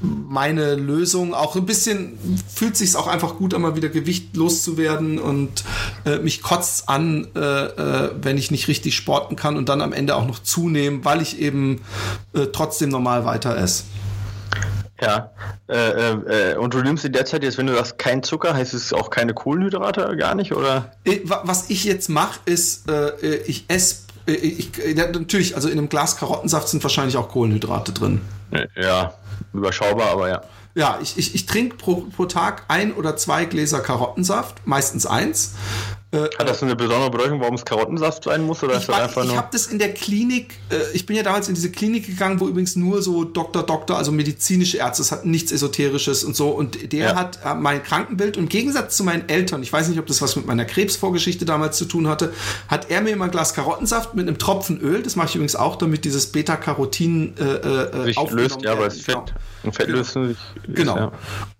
meine 0.00 0.76
Lösung. 0.76 1.34
Auch 1.34 1.56
ein 1.56 1.66
bisschen 1.66 2.18
fühlt 2.52 2.76
sich 2.76 2.96
auch 2.96 3.06
einfach 3.06 3.36
gut 3.36 3.54
an, 3.54 3.62
mal 3.62 3.76
wieder 3.76 3.88
Gewicht 3.88 4.36
loszuwerden 4.36 5.18
und 5.18 5.64
äh, 6.04 6.18
mich 6.18 6.42
kotzt 6.42 6.88
an, 6.88 7.28
äh, 7.34 7.40
äh, 7.40 8.10
wenn 8.22 8.38
ich 8.38 8.50
nicht 8.50 8.68
richtig 8.68 8.96
sporten 8.96 9.36
kann 9.36 9.56
und 9.56 9.68
dann 9.68 9.80
am 9.80 9.92
Ende 9.92 10.16
auch 10.16 10.26
noch 10.26 10.38
zunehmen, 10.38 11.04
weil 11.04 11.20
ich 11.20 11.40
eben 11.40 11.80
äh, 12.34 12.46
trotzdem 12.52 12.90
normal 12.90 13.24
weiter 13.24 13.56
esse. 13.56 13.84
Ja, 15.00 15.30
äh, 15.68 15.74
äh, 15.74 16.52
äh, 16.52 16.56
und 16.56 16.74
du 16.74 16.82
nimmst 16.82 17.04
in 17.04 17.12
der 17.12 17.24
Zeit 17.24 17.42
jetzt, 17.42 17.56
wenn 17.56 17.66
du 17.66 17.74
sagst, 17.74 17.98
kein 17.98 18.22
Zucker, 18.22 18.54
heißt 18.54 18.74
es 18.74 18.92
auch 18.92 19.08
keine 19.08 19.32
Kohlenhydrate 19.32 20.16
gar 20.16 20.34
nicht, 20.34 20.52
oder? 20.52 20.92
Äh, 21.04 21.20
was 21.24 21.70
ich 21.70 21.84
jetzt 21.84 22.08
mache, 22.08 22.40
ist, 22.44 22.90
äh, 22.90 23.36
ich 23.46 23.64
esse, 23.68 24.02
ich, 24.26 24.70
natürlich, 24.94 25.56
also 25.56 25.68
in 25.68 25.78
einem 25.78 25.88
Glas 25.88 26.16
Karottensaft 26.16 26.68
sind 26.68 26.82
wahrscheinlich 26.82 27.16
auch 27.16 27.28
Kohlenhydrate 27.28 27.92
drin. 27.92 28.20
Ja, 28.76 29.14
überschaubar, 29.52 30.10
aber 30.10 30.28
ja. 30.28 30.42
Ja, 30.74 30.98
ich, 31.02 31.18
ich, 31.18 31.34
ich 31.34 31.46
trinke 31.46 31.76
pro, 31.76 32.06
pro 32.14 32.26
Tag 32.26 32.64
ein 32.68 32.92
oder 32.92 33.16
zwei 33.16 33.44
Gläser 33.44 33.80
Karottensaft, 33.80 34.66
meistens 34.66 35.06
eins. 35.06 35.54
Äh, 36.12 36.28
Hat 36.38 36.48
das 36.48 36.60
eine 36.62 36.74
besondere 36.74 37.08
Bedeutung, 37.08 37.40
warum 37.40 37.54
es 37.54 37.64
Karottensaft 37.64 38.24
sein 38.24 38.42
muss? 38.42 38.64
Oder 38.64 38.78
ich 38.78 38.88
ich 38.88 39.36
habe 39.36 39.48
das 39.52 39.68
in 39.68 39.78
der 39.78 39.94
Klinik, 39.94 40.56
äh, 40.68 40.76
ich 40.92 41.06
bin 41.06 41.14
ja 41.14 41.22
damals 41.22 41.48
in 41.48 41.54
diese 41.54 41.70
Klinik 41.70 42.06
gegangen, 42.06 42.40
wo 42.40 42.48
übrigens 42.48 42.74
nur 42.74 43.00
so 43.00 43.22
Doktor, 43.22 43.62
Doktor, 43.62 43.96
also 43.96 44.10
medizinische 44.10 44.78
Ärzte, 44.78 45.02
es 45.02 45.12
hat 45.12 45.24
nichts 45.24 45.52
Esoterisches 45.52 46.24
und 46.24 46.34
so. 46.34 46.48
Und 46.48 46.92
der 46.92 47.10
ja. 47.10 47.14
hat 47.14 47.38
äh, 47.44 47.54
mein 47.54 47.84
Krankenbild, 47.84 48.36
und 48.36 48.44
im 48.44 48.48
Gegensatz 48.48 48.96
zu 48.96 49.04
meinen 49.04 49.28
Eltern, 49.28 49.62
ich 49.62 49.72
weiß 49.72 49.88
nicht, 49.88 50.00
ob 50.00 50.06
das 50.06 50.20
was 50.20 50.34
mit 50.34 50.46
meiner 50.46 50.64
Krebsvorgeschichte 50.64 51.44
damals 51.44 51.78
zu 51.78 51.84
tun 51.84 52.08
hatte, 52.08 52.32
hat 52.66 52.90
er 52.90 53.02
mir 53.02 53.10
immer 53.10 53.26
ein 53.26 53.30
Glas 53.30 53.54
Karottensaft 53.54 54.16
mit 54.16 54.26
einem 54.26 54.38
Tropfen 54.38 54.80
Öl, 54.80 55.04
das 55.04 55.14
mache 55.14 55.28
ich 55.28 55.34
übrigens 55.36 55.54
auch, 55.54 55.76
damit 55.76 56.04
dieses 56.04 56.26
Beta-Carotin 56.26 57.34
äh, 57.38 57.44
äh, 57.44 58.04
sich 58.06 58.30
löst, 58.30 58.62
ja, 58.62 58.72
aber 58.72 58.86
es 58.86 59.00
Fett. 59.00 59.14
Genau. 59.14 59.26
Und 59.62 59.74
Fett 59.74 59.88
löst 59.88 60.12
sich. 60.12 60.36
Genau. 60.68 60.96
Ja. 60.96 61.12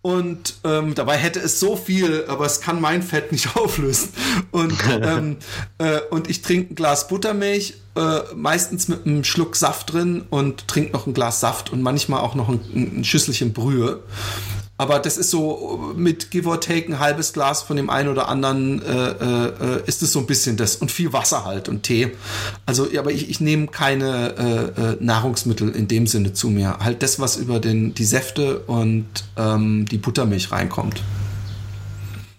Und 0.03 0.55
ähm, 0.65 0.95
dabei 0.95 1.17
hätte 1.17 1.41
es 1.41 1.61
so 1.61 1.77
viel, 1.77 2.25
aber 2.29 2.47
es 2.47 2.61
kann 2.61 2.81
mein 2.81 3.03
Fett 3.03 3.33
nicht 3.33 3.57
auflösen. 3.57 4.11
Und, 4.51 4.75
ähm, 4.91 5.37
äh, 5.79 6.01
und 6.11 6.31
ich 6.31 6.43
trinke 6.43 6.73
ein 6.73 6.77
Glas 6.77 7.09
Buttermilch, 7.09 7.75
äh, 7.97 8.21
meistens 8.35 8.89
mit 8.89 9.07
einem 9.07 9.25
Schluck 9.25 9.57
Saft 9.57 9.93
drin 9.93 10.25
und 10.31 10.69
trinke 10.69 10.93
noch 10.93 11.07
ein 11.07 11.15
Glas 11.15 11.41
Saft 11.41 11.71
und 11.71 11.83
manchmal 11.83 12.21
auch 12.21 12.35
noch 12.35 12.49
ein, 12.49 12.61
ein 12.75 13.05
Schüsselchen 13.05 13.53
Brühe. 13.53 14.03
Aber 14.81 14.99
das 14.99 15.19
ist 15.19 15.31
so 15.31 15.93
mit 15.95 16.31
Give 16.31 16.49
or 16.49 16.59
Take 16.59 16.91
ein 16.91 16.99
halbes 16.99 17.35
Glas 17.35 17.61
von 17.61 17.77
dem 17.77 17.91
einen 17.91 18.09
oder 18.09 18.31
anderen 18.31 18.81
äh, 18.81 19.11
äh, 19.11 19.83
ist 19.85 20.03
es 20.03 20.11
so 20.11 20.21
ein 20.21 20.27
bisschen 20.27 20.57
das 20.57 20.77
und 20.77 20.91
viel 20.91 21.13
Wasser 21.13 21.45
halt 21.45 21.69
und 21.69 21.83
Tee. 21.83 22.13
Also, 22.65 22.89
aber 22.97 23.13
ich, 23.13 23.29
ich 23.29 23.43
nehme 23.43 23.67
keine 23.67 24.73
äh, 24.79 24.81
äh 24.81 24.97
Nahrungsmittel 24.99 25.69
in 25.69 25.87
dem 25.87 26.07
Sinne 26.07 26.33
zu 26.33 26.49
mir. 26.49 26.79
Halt 26.79 27.03
das, 27.03 27.21
was 27.21 27.37
über 27.37 27.61
den, 27.61 27.93
die 27.93 28.07
Säfte 28.07 28.61
und 28.61 29.05
ähm, 29.37 29.85
die 29.85 29.99
Buttermilch 29.99 30.51
reinkommt. 30.51 31.03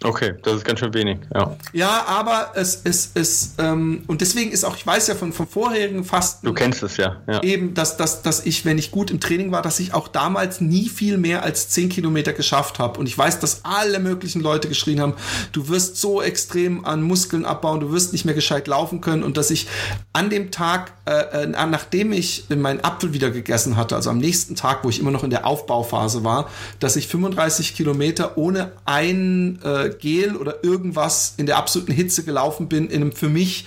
Okay, 0.04 0.34
das 0.42 0.56
ist 0.56 0.66
ganz 0.66 0.80
schön 0.80 0.94
wenig, 0.96 1.20
ja. 1.34 1.56
Ja, 1.74 2.06
aber 2.08 2.54
es 2.56 2.76
ist, 2.76 3.16
es, 3.16 3.54
ähm, 3.60 4.04
und 4.08 4.22
deswegen 4.22 4.52
ist 4.52 4.64
auch, 4.64 4.76
ich 4.76 4.86
weiß 4.86 5.08
ja 5.08 5.16
von, 5.16 5.32
vom 5.32 5.48
vorherigen 5.48 6.04
Fasten. 6.04 6.48
Du 6.48 6.54
kennst 6.54 6.82
es 6.82 6.98
ja, 6.98 7.18
ja. 7.28 7.44
Eben, 7.44 7.76
dass, 7.76 7.98
dass, 7.98 8.24
dass 8.24 8.46
ich, 8.48 8.66
wenn 8.66 8.80
ich 8.80 8.90
gut 8.90 9.12
im 9.12 9.20
Training 9.20 9.52
war, 9.52 9.62
dass 9.62 9.80
ich 9.80 9.94
auch 9.94 10.08
damals 10.08 10.60
nie 10.60 10.90
viel 10.90 11.20
mehr 11.20 11.44
als 11.44 11.70
10 11.70 11.90
Kilometer 11.90 12.34
geschafft 12.34 12.80
habe. 12.80 13.00
Und 13.00 13.06
ich 13.06 13.16
weiß, 13.16 13.40
dass 13.40 13.64
alle 13.64 14.00
möglichen 14.00 14.42
Leute 14.42 14.68
geschrien 14.68 15.00
haben, 15.00 15.14
du 15.52 15.70
wirst 15.70 15.98
so 15.98 16.20
extrem 16.20 16.84
an 16.84 17.04
Muskeln 17.04 17.46
abbauen, 17.46 17.80
du 17.80 17.92
wirst 17.92 18.12
nicht 18.12 18.26
mehr 18.26 18.36
gescheit 18.36 18.68
laufen 18.68 19.02
können. 19.02 19.22
Und 19.22 19.38
dass 19.38 19.52
ich 19.52 19.68
an 20.14 20.32
dem 20.32 20.50
Tag, 20.50 20.94
äh, 21.06 21.44
äh 21.44 21.48
nachdem 21.48 22.12
ich 22.12 22.46
meinen 22.50 22.84
Apfel 22.84 23.14
wieder 23.14 23.30
gegessen 23.30 23.78
hatte, 23.78 23.96
also 23.96 24.10
am 24.10 24.18
nächsten 24.18 24.56
Tag, 24.56 24.84
wo 24.84 24.90
ich 24.90 25.00
immer 25.00 25.12
noch 25.12 25.24
in 25.24 25.30
der 25.30 25.46
Aufbauphase 25.46 26.24
war, 26.24 26.50
dass 26.80 26.96
ich 26.96 27.08
35 27.08 27.76
Kilometer 27.76 28.36
ohne 28.38 28.72
ein 28.86 29.60
äh, 29.64 29.91
Gel 29.92 30.36
oder 30.36 30.64
irgendwas 30.64 31.34
in 31.38 31.46
der 31.46 31.58
absoluten 31.58 31.92
Hitze 31.92 32.24
gelaufen 32.24 32.68
bin, 32.68 32.90
in 32.90 33.02
einem 33.02 33.12
für 33.12 33.30
mich, 33.30 33.66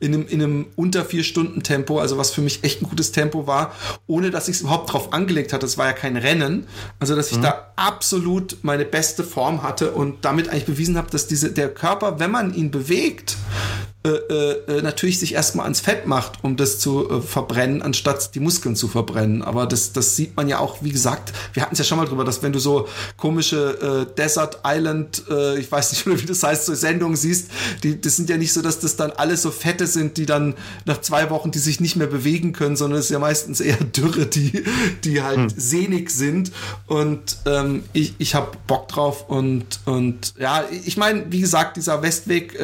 in 0.00 0.14
einem, 0.14 0.26
in 0.28 0.42
einem 0.42 0.66
unter 0.76 1.04
vier 1.04 1.24
Stunden 1.24 1.62
Tempo, 1.62 1.98
also 1.98 2.18
was 2.18 2.30
für 2.30 2.40
mich 2.40 2.64
echt 2.64 2.82
ein 2.82 2.88
gutes 2.88 3.12
Tempo 3.12 3.46
war, 3.46 3.74
ohne 4.06 4.30
dass 4.30 4.48
ich 4.48 4.56
es 4.56 4.60
überhaupt 4.62 4.92
drauf 4.92 5.12
angelegt 5.12 5.52
hatte. 5.52 5.66
Es 5.66 5.78
war 5.78 5.86
ja 5.86 5.92
kein 5.92 6.16
Rennen. 6.16 6.66
Also, 6.98 7.16
dass 7.16 7.30
ich 7.30 7.38
mhm. 7.38 7.42
da 7.42 7.72
absolut 7.76 8.58
meine 8.62 8.84
beste 8.84 9.24
Form 9.24 9.62
hatte 9.62 9.92
und 9.92 10.24
damit 10.24 10.48
eigentlich 10.48 10.66
bewiesen 10.66 10.96
habe, 10.96 11.10
dass 11.10 11.26
diese, 11.26 11.52
der 11.52 11.72
Körper, 11.72 12.18
wenn 12.20 12.30
man 12.30 12.54
ihn 12.54 12.70
bewegt, 12.70 13.36
äh, 14.06 14.10
äh, 14.10 14.82
natürlich 14.82 15.18
sich 15.18 15.32
erstmal 15.32 15.64
ans 15.64 15.80
Fett 15.80 16.06
macht, 16.06 16.44
um 16.44 16.58
das 16.58 16.78
zu 16.78 17.08
äh, 17.08 17.20
verbrennen, 17.22 17.80
anstatt 17.80 18.34
die 18.34 18.40
Muskeln 18.40 18.76
zu 18.76 18.86
verbrennen. 18.86 19.40
Aber 19.40 19.64
das, 19.64 19.94
das 19.94 20.14
sieht 20.14 20.36
man 20.36 20.46
ja 20.46 20.58
auch, 20.58 20.82
wie 20.82 20.92
gesagt, 20.92 21.32
wir 21.54 21.62
hatten 21.62 21.72
es 21.72 21.78
ja 21.78 21.86
schon 21.86 21.96
mal 21.96 22.04
drüber, 22.04 22.22
dass 22.22 22.42
wenn 22.42 22.52
du 22.52 22.58
so 22.58 22.86
komische 23.16 24.06
äh, 24.06 24.14
Desert 24.14 24.58
Island, 24.62 25.22
äh, 25.30 25.58
ich 25.58 25.72
weiß 25.72 25.92
nicht, 25.92 26.06
wie 26.22 26.26
das 26.26 26.42
heißt, 26.42 26.66
so 26.66 26.74
Sendungen 26.74 27.16
siehst, 27.16 27.50
die, 27.82 27.98
das 27.98 28.16
sind 28.16 28.28
ja 28.28 28.36
nicht 28.36 28.52
so, 28.52 28.60
dass 28.60 28.78
das 28.78 28.96
dann 28.96 29.10
alles 29.10 29.40
so 29.40 29.50
Fette 29.50 29.86
sind, 29.86 30.18
die 30.18 30.26
dann 30.26 30.52
nach 30.84 31.00
zwei 31.00 31.30
Wochen, 31.30 31.50
die 31.50 31.58
sich 31.58 31.80
nicht 31.80 31.96
mehr 31.96 32.06
bewegen 32.06 32.52
können, 32.52 32.76
sondern 32.76 32.98
es 32.98 33.06
ist 33.06 33.10
ja 33.10 33.18
meistens 33.18 33.62
eher 33.62 33.78
Dürre, 33.78 34.26
die, 34.26 34.64
die 35.04 35.22
halt 35.22 35.52
hm. 35.52 35.52
sehnig 35.56 36.10
sind. 36.10 36.52
Und 36.86 37.38
ähm, 37.46 37.84
ich, 37.94 38.16
ich 38.18 38.34
habe 38.34 38.50
Bock 38.66 38.88
drauf 38.88 39.30
und, 39.30 39.80
und 39.86 40.34
ja, 40.38 40.62
ich 40.84 40.98
meine, 40.98 41.24
wie 41.32 41.40
gesagt, 41.40 41.78
dieser 41.78 42.02
Westweg, 42.02 42.58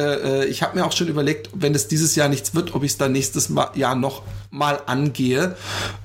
ich 0.47 0.61
habe 0.61 0.77
mir 0.77 0.85
auch 0.85 0.91
schon 0.91 1.07
überlegt, 1.07 1.30
überlegt, 1.31 1.49
wenn 1.53 1.75
es 1.75 1.87
dieses 1.87 2.15
Jahr 2.15 2.29
nichts 2.29 2.53
wird, 2.53 2.75
ob 2.75 2.83
ich 2.83 2.91
es 2.91 2.97
dann 2.97 3.11
nächstes 3.11 3.51
Jahr 3.75 3.95
noch 3.95 4.23
mal 4.49 4.81
angehe, 4.85 5.55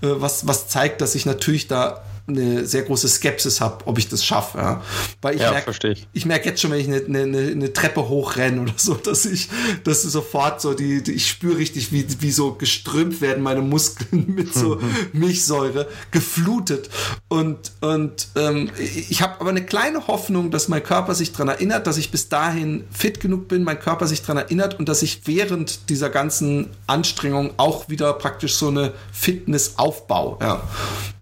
äh, 0.02 0.06
was, 0.08 0.46
was 0.46 0.68
zeigt, 0.68 1.00
dass 1.00 1.14
ich 1.14 1.26
natürlich 1.26 1.68
da 1.68 2.04
eine 2.28 2.66
sehr 2.66 2.82
große 2.82 3.08
Skepsis 3.08 3.60
habe, 3.60 3.86
ob 3.86 3.98
ich 3.98 4.08
das 4.08 4.24
schaffe. 4.24 4.58
Ja. 4.58 4.82
Weil 5.22 5.36
ich 5.36 5.42
ja, 5.42 5.52
merke, 5.52 5.88
ich. 5.88 6.06
ich 6.12 6.26
merke 6.26 6.48
jetzt 6.48 6.60
schon, 6.60 6.72
wenn 6.72 6.80
ich 6.80 6.88
eine, 6.88 7.22
eine, 7.22 7.38
eine 7.38 7.72
Treppe 7.72 8.08
hochrenne 8.08 8.62
oder 8.62 8.74
so, 8.76 8.94
dass 9.04 9.26
ich, 9.26 9.48
dass 9.84 10.02
sofort 10.02 10.60
so 10.60 10.74
die, 10.74 11.02
die 11.02 11.12
ich 11.12 11.28
spüre 11.28 11.58
richtig, 11.58 11.92
wie, 11.92 12.06
wie 12.20 12.30
so 12.30 12.52
geströmt 12.52 13.20
werden 13.20 13.42
meine 13.42 13.62
Muskeln 13.62 14.24
mit 14.34 14.52
so 14.52 14.80
Milchsäure 15.12 15.88
geflutet. 16.10 16.90
Und, 17.28 17.72
und 17.80 18.28
ähm, 18.34 18.70
ich 18.78 19.22
habe 19.22 19.40
aber 19.40 19.50
eine 19.50 19.64
kleine 19.64 20.06
Hoffnung, 20.08 20.50
dass 20.50 20.68
mein 20.68 20.82
Körper 20.82 21.14
sich 21.14 21.32
daran 21.32 21.48
erinnert, 21.48 21.86
dass 21.86 21.96
ich 21.96 22.10
bis 22.10 22.28
dahin 22.28 22.84
fit 22.90 23.20
genug 23.20 23.48
bin, 23.48 23.62
mein 23.62 23.78
Körper 23.78 24.06
sich 24.06 24.22
daran 24.22 24.38
erinnert 24.38 24.78
und 24.78 24.88
dass 24.88 25.02
ich 25.02 25.22
während 25.26 25.88
dieser 25.90 26.10
ganzen 26.10 26.70
Anstrengung 26.86 27.52
auch 27.56 27.88
wieder 27.88 28.12
praktisch 28.14 28.56
so 28.56 28.68
eine 28.68 28.92
Fitness 29.12 29.74
aufbaue. 29.76 30.38
Ja. 30.40 30.62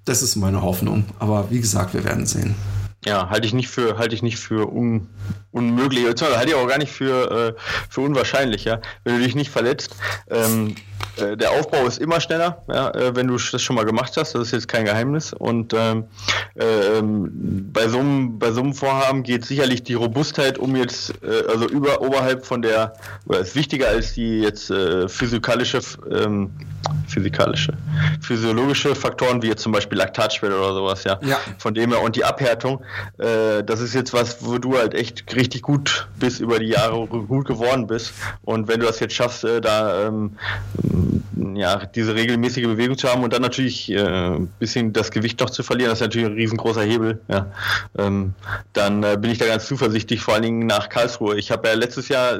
Das 0.05 0.23
ist 0.23 0.37
meine 0.37 0.63
Hoffnung. 0.63 1.05
Aber 1.19 1.51
wie 1.51 1.61
gesagt, 1.61 1.95
wir 1.95 2.05
werden 2.05 2.27
sehen. 2.27 2.55
Ja, 3.07 3.29
halte 3.29 3.47
ich 3.47 3.53
nicht 3.53 3.69
für, 3.69 3.99
halte 3.99 4.15
ich 4.15 4.23
nicht 4.23 4.39
für 4.39 4.73
un, 4.73 5.09
unmöglich, 5.51 6.05
halte 6.07 6.49
ich 6.49 6.55
auch 6.55 6.67
gar 6.67 6.79
nicht 6.79 6.93
für, 6.93 7.31
äh, 7.31 7.61
für 7.91 8.01
unwahrscheinlich, 8.01 8.65
ja. 8.65 8.81
Wenn 9.05 9.19
du 9.19 9.25
dich 9.25 9.35
nicht 9.35 9.51
verletzt, 9.51 9.95
ähm, 10.31 10.75
äh, 11.17 11.37
der 11.37 11.53
Aufbau 11.53 11.87
ist 11.87 11.99
immer 11.99 12.21
schneller, 12.21 12.65
ja, 12.69 12.91
äh, 12.91 13.15
wenn 13.15 13.29
du 13.29 13.37
das 13.37 13.63
schon 13.63 13.77
mal 13.77 13.85
gemacht 13.85 14.17
hast. 14.17 14.35
Das 14.35 14.43
ist 14.43 14.53
jetzt 14.53 14.69
kein 14.69 14.85
Geheimnis. 14.85 15.33
Und 15.33 15.75
ähm, 15.75 16.05
äh, 16.55 17.03
bei, 17.03 17.89
so 17.89 17.99
einem, 17.99 18.39
bei 18.39 18.53
so 18.53 18.63
einem 18.63 18.75
Vorhaben 18.75 19.23
geht 19.23 19.45
sicherlich 19.45 19.83
die 19.83 19.95
Robustheit 19.95 20.59
um 20.59 20.75
jetzt, 20.75 21.15
äh, 21.23 21.45
also 21.49 21.69
über, 21.69 22.01
oberhalb 22.01 22.45
von 22.45 22.63
der, 22.63 22.95
oder 23.27 23.41
ist 23.41 23.55
wichtiger 23.55 23.89
als 23.89 24.15
die 24.15 24.41
jetzt 24.41 24.71
äh, 24.71 25.09
physikalische, 25.09 25.81
ähm, 26.11 26.51
physikalische, 27.07 27.75
physiologische 28.25 28.95
Faktoren, 28.95 29.43
wie 29.43 29.49
jetzt 29.49 29.63
zum 29.63 29.73
Beispiel 29.73 29.99
Laktatschwelle 29.99 30.57
oder 30.57 30.75
sowas, 30.75 31.05
ja. 31.05 31.19
ja. 31.23 31.39
Von 31.59 31.75
dem 31.75 31.91
her 31.93 32.03
und 32.03 32.17
die 32.17 32.25
Abhärtung, 32.25 32.83
äh, 33.19 33.63
das 33.63 33.81
ist 33.81 33.95
jetzt 33.95 34.13
was, 34.13 34.45
wo 34.45 34.59
du 34.59 34.77
halt 34.77 34.95
echt 34.95 35.35
richtig 35.35 35.63
gut 35.63 36.09
bist 36.19 36.41
über 36.41 36.59
die 36.59 36.69
Jahre 36.69 37.07
gut 37.07 37.47
geworden 37.47 37.87
bist. 37.87 38.13
Und 38.43 38.69
wenn 38.69 38.81
du 38.81 38.87
das 38.87 39.01
jetzt 39.01 39.15
schaffst, 39.15 39.45
da 39.45 40.09
ähm, 40.09 40.37
ja, 41.55 41.87
diese 41.87 42.15
regelmäßige 42.15 42.65
Bewegung 42.65 42.97
zu 42.97 43.09
haben 43.09 43.23
und 43.23 43.33
dann 43.33 43.43
natürlich 43.43 43.91
äh, 43.91 44.01
ein 44.01 44.49
bisschen 44.59 44.93
das 44.93 45.11
Gewicht 45.11 45.41
doch 45.41 45.51
zu 45.51 45.63
verlieren, 45.63 45.91
das 45.91 46.01
ist 46.01 46.07
natürlich 46.07 46.27
ein 46.29 46.35
riesengroßer 46.35 46.83
Hebel. 46.83 47.21
Ja. 47.29 47.47
Ähm, 47.99 48.35
dann 48.73 49.03
äh, 49.03 49.17
bin 49.21 49.31
ich 49.31 49.39
da 49.39 49.47
ganz 49.47 49.67
zuversichtlich, 49.67 50.21
vor 50.21 50.35
allen 50.35 50.43
Dingen 50.43 50.67
nach 50.67 50.89
Karlsruhe. 50.89 51.37
Ich 51.37 51.51
habe 51.51 51.69
ja 51.69 51.75
letztes 51.75 52.09
Jahr 52.09 52.39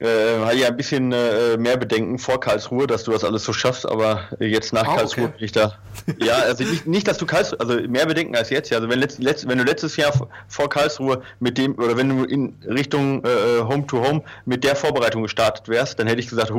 äh, 0.00 0.34
äh, 0.34 0.40
hatte 0.40 0.56
ja 0.56 0.68
ein 0.68 0.76
bisschen 0.76 1.12
äh, 1.12 1.56
mehr 1.56 1.76
Bedenken 1.76 2.18
vor 2.18 2.40
Karlsruhe, 2.40 2.86
dass 2.86 3.04
du 3.04 3.12
das 3.12 3.24
alles 3.24 3.44
so 3.44 3.52
schaffst, 3.52 3.86
aber 3.86 4.24
jetzt 4.40 4.72
nach 4.72 4.88
oh, 4.88 4.96
Karlsruhe 4.96 5.24
okay. 5.24 5.34
bin 5.36 5.44
ich 5.44 5.52
da. 5.52 5.74
Ja, 6.18 6.34
also 6.34 6.64
nicht, 6.64 6.86
nicht, 6.86 7.06
dass 7.06 7.18
du 7.18 7.26
Karlsruhe, 7.26 7.60
also 7.60 7.74
mehr 7.88 8.06
Bedenken 8.06 8.36
als 8.36 8.50
jetzt. 8.50 8.72
Also 8.72 8.88
wenn, 8.88 8.98
letzt, 8.98 9.22
letzt, 9.22 9.48
wenn 9.48 9.58
du 9.58 9.64
letztes 9.64 9.96
Jahr 9.96 10.12
vor 10.48 10.68
Karlsruhe 10.68 11.22
mit 11.38 11.58
dem, 11.58 11.76
oder 11.78 11.96
wenn 11.96 12.08
du 12.08 12.24
in 12.24 12.56
Richtung 12.66 13.24
äh, 13.24 13.60
Home 13.60 13.86
to 13.86 14.04
Home 14.04 14.22
mit 14.44 14.64
der 14.64 14.74
Vorbereitung 14.74 15.22
gestartet 15.22 15.68
wärst, 15.68 15.98
dann 15.98 16.06
hätte 16.08 16.20
ich 16.20 16.28
gesagt, 16.28 16.52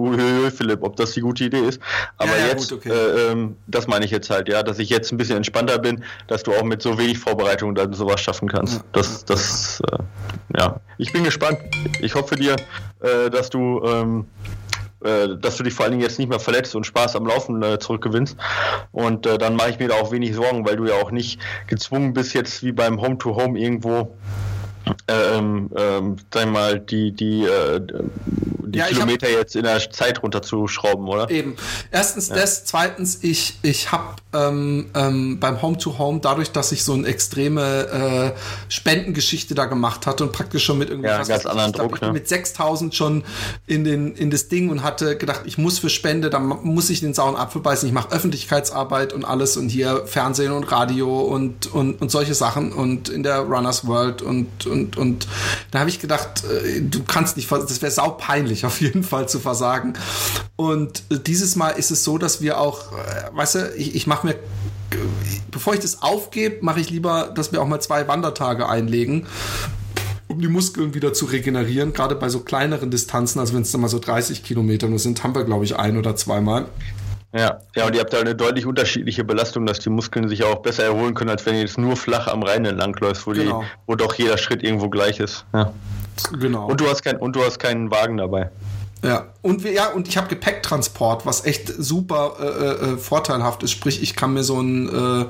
Philipp, 0.56 0.84
ob 0.84 0.96
das 0.96 1.12
die 1.12 1.22
gute 1.22 1.44
Idee 1.44 1.60
ist. 1.60 1.82
Aber 2.18 2.32
ja, 2.32 2.38
ja, 2.38 2.48
jetzt, 2.48 2.70
gut, 2.70 2.80
okay. 2.80 2.90
äh, 2.90 3.32
ähm, 3.32 3.58
das 3.68 3.88
meine 3.88 4.06
ich 4.06 4.12
jetzt 4.12 4.30
halt, 4.30 4.48
ja, 4.48 4.64
dass 4.64 4.80
ich 4.80 4.90
jetzt 4.90 5.12
ein 5.12 5.18
bisschen 5.18 5.38
entspannter 5.38 5.80
bin, 5.80 6.04
dass 6.28 6.44
du 6.44 6.54
auch 6.54 6.64
mit 6.64 6.82
so 6.82 6.98
wenig 6.98 7.20
Vorbereitung 7.20 7.76
dann 7.76 7.94
sowas 7.94 8.22
schaffen 8.22 8.48
kannst. 8.48 8.82
Das, 8.94 9.26
das, 9.26 9.82
äh, 9.92 9.98
ja, 10.58 10.80
ich 10.98 11.12
bin 11.12 11.24
gespannt. 11.24 11.60
Ich 12.02 12.16
hoffe 12.16 12.36
dir, 12.36 12.56
äh, 13.02 13.30
dass 13.30 13.50
du 13.50 13.84
ähm, 13.86 14.26
äh, 15.06 15.38
dass 15.38 15.58
du 15.58 15.64
dich 15.64 15.74
vor 15.74 15.86
allen 15.86 15.92
Dingen 15.92 16.04
jetzt 16.04 16.18
nicht 16.18 16.30
mehr 16.30 16.40
verletzt 16.40 16.76
und 16.76 16.86
Spaß 16.86 17.16
am 17.16 17.28
Laufen 17.28 17.62
äh, 17.62 17.78
zurückgewinnst. 17.78 18.38
Und 18.92 19.28
äh, 19.28 19.38
dann 19.38 19.56
mache 19.56 19.70
ich 19.70 19.80
mir 19.80 19.90
da 19.90 19.96
auch 19.96 20.12
wenig 20.12 20.34
Sorgen, 20.34 20.66
weil 20.66 20.78
du 20.78 20.86
ja 20.86 20.96
auch 20.96 21.12
nicht 21.12 21.40
gezwungen 21.68 22.14
bist, 22.14 22.34
jetzt 22.34 22.64
wie 22.64 22.72
beim 22.72 23.00
Home-to-Home 23.00 23.54
-Home 23.54 23.58
irgendwo 23.58 24.16
ähm, 25.08 25.70
ähm, 25.76 26.18
sag 26.34 26.52
mal, 26.52 26.80
die, 26.80 27.12
die, 27.12 27.44
äh, 27.44 27.82
die 28.76 28.80
ja, 28.80 28.88
Kilometer 28.88 29.28
hab, 29.28 29.34
jetzt 29.34 29.56
in 29.56 29.64
der 29.64 29.90
Zeit 29.92 30.22
runterzuschrauben, 30.22 31.08
oder? 31.08 31.30
Eben. 31.30 31.56
Erstens 31.92 32.30
ja. 32.30 32.36
das, 32.36 32.66
zweitens, 32.66 33.20
ich, 33.22 33.58
ich 33.62 33.92
habe 33.92 34.16
ähm, 34.34 34.90
ähm, 34.94 35.40
beim 35.40 35.62
Home-to-Home, 35.62 36.18
-Home, 36.18 36.22
dadurch, 36.22 36.52
dass 36.52 36.72
ich 36.72 36.84
so 36.84 36.94
eine 36.94 37.08
extreme 37.08 38.34
äh, 38.36 38.40
Spendengeschichte 38.70 39.56
da 39.56 39.66
gemacht 39.66 40.06
hatte 40.06 40.24
und 40.24 40.32
praktisch 40.32 40.66
schon 40.66 40.78
mit 40.78 40.90
irgendwie 40.90 41.10
ja, 41.10 41.24
ganz 41.24 41.46
anderen 41.46 41.72
Druck, 41.72 41.96
ich, 41.96 42.02
ne? 42.02 42.12
mit 42.12 42.28
6000 42.28 42.94
schon 42.94 43.24
in, 43.68 43.84
den, 43.84 44.16
in 44.16 44.30
das 44.30 44.48
Ding 44.48 44.70
und 44.70 44.84
hatte 44.84 45.18
gedacht, 45.18 45.42
ich 45.46 45.58
muss 45.58 45.80
für 45.80 45.90
Spende, 45.90 46.30
dann 46.30 46.46
muss 46.46 46.90
ich 46.90 47.00
den 47.00 47.14
sauren 47.14 47.36
Apfel 47.36 47.62
beißen, 47.62 47.88
ich 47.88 47.94
mache 47.94 48.12
Öffentlichkeitsarbeit 48.12 49.14
und 49.14 49.26
alles 49.26 49.58
und 49.58 49.70
hier 49.70 50.06
Fernsehen 50.06 50.52
und 50.52 50.72
Radio 50.72 51.22
und, 51.22 51.74
und, 51.74 52.02
und 52.02 52.12
solche 52.12 52.34
Sachen 52.34 52.74
und 52.74 53.10
in 53.10 53.24
der 53.24 53.40
Runners 53.40 53.88
World 53.88 54.22
und, 54.22 54.66
und, 54.76 54.98
und 54.98 55.28
da 55.72 55.80
habe 55.80 55.90
ich 55.90 56.00
gedacht, 56.00 56.44
äh, 56.44 56.82
du 56.82 57.04
kannst 57.04 57.38
nicht, 57.38 57.52
das 57.52 57.82
wäre 57.82 57.92
saupeinlich 57.92 58.66
auf 58.66 58.82
jeden 58.82 59.04
Fall 59.04 59.28
zu 59.30 59.40
versagen. 59.40 59.94
Und 60.56 61.04
äh, 61.10 61.20
dieses 61.20 61.56
Mal 61.56 61.72
ist 61.72 61.92
es 61.92 62.04
so, 62.04 62.18
dass 62.18 62.42
wir 62.42 62.60
auch, 62.60 62.92
äh, 62.92 63.36
weißt 63.36 63.56
du, 63.56 63.74
ich, 63.76 63.96
ich 63.96 64.08
mache 64.08 64.28
mir 64.28 64.36
bevor 65.52 65.74
ich 65.74 65.80
das 65.80 66.02
aufgebe, 66.02 66.58
mache 66.62 66.80
ich 66.80 66.90
lieber, 66.90 67.32
dass 67.34 67.52
wir 67.52 67.62
auch 67.62 67.68
mal 67.68 67.82
zwei 67.82 68.08
Wandertage 68.08 68.70
einlegen 68.70 69.26
um 70.28 70.42
die 70.42 70.48
Muskeln 70.48 70.94
wieder 70.94 71.14
zu 71.14 71.26
regenerieren, 71.26 71.94
gerade 71.94 72.16
bei 72.16 72.30
so 72.30 72.40
kleineren 72.40 72.92
Distanzen, 72.92 73.40
also 73.40 73.54
wenn 73.54 73.62
es 73.62 73.72
dann 73.72 73.82
mal 73.82 73.88
so 73.88 74.00
30 74.00 74.44
Kilometer 74.44 74.88
nur 74.88 75.00
sind, 75.00 75.24
haben 75.24 75.36
wir, 75.36 75.44
glaube 75.44 75.66
ich, 75.66 75.78
ein 75.78 75.98
oder 75.98 76.16
zweimal. 76.16 76.66
Ja, 77.36 77.60
ja, 77.76 77.86
und 77.86 77.94
ihr 77.94 78.00
habt 78.00 78.14
da 78.14 78.22
eine 78.22 78.34
deutlich 78.34 78.66
unterschiedliche 78.66 79.26
Belastung, 79.26 79.66
dass 79.66 79.80
die 79.80 79.90
Muskeln 79.90 80.30
sich 80.30 80.46
auch 80.46 80.62
besser 80.62 80.86
erholen 80.86 81.14
können, 81.14 81.30
als 81.30 81.46
wenn 81.46 81.56
ihr 81.56 81.62
jetzt 81.62 81.78
nur 81.78 81.98
flach 81.98 82.28
am 82.28 82.44
Rhein 82.44 82.64
entlangläuft, 82.64 83.28
wo, 83.28 83.32
genau. 83.32 83.66
wo 83.88 83.96
doch 83.96 84.14
jeder 84.14 84.38
Schritt 84.38 84.64
irgendwo 84.64 84.90
gleich 84.90 85.20
ist. 85.20 85.46
Ja. 85.54 85.74
Genau. 86.40 86.68
Und 86.68 86.80
du 86.80 86.88
hast 86.88 87.04
kein, 87.04 87.18
und 87.18 87.36
du 87.36 87.44
hast 87.44 87.60
keinen 87.60 87.92
Wagen 87.92 88.16
dabei. 88.16 88.50
Ja, 89.04 89.28
und 89.42 89.64
wir, 89.64 89.72
ja, 89.72 89.90
und 89.90 90.08
ich 90.08 90.18
habe 90.18 90.28
Gepäcktransport, 90.28 91.26
was 91.26 91.46
echt 91.46 91.68
super 91.68 92.38
äh, 92.40 92.94
äh, 92.94 92.98
vorteilhaft 92.98 93.62
ist. 93.62 93.72
Sprich, 93.72 94.02
ich 94.02 94.16
kann 94.16 94.34
mir 94.34 94.44
so 94.44 94.58
einen 94.58 95.28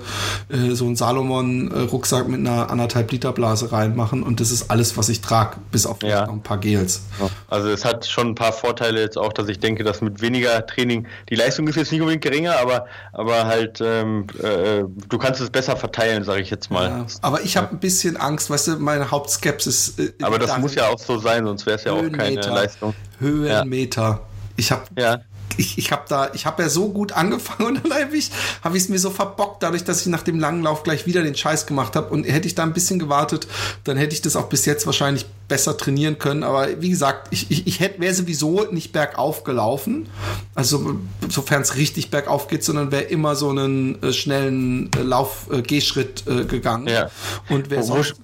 äh, 0.49 0.55
äh 0.55 0.76
so 0.76 0.86
einen 0.86 0.95
Salomon-Rucksack 0.95 2.28
mit 2.30 2.39
einer 2.39 2.70
anderthalb 2.70 3.11
Liter 3.11 3.34
Blase 3.34 3.74
reinmachen 3.74 4.24
und 4.24 4.39
das 4.39 4.51
ist 4.51 4.72
alles, 4.72 4.95
was 4.95 5.09
ich 5.09 5.20
trage, 5.20 5.57
bis 5.72 5.86
auf 5.86 6.01
ja. 6.03 6.26
noch 6.26 6.34
ein 6.34 6.43
paar 6.43 6.57
Gels. 6.57 7.01
Also 7.49 7.70
es 7.70 7.84
hat 7.84 8.05
schon 8.05 8.30
ein 8.30 8.36
paar 8.36 8.53
Vorteile 8.53 9.01
jetzt 9.01 9.18
auch, 9.18 9.34
dass 9.34 9.49
ich 9.49 9.59
denke, 9.59 9.84
dass 9.84 9.99
mit 10.01 10.22
weniger 10.22 10.66
Training 10.66 11.07
die 11.30 11.36
Leistung 11.36 11.68
ist 11.68 11.76
jetzt 11.76 11.91
nicht 11.91 12.01
unbedingt 12.01 12.24
geringer, 12.24 12.57
aber 12.57 12.86
aber 13.11 13.45
halt 13.45 13.82
ähm, 13.82 14.28
äh, 14.41 14.84
du 15.09 15.18
kannst 15.18 15.41
es 15.41 15.49
besser 15.49 15.76
verteilen, 15.76 16.24
sage 16.24 16.41
ich 16.41 16.49
jetzt 16.49 16.72
mal. 16.72 16.88
Ja, 16.88 17.05
aber 17.22 17.41
ich 17.41 17.57
habe 17.57 17.72
ein 17.72 17.80
bisschen 17.80 18.16
Angst, 18.16 18.49
weißt 18.49 18.68
du, 18.68 18.78
meine 18.78 19.11
Hauptskepsis. 19.11 19.99
Äh, 19.99 20.13
aber 20.22 20.39
das 20.39 20.57
muss 20.59 20.76
ja 20.76 20.88
auch 20.88 20.99
so 20.99 21.20
sein, 21.20 21.45
sonst 21.45 21.66
wäre 21.66 21.76
es 21.78 21.84
ja 21.84 21.91
auch 21.91 22.09
keine 22.11 22.39
Leistung. 22.39 22.93
Höhenmeter. 23.20 24.01
Ja. 24.01 24.22
Ich 24.57 24.72
habe 24.72 24.84
ja. 24.97 25.22
ich, 25.57 25.78
ich 25.78 25.91
habe 25.91 26.03
da, 26.07 26.32
ich 26.34 26.45
habe 26.45 26.63
ja 26.63 26.70
so 26.70 26.89
gut 26.89 27.11
angefangen 27.11 27.68
und 27.78 27.84
dann 27.84 27.93
habe 27.93 28.16
ich 28.16 28.32
habe 28.63 28.78
ich 28.78 28.84
es 28.84 28.89
mir 28.89 28.99
so 28.99 29.09
verbockt, 29.09 29.63
dadurch, 29.63 29.84
dass 29.84 30.01
ich 30.01 30.07
nach 30.07 30.24
dem 30.24 30.39
langen 30.39 30.63
Lauf 30.63 30.84
gleich 30.84 31.05
wieder 31.05 31.24
den 31.24 31.36
Scheiß 31.36 31.66
gemacht 31.66 31.95
habe. 31.95 32.09
Und 32.09 32.24
hätte 32.24 32.47
ich 32.47 32.55
da 32.55 32.63
ein 32.63 32.74
bisschen 32.74 32.99
gewartet, 32.99 33.47
dann 33.84 33.97
hätte 33.97 34.13
ich 34.13 34.22
das 34.22 34.36
auch 34.36 34.47
bis 34.47 34.66
jetzt 34.66 34.86
wahrscheinlich 34.86 35.26
besser 35.47 35.78
trainieren 35.78 36.18
können. 36.18 36.43
Aber 36.43 36.82
wie 36.82 36.89
gesagt, 36.89 37.28
ich, 37.32 37.51
ich, 37.51 37.68
ich 37.68 37.80
hätte 37.80 37.99
wäre 37.99 38.13
sowieso 38.13 38.66
nicht 38.72 38.91
bergauf 38.91 39.43
gelaufen, 39.43 40.07
also 40.55 40.99
sofern 41.30 41.61
es 41.61 41.76
richtig 41.76 42.09
bergauf 42.11 42.47
geht, 42.47 42.63
sondern 42.63 42.91
wäre 42.91 43.03
immer 43.03 43.36
so 43.36 43.49
einen 43.49 44.01
äh, 44.01 44.13
schnellen 44.13 44.89
äh, 44.97 45.01
Lauf 45.01 45.47
äh, 45.51 45.61
Gehschritt 45.61 46.24
äh, 46.28 46.45
gegangen. 46.45 46.88
Ja. 46.88 47.09
Und 47.49 47.70
wo, 47.72 47.82
sonst, 47.82 48.16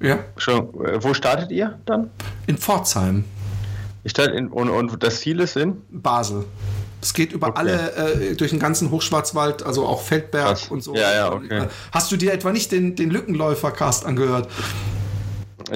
ja. 0.00 0.20
Schon, 0.36 0.68
wo 0.72 1.12
startet 1.14 1.50
ihr 1.50 1.78
dann? 1.84 2.10
In 2.46 2.56
Pforzheim. 2.56 3.24
Ich 4.02 4.16
in, 4.18 4.48
und, 4.48 4.70
und 4.70 5.02
das 5.02 5.20
Ziel 5.20 5.40
ist 5.40 5.56
in? 5.56 5.82
Basel. 5.90 6.44
Es 7.02 7.14
geht 7.14 7.32
über 7.32 7.48
okay. 7.48 7.58
alle, 7.58 7.92
äh, 7.92 8.34
durch 8.34 8.50
den 8.50 8.58
ganzen 8.58 8.90
Hochschwarzwald, 8.90 9.62
also 9.62 9.86
auch 9.86 10.02
Feldberg 10.02 10.46
Krass. 10.46 10.68
und 10.68 10.82
so. 10.82 10.94
Ja, 10.94 11.12
ja, 11.12 11.32
okay. 11.32 11.66
Hast 11.92 12.12
du 12.12 12.16
dir 12.16 12.32
etwa 12.32 12.52
nicht 12.52 12.72
den, 12.72 12.94
den 12.94 13.10
Lückenläufer-Cast 13.10 14.04
angehört? 14.04 14.48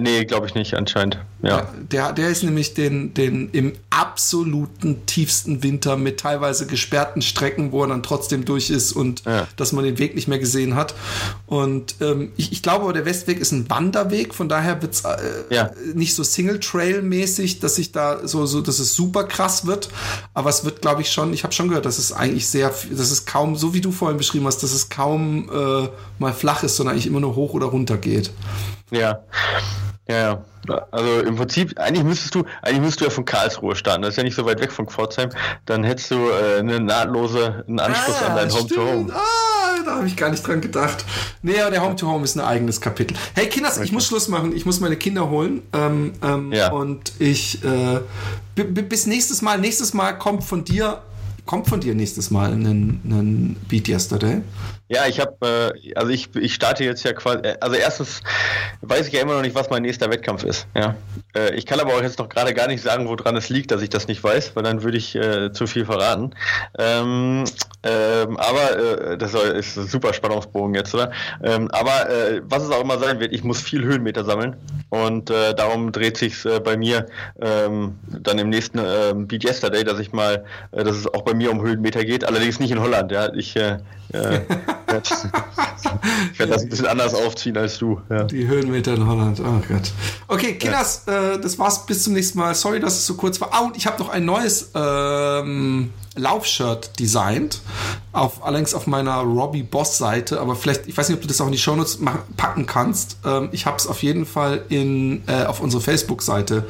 Nee, 0.01 0.25
glaube 0.25 0.47
ich 0.47 0.55
nicht, 0.55 0.75
anscheinend. 0.75 1.19
Ja. 1.47 1.69
Der, 1.91 2.13
der 2.13 2.29
ist 2.29 2.43
nämlich 2.43 2.75
den, 2.75 3.15
den 3.15 3.51
im 3.51 3.73
absoluten 3.91 5.07
tiefsten 5.07 5.63
Winter 5.63 5.97
mit 5.97 6.21
teilweise 6.21 6.67
gesperrten 6.67 7.23
Strecken, 7.23 7.73
wo 7.73 7.83
er 7.83 7.89
dann 7.89 8.03
trotzdem 8.03 8.45
durch 8.45 8.71
ist 8.71 8.93
und 8.93 9.25
ja. 9.25 9.47
dass 9.57 9.73
man 9.73 9.85
den 9.85 9.99
Weg 9.99 10.15
nicht 10.15 10.29
mehr 10.29 10.39
gesehen 10.39 10.75
hat. 10.75 10.95
Und 11.47 11.97
ähm, 12.01 12.33
ich, 12.37 12.53
ich 12.53 12.63
glaube, 12.63 12.93
der 12.93 13.05
Westweg 13.05 13.39
ist 13.39 13.53
ein 13.53 13.69
Wanderweg, 13.69 14.35
von 14.35 14.49
daher 14.49 14.81
wird 14.83 14.95
es 14.95 15.05
äh, 15.05 15.17
ja. 15.51 15.71
nicht 15.95 16.15
so 16.15 16.25
Single-Trail-mäßig, 16.25 17.61
dass 17.61 17.79
ich 17.79 17.93
da 17.93 18.27
so, 18.27 18.47
so, 18.47 18.61
dass 18.61 18.79
es 18.79 18.95
super 18.95 19.25
krass 19.25 19.67
wird. 19.67 19.91
Aber 20.33 20.51
es 20.51 20.65
wird, 20.65 20.81
glaube 20.81 21.03
ich, 21.03 21.13
schon, 21.13 21.33
ich 21.33 21.45
habe 21.45 21.53
schon 21.53 21.69
gehört, 21.69 21.87
dass 21.87 21.99
es 21.99 22.13
eigentlich 22.13 22.49
sehr, 22.49 22.73
dass 22.91 23.11
es 23.11 23.27
kaum, 23.27 23.57
so 23.57 23.75
wie 23.75 23.81
du 23.81 23.93
vorhin 23.93 24.17
beschrieben 24.17 24.47
hast, 24.47 24.63
dass 24.63 24.73
es 24.73 24.89
kaum 24.89 25.51
äh, 25.53 25.89
mal 26.19 26.33
flach 26.33 26.63
ist, 26.63 26.77
sondern 26.77 26.95
eigentlich 26.95 27.07
immer 27.07 27.21
nur 27.21 27.37
hoch 27.37 27.53
oder 27.53 27.67
runter 27.67 27.97
geht. 27.97 28.31
Ja. 28.91 29.21
Ja, 30.09 30.17
ja. 30.17 30.45
Also 30.91 31.21
im 31.21 31.37
Prinzip, 31.37 31.79
eigentlich 31.79 32.05
müsstest 32.05 32.35
du, 32.35 32.45
eigentlich 32.63 32.81
müsstest 32.81 33.01
du 33.01 33.05
ja 33.05 33.11
von 33.11 33.25
Karlsruhe 33.25 33.77
starten. 33.77 34.03
Das 34.03 34.11
ist 34.11 34.17
ja 34.17 34.23
nicht 34.23 34.35
so 34.35 34.45
weit 34.47 34.61
weg 34.61 34.73
von 34.73 34.87
Pforzheim. 34.87 35.31
Dann 35.67 35.85
hättest 35.85 36.11
du 36.11 36.17
äh, 36.17 36.59
eine 36.59 36.81
nahtlose, 36.81 37.65
einen 37.69 37.81
Anschluss 37.81 38.17
ah, 38.23 38.27
an 38.29 38.37
dein 38.37 38.53
Home-to-Home. 38.53 39.13
Ah, 39.15 39.83
da 39.85 39.97
habe 39.97 40.07
ich 40.07 40.17
gar 40.17 40.31
nicht 40.31 40.47
dran 40.47 40.61
gedacht. 40.61 41.05
Nee, 41.43 41.61
aber 41.61 41.71
der 41.71 41.83
Home-to-Home 41.83 42.19
-Home 42.21 42.25
ist 42.25 42.37
ein 42.37 42.41
eigenes 42.41 42.81
Kapitel. 42.81 43.17
Hey, 43.35 43.49
Kinders, 43.49 43.79
ich 43.79 43.93
muss 43.93 44.07
Schluss 44.07 44.29
machen. 44.29 44.55
Ich 44.57 44.65
muss 44.65 44.81
meine 44.81 44.97
Kinder 44.97 45.29
holen. 45.29 45.63
Ähm, 45.75 46.13
ähm, 46.23 46.53
ja. 46.53 46.71
Und 46.71 47.13
ich, 47.19 47.63
äh, 47.65 48.01
bis 48.55 49.07
nächstes 49.07 49.43
Mal, 49.43 49.59
nächstes 49.59 49.93
Mal 49.93 50.13
kommt 50.19 50.45
von 50.45 50.65
dir 50.65 51.03
kommt 51.47 51.69
von 51.69 51.81
dir 51.81 51.95
nächstes 51.95 52.31
Mal 52.31 52.53
ein 52.53 53.57
Beat 53.69 53.89
Yesterday? 53.89 54.41
Ja, 54.89 55.07
ich 55.07 55.19
habe, 55.19 55.73
äh, 55.75 55.95
also 55.95 56.11
ich, 56.11 56.35
ich 56.37 56.55
starte 56.55 56.85
jetzt 56.85 57.05
ja 57.05 57.15
quasi, 57.15 57.39
äh, 57.39 57.57
also 57.61 57.75
erstens 57.75 58.21
weiß 58.83 59.07
ich 59.07 59.15
ja 59.15 59.23
immer 59.23 59.33
noch 59.35 59.41
nicht, 59.41 59.55
was 59.55 59.71
mein 59.71 59.83
nächster 59.83 60.11
Wettkampf 60.11 60.45
ist. 60.45 60.67
Ja, 60.77 60.95
äh, 61.35 61.55
ich 61.55 61.65
kann 61.65 61.81
aber 61.81 61.95
auch 61.95 62.03
jetzt 62.03 62.19
noch 62.19 62.29
gerade 62.29 62.53
gar 62.53 62.69
nicht 62.69 62.83
sagen, 62.83 63.09
woran 63.09 63.35
es 63.37 63.49
liegt, 63.49 63.71
dass 63.71 63.81
ich 63.81 63.89
das 63.89 64.09
nicht 64.09 64.23
weiß, 64.23 64.55
weil 64.55 64.63
dann 64.63 64.83
würde 64.83 64.99
ich 64.99 65.15
äh, 65.15 65.53
zu 65.53 65.67
viel 65.67 65.87
verraten. 65.87 66.35
Ähm, 66.79 67.45
ähm, 67.83 68.37
aber 68.37 68.79
äh, 69.13 69.19
das 69.19 69.33
ist 69.33 69.79
ein 69.79 69.87
super 69.87 70.13
Spannungsbogen 70.13 70.75
jetzt, 70.75 70.95
oder? 70.95 71.13
Ähm, 71.43 71.71
aber 71.71 72.11
äh, 72.11 72.43
was 72.45 72.63
es 72.63 72.71
auch 72.71 72.83
immer 72.83 72.99
sein 72.99 73.21
wird, 73.21 73.33
ich 73.33 73.43
muss 73.43 73.63
viel 73.63 73.85
Höhenmeter 73.85 74.25
sammeln 74.25 74.57
und 74.91 75.31
darum 75.31 75.93
dreht 75.93 76.17
sich 76.17 76.45
äh, 76.45 76.61
bei 76.61 76.77
mir 76.77 77.07
ähm, 77.41 77.99
dann 78.07 78.39
im 78.39 78.51
nächsten 78.51 78.79
äh, 78.79 79.13
Beat 79.15 79.45
Yesterday, 79.45 79.83
dass 79.83 79.99
ich 79.99 80.13
mal, 80.13 80.45
dass 80.71 80.97
es 80.97 81.07
auch 81.13 81.23
bei 81.23 81.35
mir 81.35 81.51
um 81.51 81.63
Höhenmeter 81.63 82.05
geht, 82.05 82.25
allerdings 82.25 82.61
nicht 82.61 82.71
in 82.71 82.81
Holland. 82.81 83.11
Ja, 83.11 83.33
ich 83.35 83.55
ich 86.33 86.39
werde 86.39 86.53
das 86.53 86.63
ein 86.63 86.69
bisschen 86.69 86.87
anders 86.87 87.15
aufziehen 87.15 87.57
als 87.57 87.79
du. 87.79 88.01
Ja. 88.11 88.25
Die 88.25 88.47
Höhenmeter 88.47 88.95
in 88.95 89.07
Holland. 89.07 89.41
Oh 89.41 89.61
Gott. 89.69 89.93
Okay, 90.29 90.55
Kinders, 90.55 91.05
ja. 91.07 91.35
äh, 91.35 91.41
das 91.41 91.59
war's. 91.59 91.87
Bis 91.87 92.05
zum 92.05 92.13
nächsten 92.15 92.39
Mal. 92.39 92.55
Sorry, 92.55 92.81
dass 92.81 92.95
es 92.95 93.07
so 93.07 93.15
kurz 93.15 93.41
war. 93.41 93.51
Ah, 93.53 93.61
und 93.61 93.77
ich 93.77 93.87
habe 93.87 93.99
noch 93.99 94.09
ein 94.09 94.25
neues 94.25 94.71
ähm, 94.75 95.93
Laufshirt 96.17 96.99
designt. 96.99 97.61
Auf, 98.13 98.45
allerdings 98.45 98.75
auf 98.75 98.87
meiner 98.87 99.17
Robbie 99.19 99.63
Boss 99.63 99.99
Seite. 99.99 100.41
Aber 100.41 100.55
vielleicht, 100.55 100.87
ich 100.87 100.97
weiß 100.97 101.09
nicht, 101.09 101.17
ob 101.17 101.23
du 101.23 101.29
das 101.29 101.41
auch 101.41 101.47
in 101.47 101.53
die 101.53 101.59
Shownotes 101.59 101.99
packen 102.37 102.67
kannst. 102.67 103.19
Ähm, 103.25 103.49
ich 103.53 103.67
habe 103.67 103.77
es 103.77 103.87
auf 103.87 104.03
jeden 104.03 104.27
Fall 104.27 104.63
in, 104.69 105.23
äh, 105.27 105.45
auf 105.45 105.61
unsere 105.61 105.83
Facebook-Seite 105.83 106.65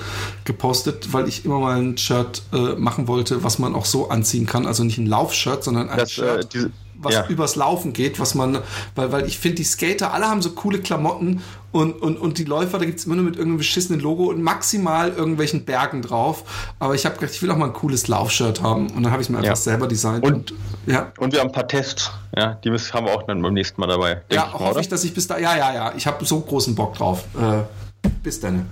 gepostet, 0.45 1.13
weil 1.13 1.29
ich 1.29 1.45
immer 1.45 1.59
mal 1.59 1.79
ein 1.79 1.99
Shirt 1.99 2.43
äh, 2.53 2.75
machen 2.77 3.07
wollte, 3.07 3.45
was 3.45 3.59
man 3.59 3.75
auch 3.75 3.85
so 3.85 4.09
anziehen 4.09 4.47
kann. 4.47 4.67
Also 4.67 4.85
nicht 4.85 4.99
ein 4.99 5.07
Laufshirt, 5.07 5.63
sondern 5.65 5.91
ein 5.91 5.99
das, 5.99 6.13
äh, 6.13 6.15
Shirt. 6.15 6.55
Diese 6.55 6.71
was 7.05 7.15
ja. 7.15 7.27
übers 7.29 7.57
Laufen 7.57 7.93
geht, 7.93 8.19
was 8.19 8.35
man, 8.35 8.59
weil, 8.95 9.13
weil 9.13 9.27
ich 9.27 9.39
finde, 9.39 9.57
die 9.57 9.65
Skater, 9.65 10.13
alle 10.13 10.27
haben 10.27 10.43
so 10.43 10.51
coole 10.51 10.81
Klamotten 10.81 11.43
und, 11.73 12.01
und, 12.01 12.19
und 12.19 12.39
die 12.39 12.45
Läufer, 12.45 12.79
da 12.79 12.85
gibt 12.85 13.01
es 13.01 13.07
immer 13.07 13.17
nur 13.17 13.25
mit 13.25 13.35
irgendeinem 13.35 13.59
beschissenen 13.59 14.01
Logo 14.01 14.27
und 14.27 14.41
maximal 14.43 15.11
irgendwelchen 15.11 15.65
Bergen 15.65 16.03
drauf. 16.03 16.45
Aber 16.79 16.95
ich 16.95 17.05
habe 17.05 17.17
gedacht, 17.17 17.35
ich 17.35 17.43
will 17.43 17.51
auch 17.51 17.57
mal 17.57 17.67
ein 17.67 17.73
cooles 17.73 18.07
Laufshirt 18.07 18.63
haben 18.63 18.91
und 18.91 19.03
dann 19.03 19.13
habe 19.13 19.23
ich 19.23 19.29
mir 19.29 19.39
einfach 19.39 19.51
ja. 19.51 19.57
selber 19.57 19.89
designt. 19.89 20.25
Und, 20.25 20.53
und, 20.53 20.55
ja. 20.87 21.13
und 21.19 21.33
wir 21.33 21.41
haben 21.41 21.49
ein 21.49 21.53
paar 21.53 21.67
Tests, 21.67 22.13
ja, 22.37 22.55
die 22.55 22.71
müssen, 22.71 22.93
haben 22.93 23.07
wir 23.07 23.15
auch 23.15 23.25
dann 23.25 23.43
beim 23.43 23.55
nächsten 23.55 23.81
Mal 23.81 23.89
dabei. 23.89 24.23
Ja, 24.31 24.53
ich 24.55 24.59
hoffe 24.61 24.81
ich, 24.81 24.89
dass 24.89 25.03
ich 25.03 25.15
bis 25.15 25.27
da, 25.27 25.39
ja, 25.39 25.57
ja, 25.57 25.75
ja, 25.75 25.93
ich 25.97 26.07
habe 26.07 26.25
so 26.25 26.41
großen 26.41 26.75
Bock 26.75 26.95
drauf. 26.95 27.25
Äh, 27.37 28.09
bis 28.23 28.39
dann. 28.39 28.67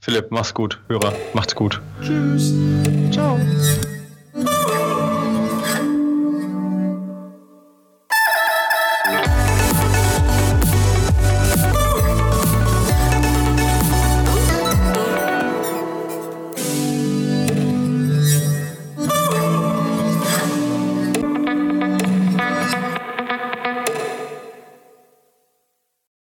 Philipp, 0.00 0.26
mach's 0.30 0.52
gut, 0.52 0.80
Hörer, 0.88 1.12
macht's 1.32 1.54
gut. 1.54 1.80
Tschüss. 2.02 2.52
Ciao. 3.10 3.38